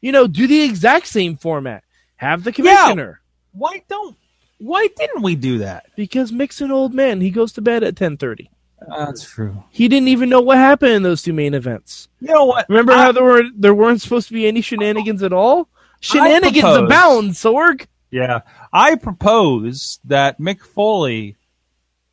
You 0.00 0.12
know, 0.12 0.26
do 0.26 0.46
the 0.46 0.62
exact 0.62 1.06
same 1.06 1.36
format. 1.36 1.84
Have 2.16 2.42
the 2.44 2.50
Yeah. 2.50 2.76
commissioner. 2.82 3.20
why 3.52 3.82
don't 3.88 4.16
why 4.58 4.88
didn't 4.98 5.22
we 5.22 5.36
do 5.36 5.58
that? 5.58 5.86
Because 5.96 6.32
Mick's 6.32 6.60
an 6.60 6.70
old 6.70 6.92
man. 6.92 7.20
He 7.22 7.30
goes 7.30 7.52
to 7.54 7.62
bed 7.62 7.82
at 7.84 7.96
ten 7.96 8.16
thirty. 8.16 8.50
That's 8.88 9.24
true. 9.24 9.62
He 9.70 9.88
didn't 9.88 10.08
even 10.08 10.28
know 10.30 10.40
what 10.40 10.56
happened 10.58 10.92
in 10.92 11.02
those 11.02 11.22
two 11.22 11.32
main 11.34 11.54
events. 11.54 12.08
You 12.20 12.28
know 12.34 12.46
what? 12.46 12.66
Remember 12.68 12.92
I- 12.92 12.98
how 13.04 13.12
there 13.12 13.24
were 13.24 13.44
there 13.54 13.74
weren't 13.74 14.02
supposed 14.02 14.26
to 14.28 14.34
be 14.34 14.46
any 14.48 14.60
shenanigans 14.62 15.22
at 15.22 15.32
all? 15.32 15.68
Shenanigans 16.00 16.64
abound, 16.76 17.30
Sorg. 17.32 17.86
Yeah, 18.10 18.40
I 18.72 18.96
propose 18.96 20.00
that 20.04 20.40
Mick 20.40 20.60
Foley 20.60 21.36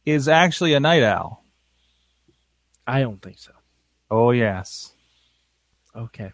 is 0.05 0.27
actually 0.27 0.73
a 0.73 0.79
night 0.79 1.03
owl. 1.03 1.43
I 2.85 3.01
don't 3.01 3.21
think 3.21 3.39
so. 3.39 3.51
Oh 4.09 4.31
yes, 4.31 4.93
Okay. 5.95 6.31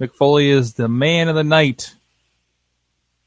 Mick 0.00 0.14
Foley 0.14 0.48
is 0.48 0.74
the 0.74 0.88
man 0.88 1.28
of 1.28 1.34
the 1.34 1.44
night, 1.44 1.94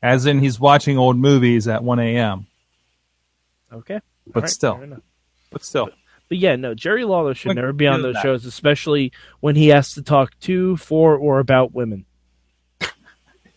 as 0.01 0.25
in 0.25 0.39
he's 0.39 0.59
watching 0.59 0.97
old 0.97 1.17
movies 1.17 1.67
at 1.67 1.83
one 1.83 1.99
a.m. 1.99 2.47
Okay. 3.71 3.99
But 4.25 4.43
right, 4.43 4.49
still, 4.49 4.81
but 5.51 5.63
still, 5.63 5.89
But 6.29 6.37
yeah, 6.37 6.55
no, 6.55 6.73
Jerry 6.73 7.03
Lawler 7.03 7.35
should 7.35 7.55
never 7.55 7.73
be 7.73 7.85
on 7.85 8.01
those 8.01 8.15
that. 8.15 8.23
shows, 8.23 8.45
especially 8.45 9.11
when 9.41 9.55
he 9.55 9.67
has 9.67 9.93
to 9.95 10.01
talk 10.01 10.31
to, 10.41 10.77
for, 10.77 11.15
or 11.17 11.39
about 11.39 11.73
women. 11.73 12.05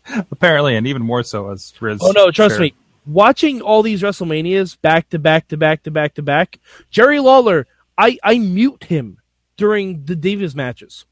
Apparently, 0.31 0.77
and 0.77 0.87
even 0.87 1.03
more 1.03 1.23
so 1.23 1.51
as 1.51 1.73
Riz. 1.81 1.99
Oh 2.01 2.13
no, 2.13 2.31
trust 2.31 2.53
shared. 2.57 2.61
me. 2.63 2.75
Watching 3.07 3.63
all 3.63 3.83
these 3.83 4.03
WrestleManias 4.03 4.81
back 4.81 5.09
to 5.11 5.19
back 5.19 5.49
to 5.49 5.57
back 5.57 5.85
to 5.85 5.91
back 5.91 6.15
to 6.15 6.23
back, 6.23 6.59
Jerry 6.91 7.21
Lawler, 7.21 7.67
I 7.97 8.19
I 8.23 8.39
mute 8.39 8.85
him 8.85 9.19
during 9.57 10.05
the 10.05 10.17
Divas 10.17 10.55
matches. 10.55 11.05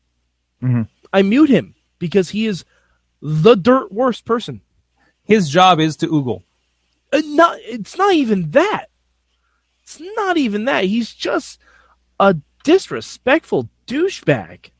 Mhm. 0.62 0.88
I 1.12 1.22
mute 1.22 1.50
him 1.50 1.74
because 1.98 2.30
he 2.30 2.46
is 2.46 2.64
the 3.22 3.54
dirt 3.54 3.92
worst 3.92 4.24
person. 4.24 4.60
His 5.24 5.48
job 5.48 5.80
is 5.80 5.96
to 5.98 6.08
oogle. 6.08 6.42
Uh, 7.12 7.22
not 7.26 7.58
it's 7.62 7.96
not 7.96 8.14
even 8.14 8.50
that. 8.50 8.86
It's 9.82 10.00
not 10.16 10.36
even 10.36 10.64
that. 10.64 10.84
He's 10.84 11.14
just 11.14 11.60
a 12.18 12.36
disrespectful 12.64 13.68
douchebag. 13.86 14.70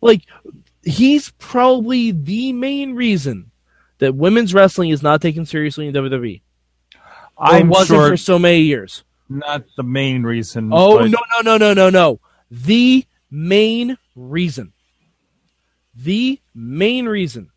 Like 0.00 0.22
he's 0.86 1.30
probably 1.38 2.12
the 2.12 2.52
main 2.52 2.94
reason 2.94 3.50
that 3.98 4.14
women's 4.14 4.54
wrestling 4.54 4.90
is 4.90 5.02
not 5.02 5.20
taken 5.20 5.44
seriously 5.44 5.86
in 5.88 5.94
WWE. 5.94 6.40
I'm 7.38 7.68
wasn't 7.68 7.88
sure 7.88 8.08
for 8.10 8.16
so 8.16 8.38
many 8.38 8.60
years. 8.60 9.04
not 9.28 9.64
the 9.76 9.82
main 9.82 10.22
reason. 10.22 10.70
Oh 10.72 10.98
but 10.98 11.10
no 11.10 11.18
no 11.34 11.40
no 11.42 11.58
no 11.58 11.74
no 11.74 11.90
no. 11.90 12.20
The 12.50 13.04
main 13.30 13.98
reason. 14.14 14.72
The 15.94 16.40
main 16.54 17.06
reason. 17.06 17.50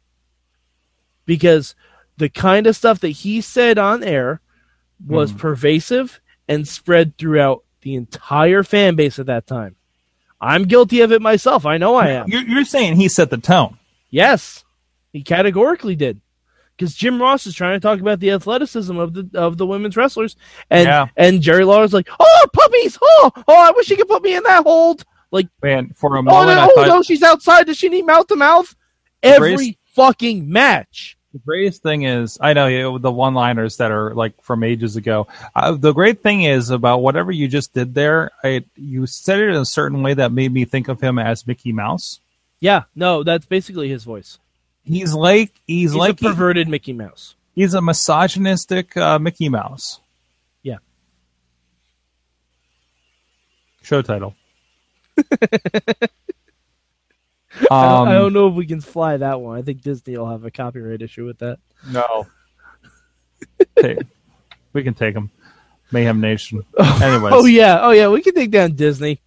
Because 1.25 1.75
the 2.17 2.29
kind 2.29 2.67
of 2.67 2.75
stuff 2.75 2.99
that 3.01 3.09
he 3.09 3.39
said 3.41 3.77
on 3.77 4.03
air 4.03 4.41
was 5.05 5.31
Hmm. 5.31 5.37
pervasive 5.37 6.19
and 6.47 6.67
spread 6.67 7.17
throughout 7.17 7.63
the 7.81 7.95
entire 7.95 8.63
fan 8.63 8.95
base 8.95 9.19
at 9.19 9.27
that 9.27 9.45
time. 9.47 9.75
I'm 10.41 10.63
guilty 10.65 11.01
of 11.01 11.11
it 11.11 11.21
myself. 11.21 11.65
I 11.65 11.77
know 11.77 11.95
I 11.95 12.09
am. 12.09 12.27
You're, 12.29 12.43
you're 12.43 12.65
saying 12.65 12.95
he 12.95 13.09
set 13.09 13.29
the 13.29 13.37
tone. 13.37 13.77
Yes, 14.09 14.63
he 15.11 15.21
categorically 15.23 15.95
did. 15.95 16.21
Because 16.77 16.95
Jim 16.95 17.21
Ross 17.21 17.45
is 17.45 17.53
trying 17.55 17.75
to 17.75 17.81
talk 17.81 17.99
about 17.99 18.21
the 18.21 18.31
athleticism 18.31 18.97
of 18.97 19.13
the 19.13 19.29
of 19.33 19.57
the 19.57 19.65
women's 19.67 19.97
wrestlers, 19.97 20.37
and 20.69 20.87
Yeah. 20.87 21.07
and 21.17 21.41
Jerry 21.41 21.65
Lawler's 21.65 21.91
like, 21.93 22.07
"Oh, 22.19 22.47
puppies! 22.53 22.97
Oh, 23.01 23.31
oh, 23.35 23.53
I 23.53 23.71
wish 23.75 23.87
he 23.87 23.97
could 23.97 24.07
put 24.07 24.23
me 24.23 24.33
in 24.35 24.43
that 24.43 24.63
hold." 24.63 25.03
Like, 25.31 25.47
Man, 25.61 25.91
for 25.93 26.15
a 26.15 26.19
oh 26.19 26.21
moment, 26.23 26.55
no, 26.57 26.61
I 26.63 26.69
oh, 26.75 26.85
no, 26.85 27.01
she's 27.03 27.21
outside. 27.21 27.65
Does 27.67 27.77
she 27.77 27.89
need 27.89 28.05
mouth 28.05 28.27
to 28.27 28.35
mouth? 28.37 28.73
Every 29.21 29.55
Grace- 29.55 29.75
fucking 29.93 30.49
match. 30.49 31.17
The 31.33 31.39
greatest 31.39 31.83
thing 31.83 32.03
is 32.03 32.37
I 32.41 32.53
know 32.53 32.67
you 32.67 32.79
know, 32.81 32.97
the 32.97 33.11
one-liners 33.11 33.77
that 33.77 33.91
are 33.91 34.13
like 34.15 34.41
from 34.41 34.63
ages 34.63 34.95
ago. 34.95 35.27
Uh, 35.55 35.73
the 35.73 35.93
great 35.93 36.21
thing 36.21 36.43
is 36.43 36.69
about 36.69 37.01
whatever 37.01 37.31
you 37.31 37.47
just 37.47 37.73
did 37.73 37.93
there. 37.93 38.31
I, 38.43 38.63
you 38.75 39.05
said 39.05 39.39
it 39.39 39.49
in 39.49 39.55
a 39.55 39.65
certain 39.65 40.01
way 40.01 40.13
that 40.15 40.31
made 40.31 40.51
me 40.51 40.65
think 40.65 40.87
of 40.87 40.99
him 41.01 41.19
as 41.19 41.45
Mickey 41.45 41.71
Mouse. 41.71 42.19
Yeah, 42.59 42.83
no, 42.95 43.23
that's 43.23 43.45
basically 43.45 43.89
his 43.89 44.03
voice. 44.03 44.39
He's 44.83 45.13
like 45.13 45.51
he's, 45.67 45.91
He's 45.91 45.95
like 45.95 46.19
a 46.21 46.25
perverted 46.25 46.67
Mickey 46.67 46.93
Mouse. 46.93 47.35
he's 47.53 47.73
a 47.75 47.81
misogynistic 47.81 48.97
uh, 48.97 49.19
Mickey 49.19 49.49
Mouse. 49.49 49.99
Yeah. 50.63 50.77
Show 53.83 54.01
title. 54.01 54.35
I, 57.71 57.75
um, 57.99 58.05
don't, 58.05 58.07
I 58.09 58.13
don't 58.13 58.33
know 58.33 58.47
if 58.47 58.53
we 58.53 58.65
can 58.65 58.81
fly 58.81 59.17
that 59.17 59.41
one. 59.41 59.57
I 59.57 59.61
think 59.61 59.81
Disney 59.81 60.17
will 60.17 60.29
have 60.29 60.45
a 60.45 60.51
copyright 60.51 61.01
issue 61.01 61.25
with 61.25 61.39
that. 61.39 61.57
No. 61.89 62.27
Take- 63.79 63.99
we 64.73 64.83
can 64.83 64.93
take 64.93 65.15
them. 65.15 65.31
Mayhem 65.91 66.21
Nation. 66.21 66.63
Anyways. 66.79 67.33
Oh 67.35 67.45
yeah, 67.45 67.79
oh 67.81 67.89
yeah, 67.91 68.09
we 68.09 68.21
can 68.21 68.35
take 68.35 68.51
down 68.51 68.73
Disney. 68.73 69.19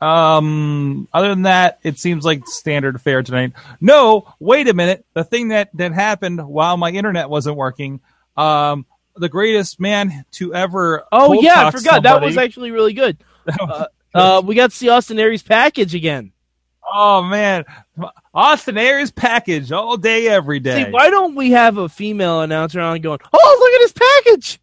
Um. 0.00 1.08
Other 1.14 1.28
than 1.30 1.42
that, 1.42 1.78
it 1.82 1.98
seems 1.98 2.24
like 2.24 2.46
standard 2.46 3.00
fare 3.00 3.22
tonight. 3.22 3.52
No, 3.80 4.26
wait 4.38 4.68
a 4.68 4.74
minute. 4.74 5.06
The 5.14 5.24
thing 5.24 5.48
that 5.48 5.70
that 5.74 5.92
happened 5.94 6.46
while 6.46 6.76
my 6.76 6.90
internet 6.90 7.30
wasn't 7.30 7.56
working. 7.56 8.00
Um. 8.36 8.84
The 9.16 9.28
greatest 9.28 9.80
man 9.80 10.24
to 10.32 10.52
ever. 10.54 11.04
Oh 11.10 11.32
yeah, 11.40 11.52
I 11.60 11.62
cock 11.64 11.74
forgot 11.76 12.02
that 12.02 12.20
was 12.20 12.36
actually 12.36 12.72
really 12.72 12.92
good. 12.92 13.16
that 13.46 13.56
was- 13.60 13.86
Uh, 14.12 14.42
we 14.44 14.54
got 14.54 14.70
to 14.70 14.76
see 14.76 14.88
Austin 14.90 15.18
Aries 15.18 15.42
package 15.42 15.94
again. 15.94 16.32
Oh 16.94 17.22
man, 17.22 17.64
Austin 18.32 18.78
Aries 18.78 19.10
package 19.10 19.72
all 19.72 19.96
day, 19.98 20.28
every 20.28 20.60
day. 20.60 20.84
See, 20.84 20.90
why 20.90 21.10
don't 21.10 21.34
we 21.34 21.50
have 21.50 21.76
a 21.76 21.88
female 21.88 22.40
announcer 22.40 22.80
on 22.80 23.00
going, 23.00 23.18
"Oh, 23.32 23.56
look 23.60 23.72
at 23.74 23.82
his 23.82 23.92
package"? 23.92 24.60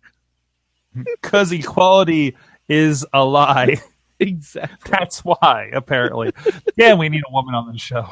Because 1.21 1.51
equality 1.53 2.35
is 2.67 3.05
a 3.13 3.23
lie. 3.23 3.77
Exactly. 4.19 4.91
That's 4.91 5.25
why, 5.25 5.71
apparently. 5.73 6.31
yeah, 6.75 6.93
we 6.93 7.09
need 7.09 7.23
a 7.27 7.31
woman 7.33 7.55
on 7.55 7.71
the 7.71 7.79
show. 7.79 8.07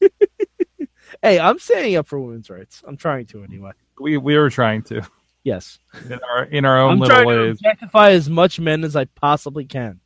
Hey, 1.22 1.38
I'm 1.40 1.58
standing 1.58 1.96
up 1.96 2.06
for 2.06 2.20
women's 2.20 2.50
rights. 2.50 2.82
I'm 2.86 2.96
trying 2.96 3.26
to 3.26 3.42
anyway. 3.42 3.72
We 3.98 4.16
we 4.16 4.36
were 4.36 4.50
trying 4.50 4.82
to 4.84 5.02
Yes, 5.42 5.78
in 6.08 6.18
our 6.30 6.44
in 6.44 6.64
our 6.64 6.80
own 6.80 6.92
I'm 6.92 6.98
little 7.00 7.16
trying 7.16 7.26
ways. 7.26 7.56
objectify 7.56 8.10
as 8.10 8.28
much 8.30 8.60
men 8.60 8.84
as 8.84 8.94
I 8.96 9.04
possibly 9.06 9.64
can. 9.64 10.00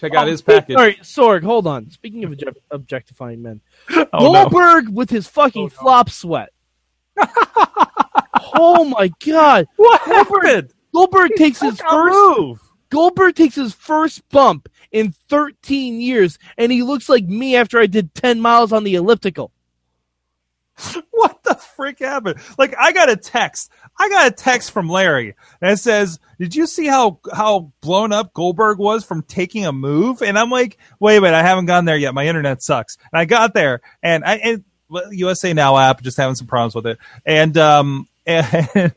Check 0.00 0.14
out 0.14 0.26
Oh, 0.26 0.30
his 0.30 0.40
package. 0.42 0.76
Sorry, 0.76 0.94
Sorg, 1.02 1.42
hold 1.44 1.66
on. 1.66 1.90
Speaking 1.90 2.24
of 2.24 2.32
object- 2.32 2.58
objectifying 2.70 3.42
men, 3.42 3.60
Oh 3.90 4.06
no. 4.12 4.48
Goldberg 4.48 4.88
with 4.88 5.10
his 5.10 5.28
fucking 5.28 5.62
Oh, 5.64 5.66
no. 5.66 5.68
flop 5.82 6.10
sweat. 6.10 6.50
oh 8.54 8.84
my 8.84 9.12
god! 9.24 9.66
What 9.76 10.00
happened? 10.02 10.72
Goldberg 10.92 11.32
takes 11.36 11.60
his 11.60 11.80
first 11.80 12.38
move. 12.38 12.60
Goldberg 12.90 13.36
takes 13.36 13.54
his 13.54 13.72
first 13.72 14.28
bump 14.30 14.68
in 14.90 15.12
13 15.28 16.00
years, 16.00 16.38
and 16.58 16.72
he 16.72 16.82
looks 16.82 17.08
like 17.08 17.24
me 17.24 17.54
after 17.54 17.78
I 17.78 17.86
did 17.86 18.12
10 18.14 18.40
miles 18.40 18.72
on 18.72 18.82
the 18.82 18.96
elliptical. 18.96 19.52
What 21.10 21.42
the 21.42 21.54
frick 21.54 21.98
happened? 21.98 22.40
Like 22.56 22.74
I 22.78 22.92
got 22.92 23.10
a 23.10 23.16
text. 23.16 23.70
I 23.98 24.08
got 24.08 24.28
a 24.28 24.30
text 24.30 24.70
from 24.70 24.88
Larry 24.88 25.34
that 25.60 25.78
says, 25.78 26.18
"Did 26.38 26.54
you 26.54 26.66
see 26.66 26.86
how 26.86 27.20
how 27.32 27.72
blown 27.82 28.12
up 28.12 28.32
Goldberg 28.32 28.78
was 28.78 29.04
from 29.04 29.22
taking 29.22 29.66
a 29.66 29.72
move?" 29.72 30.22
And 30.22 30.38
I'm 30.38 30.50
like, 30.50 30.78
"Wait 30.98 31.16
a 31.16 31.20
minute, 31.20 31.36
I 31.36 31.42
haven't 31.42 31.66
gone 31.66 31.84
there 31.84 31.96
yet. 31.96 32.14
My 32.14 32.26
internet 32.26 32.62
sucks." 32.62 32.96
And 33.12 33.20
I 33.20 33.26
got 33.26 33.52
there, 33.52 33.82
and 34.02 34.24
I 34.24 34.36
and 34.36 34.64
USA 35.10 35.52
Now 35.52 35.76
app 35.76 36.02
just 36.02 36.16
having 36.16 36.36
some 36.36 36.46
problems 36.46 36.74
with 36.74 36.86
it, 36.86 36.98
and 37.26 37.56
um 37.58 38.08
and 38.26 38.68
and 38.74 38.92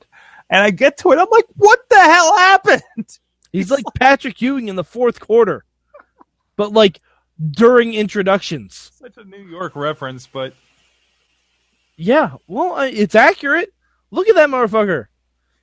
I 0.50 0.70
get 0.70 0.98
to 1.00 1.12
it, 1.12 1.20
I'm 1.20 1.30
like, 1.30 1.48
"What 1.56 1.80
the 1.90 2.00
hell 2.00 2.38
happened?" 2.38 3.20
He's 3.52 3.70
like 3.70 3.86
Patrick 3.96 4.42
Ewing 4.42 4.70
in 4.70 4.76
the 4.76 4.84
fourth 4.84 5.20
quarter, 5.20 5.66
but 6.56 6.72
like 6.72 7.02
during 7.52 7.94
introductions. 7.94 8.92
Such 9.00 9.18
a 9.18 9.24
New 9.24 9.46
York 9.48 9.76
reference, 9.76 10.28
but 10.28 10.54
Yeah, 11.96 12.34
well, 12.48 12.80
it's 12.80 13.16
accurate. 13.16 13.74
Look 14.12 14.28
at 14.28 14.36
that 14.36 14.50
motherfucker. 14.50 15.08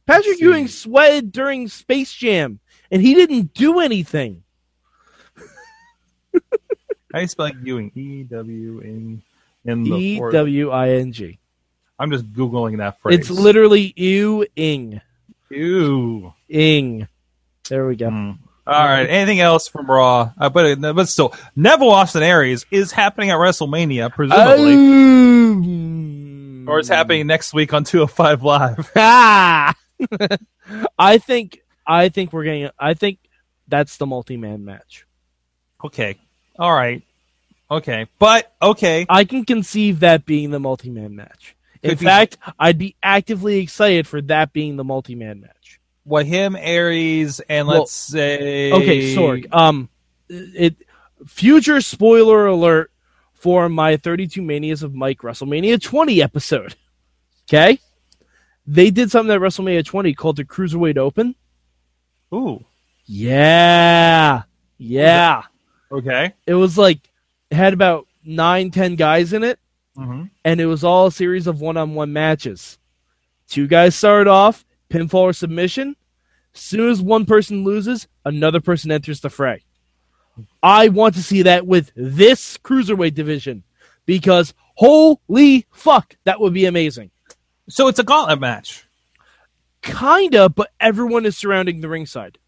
Patrick. 0.06 0.40
Ewing 0.40 0.68
sweated 0.68 1.32
during 1.32 1.68
Space 1.68 2.12
Jam, 2.12 2.60
and 2.90 3.00
he 3.02 3.14
didn't 3.14 3.54
do 3.54 3.80
anything. 3.80 4.42
I 7.12 7.26
spell 7.26 7.50
Ewing 7.62 7.90
E 7.94 8.22
W 8.24 8.80
in 8.80 9.22
in 9.64 9.82
the 9.84 9.90
E. 9.96 10.20
W 10.20 10.70
I 10.70 10.90
N 10.90 11.12
G. 11.12 11.38
I'm 11.98 12.10
just 12.10 12.32
googling 12.32 12.78
that 12.78 13.00
phrase. 13.00 13.18
It's 13.18 13.30
literally 13.30 13.92
Ewing. 13.96 15.00
Ew. 15.50 16.32
Ing. 16.48 17.08
There 17.68 17.86
we 17.86 17.96
go. 17.96 18.08
Mm. 18.08 18.38
All 18.66 18.84
right. 18.84 19.04
Anything 19.04 19.40
else 19.40 19.68
from 19.68 19.90
Raw? 19.90 20.32
Uh, 20.38 20.48
but 20.48 20.76
but 20.80 21.08
still, 21.08 21.34
Neville 21.56 21.90
Austin 21.90 22.22
Aries 22.22 22.64
is 22.70 22.92
happening 22.92 23.30
at 23.30 23.36
WrestleMania, 23.36 24.12
presumably, 24.12 24.74
Um, 24.74 24.80
or 26.70 26.78
it's 26.78 26.88
happening 26.88 27.26
next 27.26 27.52
week 27.52 27.74
on 27.74 27.84
205 27.84 28.42
Live. 28.42 28.90
Ah! 28.96 29.74
I 30.98 31.18
think 31.18 31.60
I 31.86 32.08
think 32.08 32.32
we're 32.32 32.44
getting. 32.44 32.70
I 32.78 32.94
think 32.94 33.18
that's 33.68 33.96
the 33.98 34.06
multi-man 34.06 34.64
match. 34.64 35.06
Okay. 35.84 36.18
All 36.58 36.72
right. 36.72 37.02
Okay. 37.70 38.06
But 38.18 38.52
okay. 38.62 39.04
I 39.08 39.24
can 39.24 39.44
conceive 39.44 40.00
that 40.00 40.24
being 40.24 40.50
the 40.50 40.60
multi-man 40.60 41.16
match. 41.16 41.54
In 41.82 41.90
Could 41.90 41.98
be- 41.98 42.04
fact, 42.06 42.38
I'd 42.58 42.78
be 42.78 42.96
actively 43.02 43.58
excited 43.58 44.06
for 44.06 44.20
that 44.22 44.52
being 44.52 44.76
the 44.76 44.84
multi-man 44.84 45.40
match. 45.40 45.80
What 46.04 46.24
him 46.26 46.56
Aries 46.56 47.40
and 47.40 47.68
let's 47.68 47.92
say 47.92 48.72
Okay, 48.72 49.14
Sorg. 49.14 49.52
Um, 49.52 49.88
it 50.28 50.76
future 51.26 51.80
spoiler 51.80 52.46
alert 52.46 52.90
for 53.40 53.68
my 53.68 53.96
32 53.96 54.42
Manias 54.42 54.82
of 54.82 54.94
Mike 54.94 55.18
WrestleMania 55.20 55.82
20 55.82 56.22
episode. 56.22 56.74
Okay, 57.48 57.80
they 58.64 58.92
did 58.92 59.10
something 59.10 59.34
at 59.34 59.40
WrestleMania 59.40 59.84
20 59.84 60.14
called 60.14 60.36
the 60.36 60.44
Cruiserweight 60.44 60.98
Open. 60.98 61.34
Ooh. 62.32 62.64
Yeah, 63.06 64.42
yeah. 64.78 65.42
Okay. 65.90 66.32
It 66.46 66.54
was 66.54 66.78
like 66.78 67.00
it 67.50 67.56
had 67.56 67.72
about 67.72 68.06
nine, 68.24 68.70
ten 68.70 68.94
guys 68.94 69.32
in 69.32 69.42
it, 69.42 69.58
hmm 69.96 70.26
and 70.44 70.60
it 70.60 70.66
was 70.66 70.84
all 70.84 71.08
a 71.08 71.12
series 71.12 71.48
of 71.48 71.60
one-on-one 71.60 72.12
matches. 72.12 72.78
Two 73.48 73.66
guys 73.66 73.96
started 73.96 74.30
off 74.30 74.64
pinfall 74.88 75.22
or 75.22 75.32
submission. 75.32 75.96
As 76.54 76.60
soon 76.60 76.88
as 76.88 77.02
one 77.02 77.26
person 77.26 77.64
loses, 77.64 78.06
another 78.24 78.60
person 78.60 78.92
enters 78.92 79.20
the 79.20 79.30
fray. 79.30 79.64
I 80.62 80.88
want 80.88 81.14
to 81.14 81.22
see 81.22 81.42
that 81.42 81.66
with 81.66 81.92
this 81.94 82.58
cruiserweight 82.58 83.14
division 83.14 83.64
because 84.06 84.54
holy 84.74 85.66
fuck, 85.70 86.16
that 86.24 86.40
would 86.40 86.54
be 86.54 86.66
amazing. 86.66 87.10
So 87.68 87.88
it's 87.88 87.98
a 87.98 88.04
gauntlet 88.04 88.40
match. 88.40 88.86
Kinda, 89.82 90.48
but 90.48 90.70
everyone 90.78 91.24
is 91.24 91.36
surrounding 91.36 91.80
the 91.80 91.88
ringside. 91.88 92.38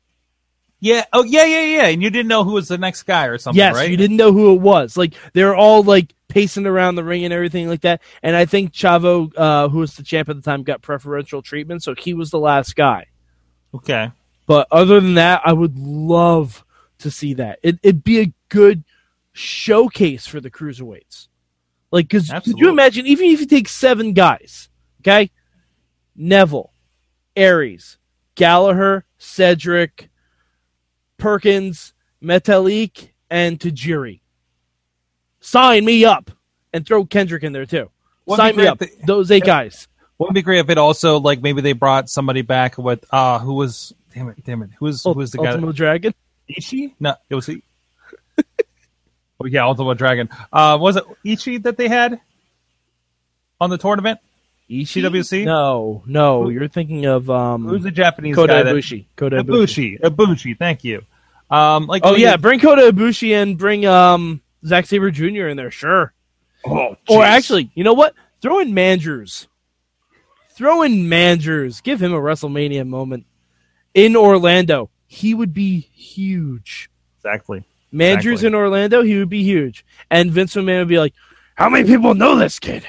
Yeah. 0.80 1.04
Oh, 1.12 1.22
yeah, 1.22 1.44
yeah, 1.44 1.62
yeah. 1.62 1.86
And 1.86 2.02
you 2.02 2.10
didn't 2.10 2.28
know 2.28 2.42
who 2.42 2.52
was 2.52 2.68
the 2.68 2.76
next 2.76 3.04
guy 3.04 3.26
or 3.26 3.38
something, 3.38 3.56
yes, 3.56 3.76
right? 3.76 3.88
you 3.88 3.96
didn't 3.96 4.16
know 4.16 4.32
who 4.32 4.52
it 4.54 4.60
was. 4.60 4.96
Like 4.96 5.14
they're 5.32 5.54
all 5.54 5.84
like 5.84 6.12
pacing 6.26 6.66
around 6.66 6.96
the 6.96 7.04
ring 7.04 7.24
and 7.24 7.32
everything 7.32 7.68
like 7.68 7.82
that. 7.82 8.02
And 8.22 8.34
I 8.34 8.46
think 8.46 8.72
Chavo, 8.72 9.32
uh, 9.36 9.68
who 9.68 9.78
was 9.78 9.94
the 9.94 10.02
champ 10.02 10.28
at 10.28 10.36
the 10.36 10.42
time, 10.42 10.64
got 10.64 10.82
preferential 10.82 11.40
treatment, 11.40 11.82
so 11.82 11.94
he 11.94 12.14
was 12.14 12.30
the 12.30 12.38
last 12.38 12.74
guy. 12.74 13.06
Okay. 13.74 14.10
But 14.46 14.66
other 14.72 14.98
than 14.98 15.14
that, 15.14 15.42
I 15.44 15.52
would 15.52 15.78
love 15.78 16.64
to 17.02 17.10
see 17.10 17.34
that. 17.34 17.58
It, 17.62 17.78
it'd 17.82 18.04
be 18.04 18.20
a 18.20 18.32
good 18.48 18.84
showcase 19.32 20.26
for 20.26 20.40
the 20.40 20.50
cruiserweights. 20.50 21.28
Like, 21.90 22.08
because 22.08 22.30
could 22.30 22.58
you 22.58 22.70
imagine, 22.70 23.06
even 23.06 23.26
if 23.26 23.40
you 23.40 23.46
take 23.46 23.68
seven 23.68 24.14
guys, 24.14 24.70
okay? 25.00 25.30
Neville, 26.16 26.72
Aries, 27.36 27.98
Gallagher, 28.34 29.04
Cedric, 29.18 30.08
Perkins, 31.18 31.92
Metalik, 32.22 33.10
and 33.30 33.58
Tajiri. 33.58 34.20
Sign 35.40 35.84
me 35.84 36.04
up 36.04 36.30
and 36.72 36.86
throw 36.86 37.04
Kendrick 37.04 37.42
in 37.42 37.52
there 37.52 37.66
too. 37.66 37.90
Wouldn't 38.26 38.46
Sign 38.48 38.56
me 38.56 38.66
up. 38.66 38.80
Those 39.06 39.30
eight 39.30 39.44
guys. 39.44 39.88
Wouldn't 40.18 40.34
be 40.34 40.42
great 40.42 40.60
if 40.60 40.70
it 40.70 40.78
also 40.78 41.18
like 41.18 41.42
maybe 41.42 41.60
they 41.60 41.72
brought 41.72 42.08
somebody 42.08 42.42
back 42.42 42.78
with 42.78 43.04
uh 43.10 43.40
who 43.40 43.54
was 43.54 43.92
damn 44.14 44.28
it 44.28 44.44
damn 44.44 44.62
it 44.62 44.70
who 44.78 44.84
was 44.84 45.02
who 45.02 45.12
was 45.12 45.32
the 45.32 45.38
guy 45.38 45.50
Ultimate 45.50 45.74
Dragon. 45.74 46.14
Ichi 46.48 46.94
no 47.00 47.14
it 47.30 47.34
was 47.34 47.46
he 47.46 47.62
oh 49.40 49.46
yeah 49.46 49.64
Ultimate 49.64 49.96
Dragon 49.98 50.28
uh 50.52 50.78
was 50.80 50.96
it 50.96 51.04
Ichi 51.24 51.58
that 51.58 51.76
they 51.76 51.88
had 51.88 52.20
on 53.60 53.70
the 53.70 53.78
tournament 53.78 54.18
Ishii? 54.70 55.02
CWC? 55.02 55.44
No, 55.44 56.02
no. 56.06 56.44
Who- 56.44 56.50
You're 56.50 56.68
thinking 56.68 57.04
of 57.04 57.28
um, 57.28 57.66
who's 57.66 57.82
the 57.82 57.90
Japanese 57.90 58.34
Kota 58.34 58.52
guy 58.54 58.62
that 58.62 58.74
Ibushi. 58.74 59.04
Kota 59.16 59.42
Ibushi. 59.42 60.00
Ibushi 60.00 60.16
Ibushi 60.16 60.58
thank 60.58 60.82
you 60.84 61.02
um 61.50 61.86
like 61.86 62.02
Oh 62.04 62.14
they 62.14 62.20
yeah, 62.22 62.36
bring 62.38 62.58
Kota 62.60 62.82
Ibushi 62.92 63.32
and 63.40 63.58
bring 63.58 63.84
um 63.86 64.40
Zack 64.64 64.86
Sabre 64.86 65.10
Jr. 65.10 65.48
in 65.48 65.56
there, 65.56 65.70
sure. 65.70 66.14
oh 66.64 66.96
Or 67.08 67.20
jeez. 67.22 67.26
actually, 67.26 67.70
you 67.74 67.84
know 67.84 67.92
what? 67.94 68.14
Throw 68.40 68.60
in 68.60 68.72
Mandrews. 68.72 69.46
Throw 70.52 70.82
in 70.82 70.92
Mandrews. 71.08 71.82
Give 71.82 72.00
him 72.00 72.14
a 72.14 72.18
WrestleMania 72.18 72.86
moment 72.86 73.26
in 73.94 74.16
Orlando. 74.16 74.88
He 75.12 75.34
would 75.34 75.52
be 75.52 75.80
huge. 75.94 76.88
exactly 77.18 77.64
Mandrews 77.92 78.16
Exactly. 78.40 78.46
in 78.46 78.54
Orlando, 78.54 79.02
he 79.02 79.18
would 79.18 79.28
be 79.28 79.42
huge. 79.42 79.84
And 80.10 80.30
Vince 80.30 80.54
McMahon 80.54 80.78
would 80.78 80.88
be 80.88 80.98
like, 80.98 81.12
"How 81.54 81.68
many 81.68 81.86
people 81.86 82.14
know 82.14 82.36
this 82.36 82.58
kid? 82.58 82.86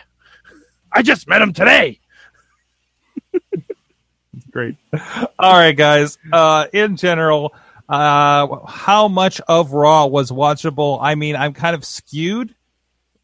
I 0.90 1.02
just 1.02 1.28
met 1.28 1.42
him 1.42 1.52
today." 1.52 2.00
Great. 4.52 4.78
All 5.38 5.54
right, 5.54 5.76
guys. 5.76 6.18
Uh, 6.32 6.68
in 6.72 6.96
general, 6.96 7.54
uh, 7.90 8.48
how 8.68 9.08
much 9.10 9.42
of 9.42 9.74
Raw 9.74 10.06
was 10.06 10.32
watchable? 10.32 11.00
I 11.02 11.16
mean, 11.16 11.36
I'm 11.36 11.54
kind 11.54 11.76
of 11.76 11.84
skewed, 11.84 12.56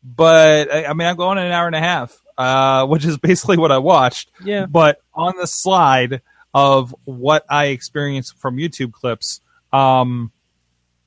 but 0.04 0.70
I, 0.74 0.86
I 0.88 0.94
mean, 0.94 1.08
I'm 1.08 1.16
going 1.16 1.38
an 1.38 1.52
hour 1.52 1.68
and 1.68 1.76
a 1.76 1.80
half, 1.80 2.20
uh, 2.38 2.86
which 2.88 3.06
is 3.06 3.18
basically 3.18 3.58
what 3.58 3.72
I 3.72 3.78
watched. 3.78 4.32
Yeah. 4.44 4.66
But 4.66 5.02
on 5.14 5.34
the 5.40 5.48
slide 5.48 6.22
of 6.54 6.96
what 7.06 7.46
I 7.50 7.68
experienced 7.68 8.38
from 8.38 8.58
YouTube 8.58 8.92
clips, 8.92 9.42
um, 9.72 10.32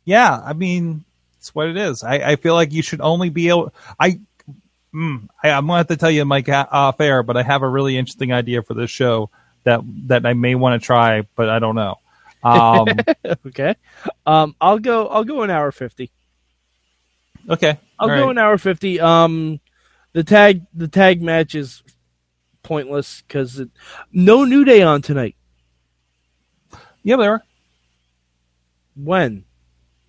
yeah, 0.04 0.40
I 0.44 0.52
mean, 0.52 1.04
it's 1.38 1.54
what 1.54 1.68
it 1.68 1.76
is. 1.76 2.04
I, 2.04 2.14
I 2.16 2.36
feel 2.36 2.54
like 2.54 2.72
you 2.72 2.82
should 2.82 3.00
only 3.00 3.30
be 3.30 3.48
able. 3.48 3.74
I 3.98 4.20
Mm, 4.94 5.28
I, 5.42 5.50
I'm 5.50 5.66
gonna 5.66 5.78
have 5.78 5.88
to 5.88 5.96
tell 5.96 6.10
you, 6.10 6.24
Mike, 6.24 6.48
uh, 6.48 6.66
off 6.70 7.00
air, 7.00 7.22
but 7.22 7.36
I 7.36 7.42
have 7.42 7.62
a 7.62 7.68
really 7.68 7.96
interesting 7.96 8.32
idea 8.32 8.62
for 8.62 8.74
this 8.74 8.90
show 8.90 9.30
that 9.64 9.80
that 10.08 10.26
I 10.26 10.34
may 10.34 10.54
want 10.54 10.80
to 10.80 10.84
try, 10.84 11.22
but 11.34 11.48
I 11.48 11.58
don't 11.58 11.74
know. 11.74 11.98
Um, 12.42 12.88
okay. 13.46 13.76
Um, 14.26 14.54
I'll 14.60 14.78
go. 14.78 15.06
I'll 15.06 15.24
go 15.24 15.42
an 15.42 15.50
hour 15.50 15.72
fifty. 15.72 16.10
okay, 17.48 17.78
I'll 17.98 18.10
all 18.10 18.16
go 18.16 18.24
right. 18.24 18.30
an 18.32 18.38
hour 18.38 18.58
fifty. 18.58 19.00
Um, 19.00 19.60
the 20.12 20.24
tag 20.24 20.66
the 20.74 20.88
tag 20.88 21.22
match 21.22 21.54
is 21.54 21.82
pointless 22.62 23.22
because 23.22 23.60
no 24.12 24.44
New 24.44 24.64
Day 24.64 24.82
on 24.82 25.02
tonight. 25.02 25.36
Yeah, 27.02 27.16
they 27.16 27.28
were. 27.28 27.42
When? 28.94 29.44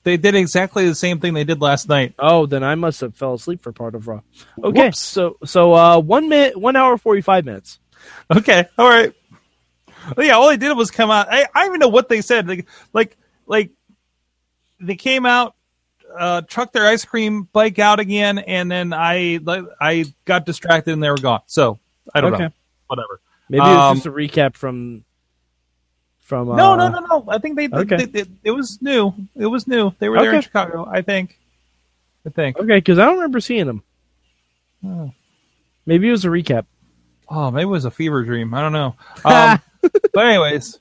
They 0.03 0.17
did 0.17 0.35
exactly 0.35 0.85
the 0.87 0.95
same 0.95 1.19
thing 1.19 1.33
they 1.33 1.45
did 1.45 1.61
last 1.61 1.87
night. 1.87 2.13
Oh, 2.19 2.45
then 2.45 2.63
I 2.63 2.75
must 2.75 2.99
have 3.01 3.15
fell 3.15 3.35
asleep 3.35 3.63
for 3.63 3.71
part 3.71 3.95
of 3.95 4.07
Raw. 4.07 4.21
Okay, 4.61 4.85
Whoops. 4.87 4.99
so 4.99 5.37
so 5.45 5.73
uh, 5.73 5.99
one 5.99 6.27
minute, 6.27 6.57
one 6.57 6.75
hour 6.75 6.97
forty 6.97 7.21
five 7.21 7.45
minutes. 7.45 7.79
Okay, 8.29 8.65
all 8.77 8.89
right. 8.89 9.13
Well, 10.17 10.27
yeah, 10.27 10.33
all 10.33 10.49
they 10.49 10.57
did 10.57 10.75
was 10.75 10.91
come 10.91 11.09
out. 11.09 11.31
I, 11.31 11.47
I 11.55 11.61
don't 11.61 11.67
even 11.67 11.79
know 11.79 11.87
what 11.87 12.09
they 12.09 12.19
said. 12.19 12.49
Like, 12.49 12.67
like, 12.91 13.15
like 13.45 13.71
they 14.81 14.95
came 14.95 15.25
out, 15.25 15.55
uh, 16.13 16.41
trucked 16.41 16.73
their 16.73 16.85
ice 16.85 17.05
cream 17.05 17.47
bike 17.53 17.79
out 17.79 18.01
again, 18.01 18.39
and 18.39 18.69
then 18.69 18.91
I, 18.91 19.39
I 19.79 20.03
got 20.25 20.45
distracted 20.45 20.91
and 20.91 21.01
they 21.01 21.09
were 21.09 21.15
gone. 21.15 21.43
So 21.45 21.79
I 22.13 22.21
don't 22.21 22.33
Okay. 22.33 22.43
know. 22.43 22.51
Whatever. 22.87 23.19
Maybe 23.49 23.59
it 23.63 23.67
was 23.67 23.91
Um, 23.91 23.95
just 23.97 24.07
a 24.07 24.11
recap 24.11 24.55
from 24.55 25.03
from. 26.21 26.49
Uh, 26.51 26.55
No, 26.55 26.75
no, 26.75 26.89
no, 26.89 26.99
no. 26.99 27.25
I 27.29 27.37
think 27.39 27.55
they. 27.57 27.67
okay. 27.69 27.97
they- 27.97 28.05
they- 28.23 28.31
it 28.43 28.51
was 28.51 28.81
new. 28.81 29.13
It 29.35 29.47
was 29.47 29.67
new. 29.67 29.91
They 29.99 30.09
were 30.09 30.19
there 30.19 30.33
in 30.35 30.41
Chicago. 30.41 30.87
I 30.89 31.01
think. 31.01 31.37
I 32.25 32.29
think. 32.29 32.57
Okay, 32.57 32.77
because 32.77 32.97
I 32.99 33.05
don't 33.05 33.15
remember 33.15 33.39
seeing 33.41 33.67
them. 33.67 33.83
Oh. 34.85 35.11
Maybe 35.85 36.07
it 36.07 36.11
was 36.11 36.23
a 36.25 36.29
recap. 36.29 36.65
Oh, 37.29 37.51
maybe 37.51 37.63
it 37.63 37.67
was 37.67 37.85
a 37.85 37.91
fever 37.91 38.23
dream. 38.23 38.53
I 38.53 38.61
don't 38.61 38.73
know. 38.73 38.95
Um, 39.25 39.59
but 40.13 40.25
anyways, 40.25 40.79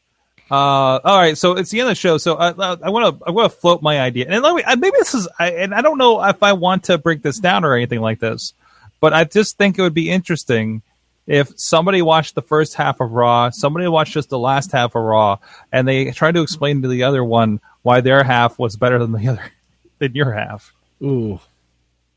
uh, 0.51 0.55
all 0.55 1.19
right. 1.19 1.37
So 1.37 1.53
it's 1.57 1.71
the 1.71 1.81
end 1.81 1.89
of 1.89 1.93
the 1.93 1.95
show. 1.97 2.19
So 2.19 2.37
I, 2.37 2.49
I 2.51 2.91
want 2.91 3.19
to 3.19 3.25
I 3.27 3.31
want 3.31 3.51
to 3.51 3.59
float 3.59 3.83
my 3.83 4.01
idea, 4.01 4.27
and 4.29 4.43
let 4.43 4.55
me, 4.55 4.63
uh, 4.63 4.77
maybe 4.77 4.95
this 4.99 5.15
is, 5.15 5.29
I, 5.39 5.51
and 5.53 5.75
I 5.75 5.83
don't 5.83 5.99
know 5.99 6.23
if 6.23 6.43
I 6.43 6.53
want 6.53 6.85
to 6.85 6.99
break 6.99 7.23
this 7.23 7.39
down 7.41 7.65
or 7.65 7.75
anything 7.75 8.01
like 8.01 8.21
this, 8.21 8.55
but 9.01 9.13
I 9.13 9.25
just 9.25 9.57
think 9.59 9.79
it 9.79 9.83
would 9.83 9.95
be 9.95 10.11
interesting 10.11 10.83
if 11.27 11.53
somebody 11.57 12.03
watched 12.03 12.35
the 12.35 12.43
first 12.43 12.75
half 12.75 13.01
of 13.01 13.13
Raw, 13.13 13.51
somebody 13.51 13.87
watched 13.89 14.13
just 14.13 14.29
the 14.29 14.39
last 14.39 14.73
half 14.73 14.95
of 14.95 15.03
Raw, 15.03 15.39
and 15.71 15.87
they 15.87 16.11
tried 16.11 16.35
to 16.35 16.43
explain 16.43 16.83
to 16.83 16.89
the 16.89 17.05
other 17.05 17.23
one 17.23 17.61
why 17.83 18.01
their 18.01 18.25
half 18.25 18.59
was 18.59 18.77
better 18.77 18.99
than 18.99 19.13
the 19.13 19.29
other 19.29 19.53
than 19.99 20.15
your 20.15 20.33
half. 20.33 20.73
Ooh, 21.03 21.41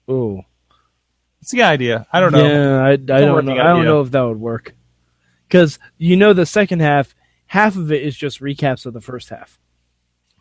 ooh. 0.09 0.41
It's 1.41 1.51
the 1.51 1.63
idea. 1.63 2.07
I 2.11 2.19
don't 2.19 2.31
know. 2.31 2.47
Yeah, 2.47 2.83
I, 2.83 2.91
I 2.91 2.95
don't 2.95 3.45
know. 3.45 3.53
I 3.53 3.63
don't 3.63 3.85
know 3.85 4.01
if 4.01 4.09
that 4.11 4.21
would 4.23 4.39
work. 4.39 4.73
Because 5.47 5.77
you 5.97 6.15
know, 6.15 6.33
the 6.33 6.45
second 6.45 6.79
half, 6.79 7.13
half 7.45 7.75
of 7.75 7.91
it 7.91 8.01
is 8.01 8.15
just 8.15 8.41
recaps 8.41 8.87
of 8.87 8.93
the 8.93 9.01
first 9.01 9.29
half. 9.29 9.59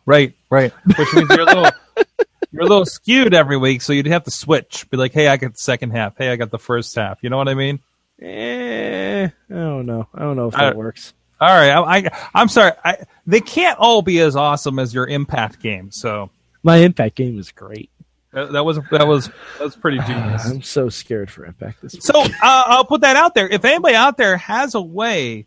Right, 0.07 0.33
right. 0.49 0.71
Which 0.97 1.13
means 1.13 1.29
you're 1.29 1.41
a 1.41 1.45
little 1.45 1.69
you're 2.51 2.63
a 2.63 2.67
little 2.67 2.85
skewed 2.85 3.35
every 3.35 3.57
week, 3.57 3.83
so 3.83 3.93
you'd 3.93 4.07
have 4.07 4.23
to 4.23 4.31
switch. 4.31 4.89
Be 4.89 4.97
like, 4.97 5.13
hey, 5.13 5.27
I 5.27 5.37
got 5.37 5.53
the 5.53 5.59
second 5.59 5.91
half. 5.91 6.17
Hey, 6.17 6.31
I 6.31 6.35
got 6.35 6.49
the 6.49 6.59
first 6.59 6.95
half. 6.95 7.19
You 7.21 7.29
know 7.29 7.37
what 7.37 7.49
I 7.49 7.53
mean? 7.53 7.79
Eh, 8.21 9.25
I 9.25 9.53
don't 9.53 9.85
know. 9.85 10.07
I 10.13 10.19
don't 10.21 10.35
know 10.35 10.47
if 10.47 10.55
I- 10.55 10.65
that 10.65 10.77
works. 10.77 11.13
All 11.41 11.49
right. 11.49 11.69
I, 11.71 11.97
I 12.07 12.27
I'm 12.33 12.47
sorry. 12.47 12.71
I, 12.83 12.97
they 13.27 13.41
can't 13.41 13.77
all 13.77 14.01
be 14.01 14.19
as 14.21 14.37
awesome 14.37 14.79
as 14.79 14.93
your 14.93 15.05
Impact 15.05 15.59
game. 15.61 15.91
So 15.91 16.29
My 16.63 16.77
Impact 16.77 17.15
game 17.15 17.37
is 17.37 17.51
great. 17.51 17.89
that, 18.31 18.53
that 18.53 18.63
was 18.63 18.79
that 18.91 19.05
was 19.05 19.27
that 19.27 19.63
was 19.65 19.75
pretty 19.75 19.99
genius. 19.99 20.45
I'm 20.45 20.61
so 20.61 20.87
scared 20.87 21.29
for 21.29 21.45
Impact 21.45 21.81
this 21.81 21.93
week. 21.93 22.03
So 22.03 22.21
uh, 22.21 22.29
I'll 22.41 22.85
put 22.85 23.01
that 23.01 23.17
out 23.17 23.35
there. 23.35 23.49
If 23.49 23.65
anybody 23.65 23.95
out 23.95 24.15
there 24.15 24.37
has 24.37 24.75
a 24.75 24.81
way, 24.81 25.45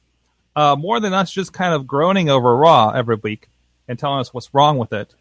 uh, 0.54 0.76
more 0.78 1.00
than 1.00 1.14
us 1.14 1.30
just 1.32 1.54
kind 1.54 1.72
of 1.72 1.86
groaning 1.86 2.28
over 2.28 2.54
Raw 2.54 2.90
every 2.90 3.16
week 3.16 3.48
and 3.88 3.98
telling 3.98 4.20
us 4.20 4.34
what's 4.34 4.52
wrong 4.52 4.76
with 4.76 4.92
it, 4.92 5.14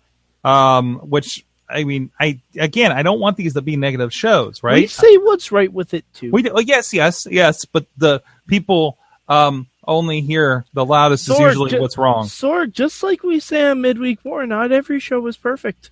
um, 0.44 0.98
which 0.98 1.46
I 1.70 1.84
mean, 1.84 2.12
I 2.20 2.40
again, 2.58 2.92
I 2.92 3.04
don't 3.04 3.20
want 3.20 3.36
these 3.38 3.54
to 3.56 3.62
be 3.62 3.76
negative 3.76 4.14
shows, 4.14 4.64
right? 4.64 4.82
We 4.82 4.88
say 4.88 5.18
what's 5.18 5.52
right 5.52 5.72
with 5.72 5.94
it 5.94 6.06
too. 6.14 6.32
We 6.32 6.44
do, 6.44 6.54
yes, 6.66 6.94
yes, 6.94 7.28
yes, 7.30 7.66
but 7.66 7.86
the 7.98 8.22
people 8.48 8.98
um, 9.28 9.68
only 9.86 10.22
hear 10.22 10.66
the 10.74 10.86
loudest 10.86 11.28
is 11.30 11.38
usually 11.40 11.72
ju- 11.72 11.82
what's 11.82 11.98
wrong. 11.98 12.26
Sorg, 12.28 12.72
just 12.72 13.04
like 13.04 13.24
we 13.24 13.40
say 13.42 13.68
on 13.70 13.82
midweek 13.82 14.24
war, 14.24 14.46
not 14.48 14.72
every 14.72 15.00
show 15.00 15.26
is 15.28 15.36
perfect. 15.38 15.92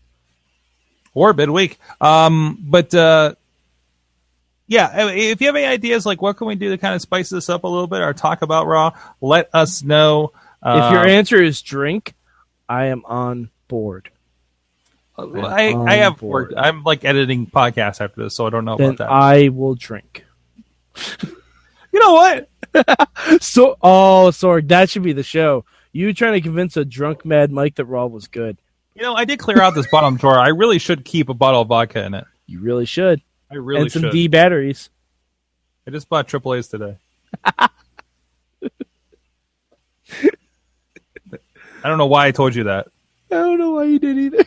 or 1.13 1.33
midweek. 1.33 1.77
Um, 1.99 2.57
but 2.61 2.93
uh, 2.95 3.35
yeah, 4.67 5.09
if 5.09 5.41
you 5.41 5.47
have 5.47 5.55
any 5.55 5.65
ideas, 5.65 6.05
like 6.05 6.21
what 6.21 6.37
can 6.37 6.47
we 6.47 6.55
do 6.55 6.69
to 6.69 6.77
kind 6.77 6.95
of 6.95 7.01
spice 7.01 7.29
this 7.29 7.49
up 7.49 7.63
a 7.65 7.67
little 7.67 7.87
bit 7.87 8.01
or 8.01 8.13
talk 8.13 8.41
about 8.41 8.65
Raw, 8.67 8.91
let 9.21 9.49
us 9.53 9.83
know. 9.83 10.31
Uh, 10.63 10.81
if 10.87 10.93
your 10.93 11.05
answer 11.05 11.41
is 11.41 11.61
drink, 11.61 12.13
I 12.67 12.85
am 12.85 13.03
on 13.05 13.49
board. 13.67 14.09
I, 15.17 15.73
I 15.73 15.95
have 15.95 16.17
board. 16.17 16.49
worked. 16.49 16.53
I'm 16.57 16.83
like 16.83 17.05
editing 17.05 17.47
podcasts 17.47 18.01
after 18.01 18.23
this, 18.23 18.35
so 18.35 18.45
I 18.45 18.49
don't 18.49 18.65
know 18.65 18.77
Then 18.77 18.95
about 18.95 18.97
that. 18.97 19.11
I 19.11 19.49
will 19.49 19.75
drink. 19.75 20.25
you 21.23 21.99
know 21.99 22.13
what? 22.13 22.49
So, 23.39 23.77
oh, 23.81 24.27
Sorg, 24.31 24.67
that 24.67 24.89
should 24.89 25.03
be 25.03 25.13
the 25.13 25.23
show. 25.23 25.63
You 25.93 26.13
trying 26.13 26.33
to 26.33 26.41
convince 26.41 26.75
a 26.75 26.83
drunk 26.83 27.23
Mad 27.23 27.51
Mike 27.51 27.75
that 27.75 27.85
Raw 27.85 28.05
was 28.05 28.27
good. 28.27 28.57
You 28.95 29.01
know, 29.01 29.15
I 29.15 29.23
did 29.23 29.39
clear 29.39 29.61
out 29.61 29.75
this 29.75 29.87
bottom 29.87 30.17
drawer. 30.17 30.37
I 30.37 30.49
really 30.49 30.77
should 30.77 31.05
keep 31.05 31.29
a 31.29 31.33
bottle 31.33 31.61
of 31.61 31.69
vodka 31.69 32.03
in 32.05 32.13
it. 32.13 32.25
You 32.47 32.59
really 32.59 32.85
should. 32.85 33.21
I 33.49 33.55
really 33.55 33.83
and 33.83 33.91
some 33.91 34.01
should. 34.03 34.11
D 34.11 34.27
batteries. 34.27 34.89
I 35.87 35.91
just 35.91 36.09
bought 36.09 36.27
triple 36.27 36.53
A's 36.53 36.67
today. 36.67 36.97
I 37.45 37.69
don't 41.83 41.97
know 41.97 42.07
why 42.07 42.27
I 42.27 42.31
told 42.31 42.55
you 42.55 42.65
that. 42.65 42.87
I 43.31 43.35
don't 43.35 43.57
know 43.57 43.71
why 43.71 43.85
you 43.85 43.99
did 43.99 44.17
either. 44.17 44.45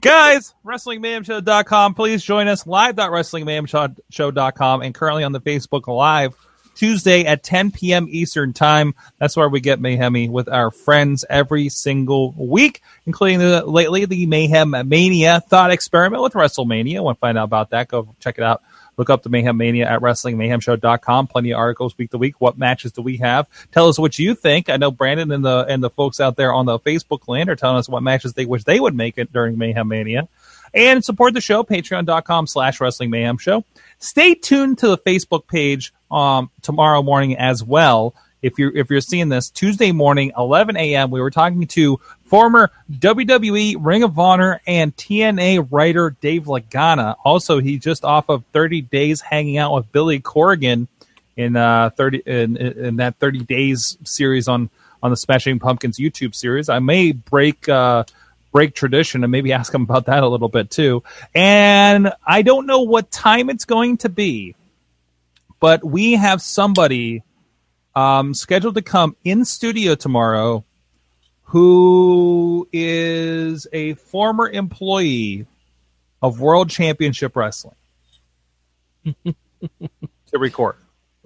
Guys, 0.00 0.54
WrestlingMayhemShow.com. 0.64 1.94
Please 1.94 2.22
join 2.22 2.46
us 2.48 2.66
live.WrestlingMayhemShow.com 2.66 4.82
and 4.82 4.94
currently 4.94 5.24
on 5.24 5.32
the 5.32 5.42
Facebook 5.42 5.86
Live 5.88 6.34
Tuesday 6.74 7.26
at 7.26 7.42
10 7.42 7.72
p.m. 7.72 8.06
Eastern 8.08 8.54
Time. 8.54 8.94
That's 9.18 9.36
where 9.36 9.50
we 9.50 9.60
get 9.60 9.78
Mayhemy 9.78 10.30
with 10.30 10.48
our 10.48 10.70
friends 10.70 11.26
every 11.28 11.68
single 11.68 12.32
week, 12.32 12.80
including 13.04 13.40
the, 13.40 13.66
lately 13.66 14.06
the 14.06 14.24
Mayhem 14.24 14.74
Mania 14.88 15.40
Thought 15.40 15.70
Experiment 15.70 16.22
with 16.22 16.32
WrestleMania. 16.32 17.02
Want 17.02 17.18
to 17.18 17.20
find 17.20 17.36
out 17.36 17.44
about 17.44 17.68
that? 17.70 17.88
Go 17.88 18.14
check 18.20 18.38
it 18.38 18.44
out. 18.44 18.62
Look 18.96 19.10
up 19.10 19.22
the 19.22 19.28
Mayhem 19.28 19.56
Mania 19.56 19.88
at 19.88 20.00
WrestlingMayhemShow.com. 20.00 21.26
Plenty 21.26 21.52
of 21.52 21.58
articles 21.58 21.96
week 21.96 22.10
to 22.10 22.18
week. 22.18 22.40
What 22.40 22.58
matches 22.58 22.92
do 22.92 23.02
we 23.02 23.16
have? 23.18 23.48
Tell 23.72 23.88
us 23.88 23.98
what 23.98 24.18
you 24.18 24.34
think. 24.34 24.68
I 24.68 24.76
know 24.76 24.90
Brandon 24.90 25.30
and 25.32 25.44
the 25.44 25.64
and 25.68 25.82
the 25.82 25.90
folks 25.90 26.20
out 26.20 26.36
there 26.36 26.52
on 26.52 26.66
the 26.66 26.78
Facebook 26.78 27.28
land 27.28 27.48
are 27.48 27.56
telling 27.56 27.78
us 27.78 27.88
what 27.88 28.02
matches 28.02 28.34
they 28.34 28.46
wish 28.46 28.64
they 28.64 28.80
would 28.80 28.94
make 28.94 29.18
it 29.18 29.32
during 29.32 29.58
Mayhem 29.58 29.88
Mania. 29.88 30.28
And 30.72 31.04
support 31.04 31.34
the 31.34 31.40
show, 31.40 31.64
patreon.com 31.64 32.46
slash 32.46 32.80
wrestling 32.80 33.10
mayhem 33.10 33.38
show. 33.38 33.64
Stay 33.98 34.34
tuned 34.34 34.78
to 34.78 34.88
the 34.88 34.98
Facebook 34.98 35.48
page 35.48 35.92
um, 36.10 36.50
tomorrow 36.62 37.02
morning 37.02 37.36
as 37.36 37.62
well. 37.64 38.14
If 38.42 38.58
you're 38.58 38.74
if 38.76 38.90
you're 38.90 39.00
seeing 39.00 39.28
this 39.28 39.50
Tuesday 39.50 39.92
morning, 39.92 40.32
11 40.36 40.76
a.m., 40.76 41.10
we 41.10 41.20
were 41.20 41.30
talking 41.30 41.66
to 41.66 42.00
former 42.24 42.70
WWE 42.90 43.76
Ring 43.78 44.02
of 44.02 44.18
Honor 44.18 44.60
and 44.66 44.96
TNA 44.96 45.68
writer 45.70 46.16
Dave 46.20 46.44
Lagana. 46.44 47.16
Also, 47.24 47.58
he 47.58 47.78
just 47.78 48.04
off 48.04 48.28
of 48.28 48.44
30 48.52 48.82
days 48.82 49.20
hanging 49.20 49.58
out 49.58 49.74
with 49.74 49.92
Billy 49.92 50.20
Corgan 50.20 50.88
in 51.36 51.56
uh 51.56 51.90
30 51.90 52.22
in, 52.26 52.56
in 52.56 52.96
that 52.96 53.16
30 53.16 53.40
days 53.40 53.98
series 54.04 54.48
on 54.48 54.70
on 55.02 55.10
the 55.10 55.16
Smashing 55.16 55.58
Pumpkins 55.58 55.98
YouTube 55.98 56.34
series. 56.34 56.68
I 56.68 56.78
may 56.78 57.12
break 57.12 57.68
uh 57.68 58.04
break 58.52 58.74
tradition 58.74 59.22
and 59.22 59.30
maybe 59.30 59.52
ask 59.60 59.74
him 59.74 59.82
about 59.82 60.06
that 60.06 60.22
a 60.22 60.28
little 60.28 60.48
bit 60.48 60.70
too. 60.70 61.02
And 61.34 62.12
I 62.26 62.42
don't 62.42 62.66
know 62.66 62.82
what 62.82 63.10
time 63.10 63.50
it's 63.50 63.64
going 63.64 63.98
to 63.98 64.08
be, 64.08 64.54
but 65.58 65.84
we 65.84 66.12
have 66.12 66.40
somebody 66.40 67.22
um, 67.94 68.34
scheduled 68.34 68.74
to 68.76 68.82
come 68.82 69.16
in 69.24 69.44
studio 69.44 69.94
tomorrow 69.94 70.64
who 71.50 72.68
is 72.72 73.66
a 73.72 73.94
former 73.94 74.48
employee 74.48 75.46
of 76.22 76.40
World 76.40 76.70
Championship 76.70 77.34
Wrestling 77.34 77.74
to 79.24 80.38
record. 80.38 80.76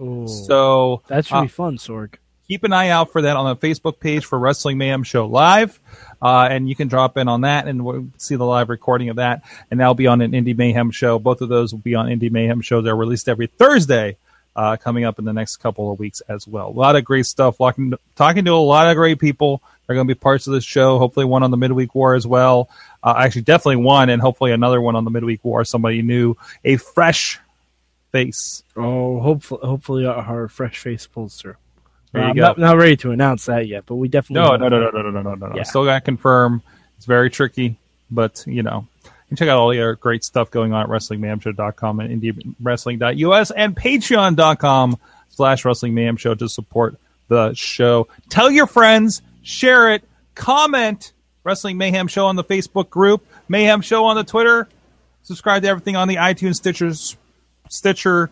Ooh, 0.01 0.27
So 0.27 1.03
that 1.09 1.27
should 1.27 1.35
uh, 1.35 1.43
be 1.43 1.49
fun, 1.49 1.77
Sorg. 1.77 2.15
keep 2.49 2.65
an 2.65 2.73
eye 2.73 2.89
out 2.89 3.13
for 3.13 3.21
that 3.23 3.37
on 3.37 3.47
the 3.47 3.57
Facebook 3.57 4.01
page 4.01 4.25
for 4.25 4.39
Wrestling 4.39 4.79
Mayhem 4.79 5.03
Show 5.03 5.27
Live. 5.27 5.79
Uh, 6.23 6.49
and 6.51 6.71
you 6.71 6.75
can 6.75 6.89
drop 6.89 7.19
in 7.19 7.29
on 7.29 7.43
that 7.43 7.69
and 7.69 7.85
we'll 7.85 8.09
see 8.17 8.37
the 8.37 8.45
live 8.45 8.71
recording 8.71 9.11
of 9.11 9.17
that. 9.17 9.43
And 9.71 9.79
that'll 9.79 9.95
be 9.95 10.07
on 10.07 10.23
an 10.23 10.33
Indie 10.33 10.57
Mayhem 10.57 10.91
show. 10.91 11.19
Both 11.19 11.43
of 11.43 11.51
those 11.51 11.73
will 11.73 11.81
be 11.81 11.95
on 11.95 12.07
Indie 12.07 12.31
Mayhem 12.31 12.63
show. 12.63 12.81
They're 12.81 12.97
released 12.97 13.29
every 13.29 13.49
Thursday, 13.49 14.17
uh, 14.57 14.77
coming 14.77 15.05
up 15.05 15.19
in 15.19 15.25
the 15.25 15.33
next 15.33 15.57
couple 15.57 15.91
of 15.91 15.99
weeks 15.99 16.21
as 16.29 16.47
well. 16.47 16.69
A 16.69 16.71
lot 16.71 16.97
of 16.97 17.05
great 17.05 17.27
stuff. 17.27 17.59
Talking, 17.59 17.95
talking 18.17 18.45
to 18.45 18.53
a 18.53 18.57
lot 18.57 18.89
of 18.89 18.97
great 18.97 19.19
people. 19.19 19.63
They're 19.87 19.95
going 19.95 20.09
to 20.09 20.15
be 20.15 20.19
parts 20.19 20.47
of 20.47 20.55
this 20.55 20.65
show. 20.65 20.99
Hopefully, 20.99 21.27
one 21.27 21.43
on 21.43 21.51
the 21.51 21.57
Midweek 21.57 21.95
War 21.95 22.15
as 22.15 22.27
well. 22.27 22.71
Uh, 23.03 23.15
actually, 23.19 23.43
definitely 23.43 23.85
one, 23.85 24.09
and 24.09 24.23
hopefully 24.23 24.53
another 24.53 24.81
one 24.81 24.97
on 24.97 25.05
the 25.05 25.11
Midweek 25.11 25.45
War. 25.45 25.65
Somebody 25.65 26.01
new, 26.03 26.37
a 26.65 26.77
fresh 26.77 27.39
face. 28.11 28.63
Oh, 28.77 29.21
hopefully, 29.21 29.61
hopefully 29.63 30.07
our 30.07 30.49
fresh 30.49 30.79
face 30.79 31.07
pulls 31.07 31.37
through. 31.37 31.57
There 32.13 32.23
you 32.23 32.29
I'm 32.29 32.37
go. 32.37 32.43
Not, 32.43 32.59
not 32.59 32.77
ready 32.77 32.97
to 32.99 33.11
announce 33.11 33.47
that 33.47 33.67
yet, 33.67 33.85
but 33.87 33.97
we 33.97 34.09
definitely. 34.09 34.49
No, 34.49 34.57
no, 34.57 34.69
no, 34.69 34.91
no, 34.91 35.03
no, 35.03 35.11
no, 35.11 35.21
no, 35.21 35.35
no, 35.35 35.47
no. 35.49 35.57
Yeah. 35.57 35.65
Still 35.65 35.85
got 35.85 35.97
to 35.97 36.01
confirm. 36.01 36.63
It's 36.97 37.07
very 37.07 37.29
tricky, 37.29 37.77
but 38.11 38.45
you 38.47 38.63
know, 38.63 38.87
check 39.37 39.49
out 39.49 39.59
all 39.59 39.71
the 39.71 39.81
other 39.81 39.97
great 39.97 40.25
stuff 40.25 40.51
going 40.51 40.73
on 40.73 40.83
at 40.83 40.89
WrestlingMayhemShow.com 40.89 42.01
and 42.01 42.23
IndieWrestling.us 42.23 43.51
and 43.51 43.77
Patreon.com 43.77 44.99
slash 45.31 45.65
Wrestling 45.65 45.95
Mayhem 45.95 46.17
Show 46.17 46.35
to 46.35 46.49
support 46.49 46.97
the 47.29 47.55
show. 47.55 48.09
Tell 48.29 48.51
your 48.51 48.67
friends, 48.67 49.23
share 49.43 49.93
it, 49.93 50.05
comment 50.35 51.13
Wrestling 51.43 51.77
Mayhem 51.77 52.09
Show 52.09 52.27
on 52.27 52.37
the 52.37 52.45
Facebook 52.45 52.91
group, 52.91 53.27
Mayhem 53.49 53.81
Show 53.83 54.07
on 54.07 54.17
the 54.17 54.25
Twitter. 54.25 54.69
Subscribe 55.23 55.63
to 55.63 55.69
everything 55.69 55.97
on 55.97 56.09
the 56.09 56.17
iTunes, 56.17 56.61
Stitchers, 56.61 57.17
Stitcher, 57.69 58.31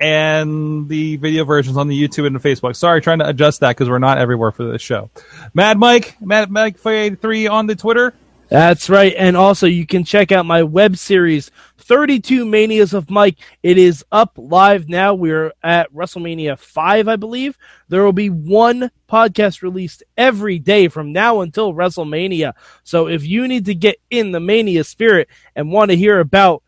and 0.00 0.88
the 0.88 1.16
video 1.16 1.44
versions 1.44 1.76
on 1.76 1.88
the 1.88 2.08
YouTube 2.08 2.26
and 2.26 2.36
the 2.36 2.40
Facebook. 2.40 2.76
Sorry, 2.76 3.00
trying 3.00 3.20
to 3.20 3.28
adjust 3.28 3.60
that 3.60 3.70
because 3.70 3.88
we're 3.88 3.98
not 3.98 4.18
everywhere 4.18 4.50
for 4.50 4.64
this 4.64 4.82
show. 4.82 5.10
Mad 5.54 5.78
Mike, 5.78 6.16
Mad 6.20 6.50
Mike 6.50 6.78
three 6.78 7.46
on 7.46 7.66
the 7.66 7.76
Twitter. 7.76 8.12
That's 8.48 8.90
right. 8.90 9.14
And 9.16 9.36
also, 9.36 9.66
you 9.66 9.86
can 9.86 10.04
check 10.04 10.30
out 10.30 10.46
my 10.46 10.62
web 10.62 10.96
series, 10.96 11.50
32 11.78 12.44
Manias 12.44 12.92
of 12.92 13.10
Mike. 13.10 13.38
It 13.62 13.78
is 13.78 14.04
up 14.12 14.32
live 14.36 14.88
now. 14.88 15.14
We're 15.14 15.52
at 15.62 15.92
WrestleMania 15.92 16.58
5, 16.58 17.08
I 17.08 17.16
believe. 17.16 17.58
There 17.88 18.04
will 18.04 18.12
be 18.12 18.30
one 18.30 18.90
podcast 19.10 19.62
released 19.62 20.02
every 20.16 20.58
day 20.58 20.88
from 20.88 21.12
now 21.12 21.40
until 21.40 21.74
WrestleMania. 21.74 22.52
So 22.84 23.08
if 23.08 23.26
you 23.26 23.48
need 23.48 23.64
to 23.66 23.74
get 23.74 23.96
in 24.10 24.32
the 24.32 24.40
Mania 24.40 24.84
spirit 24.84 25.28
and 25.56 25.72
want 25.72 25.90
to 25.90 25.96
hear 25.96 26.20
about 26.20 26.62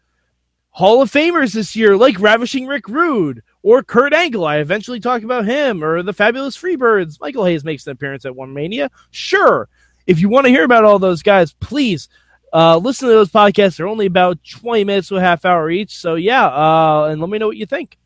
Hall 0.71 1.01
of 1.01 1.11
Famers 1.11 1.55
this 1.55 1.75
year, 1.75 1.97
like 1.97 2.21
Ravishing 2.21 2.67
Rick 2.67 2.89
Rude 2.89 3.43
or 3.63 3.83
Kurt 3.83 4.13
Angle, 4.13 4.45
I 4.45 4.59
eventually 4.59 5.01
talk 5.01 5.23
about 5.23 5.47
him, 5.47 5.83
or 5.83 6.03
the 6.03 6.13
Fabulous 6.13 6.57
Freebirds. 6.57 7.21
Michael 7.21 7.47
Hayes 7.47 7.65
makes 7.65 7.87
an 7.87 7.93
appearance 7.93 8.27
at 8.27 8.37
One 8.37 8.53
Mania. 8.53 8.91
Sure. 9.11 9.69
If 10.07 10.21
you 10.21 10.29
want 10.29 10.47
to 10.47 10.51
hear 10.51 10.65
about 10.65 10.85
all 10.85 10.99
those 10.99 11.23
guys, 11.23 11.53
please 11.53 12.09
uh, 12.53 12.79
listen 12.79 13.09
to 13.09 13.15
those 13.15 13.31
podcasts. 13.31 13.77
They're 13.77 13.89
only 13.89 14.07
about 14.07 14.39
20 14.49 14.85
minutes 14.85 15.09
to 15.09 15.17
a 15.17 15.21
half 15.21 15.45
hour 15.45 15.71
each. 15.71 15.97
So, 15.97 16.15
yeah, 16.15 16.47
uh, 16.47 17.09
and 17.11 17.21
let 17.21 17.29
me 17.29 17.39
know 17.39 17.49
what 17.49 17.57
you 17.57 17.67
think. 17.67 17.99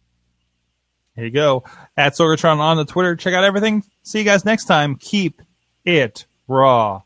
There 1.16 1.24
you 1.26 1.30
go. 1.30 1.64
At 1.96 2.14
Sorgatron 2.14 2.58
on 2.58 2.76
the 2.76 2.84
Twitter. 2.84 3.16
Check 3.16 3.34
out 3.34 3.44
everything. 3.44 3.84
See 4.02 4.20
you 4.20 4.24
guys 4.24 4.44
next 4.44 4.64
time. 4.64 4.96
Keep 4.96 5.42
it 5.84 6.26
raw. 6.48 7.02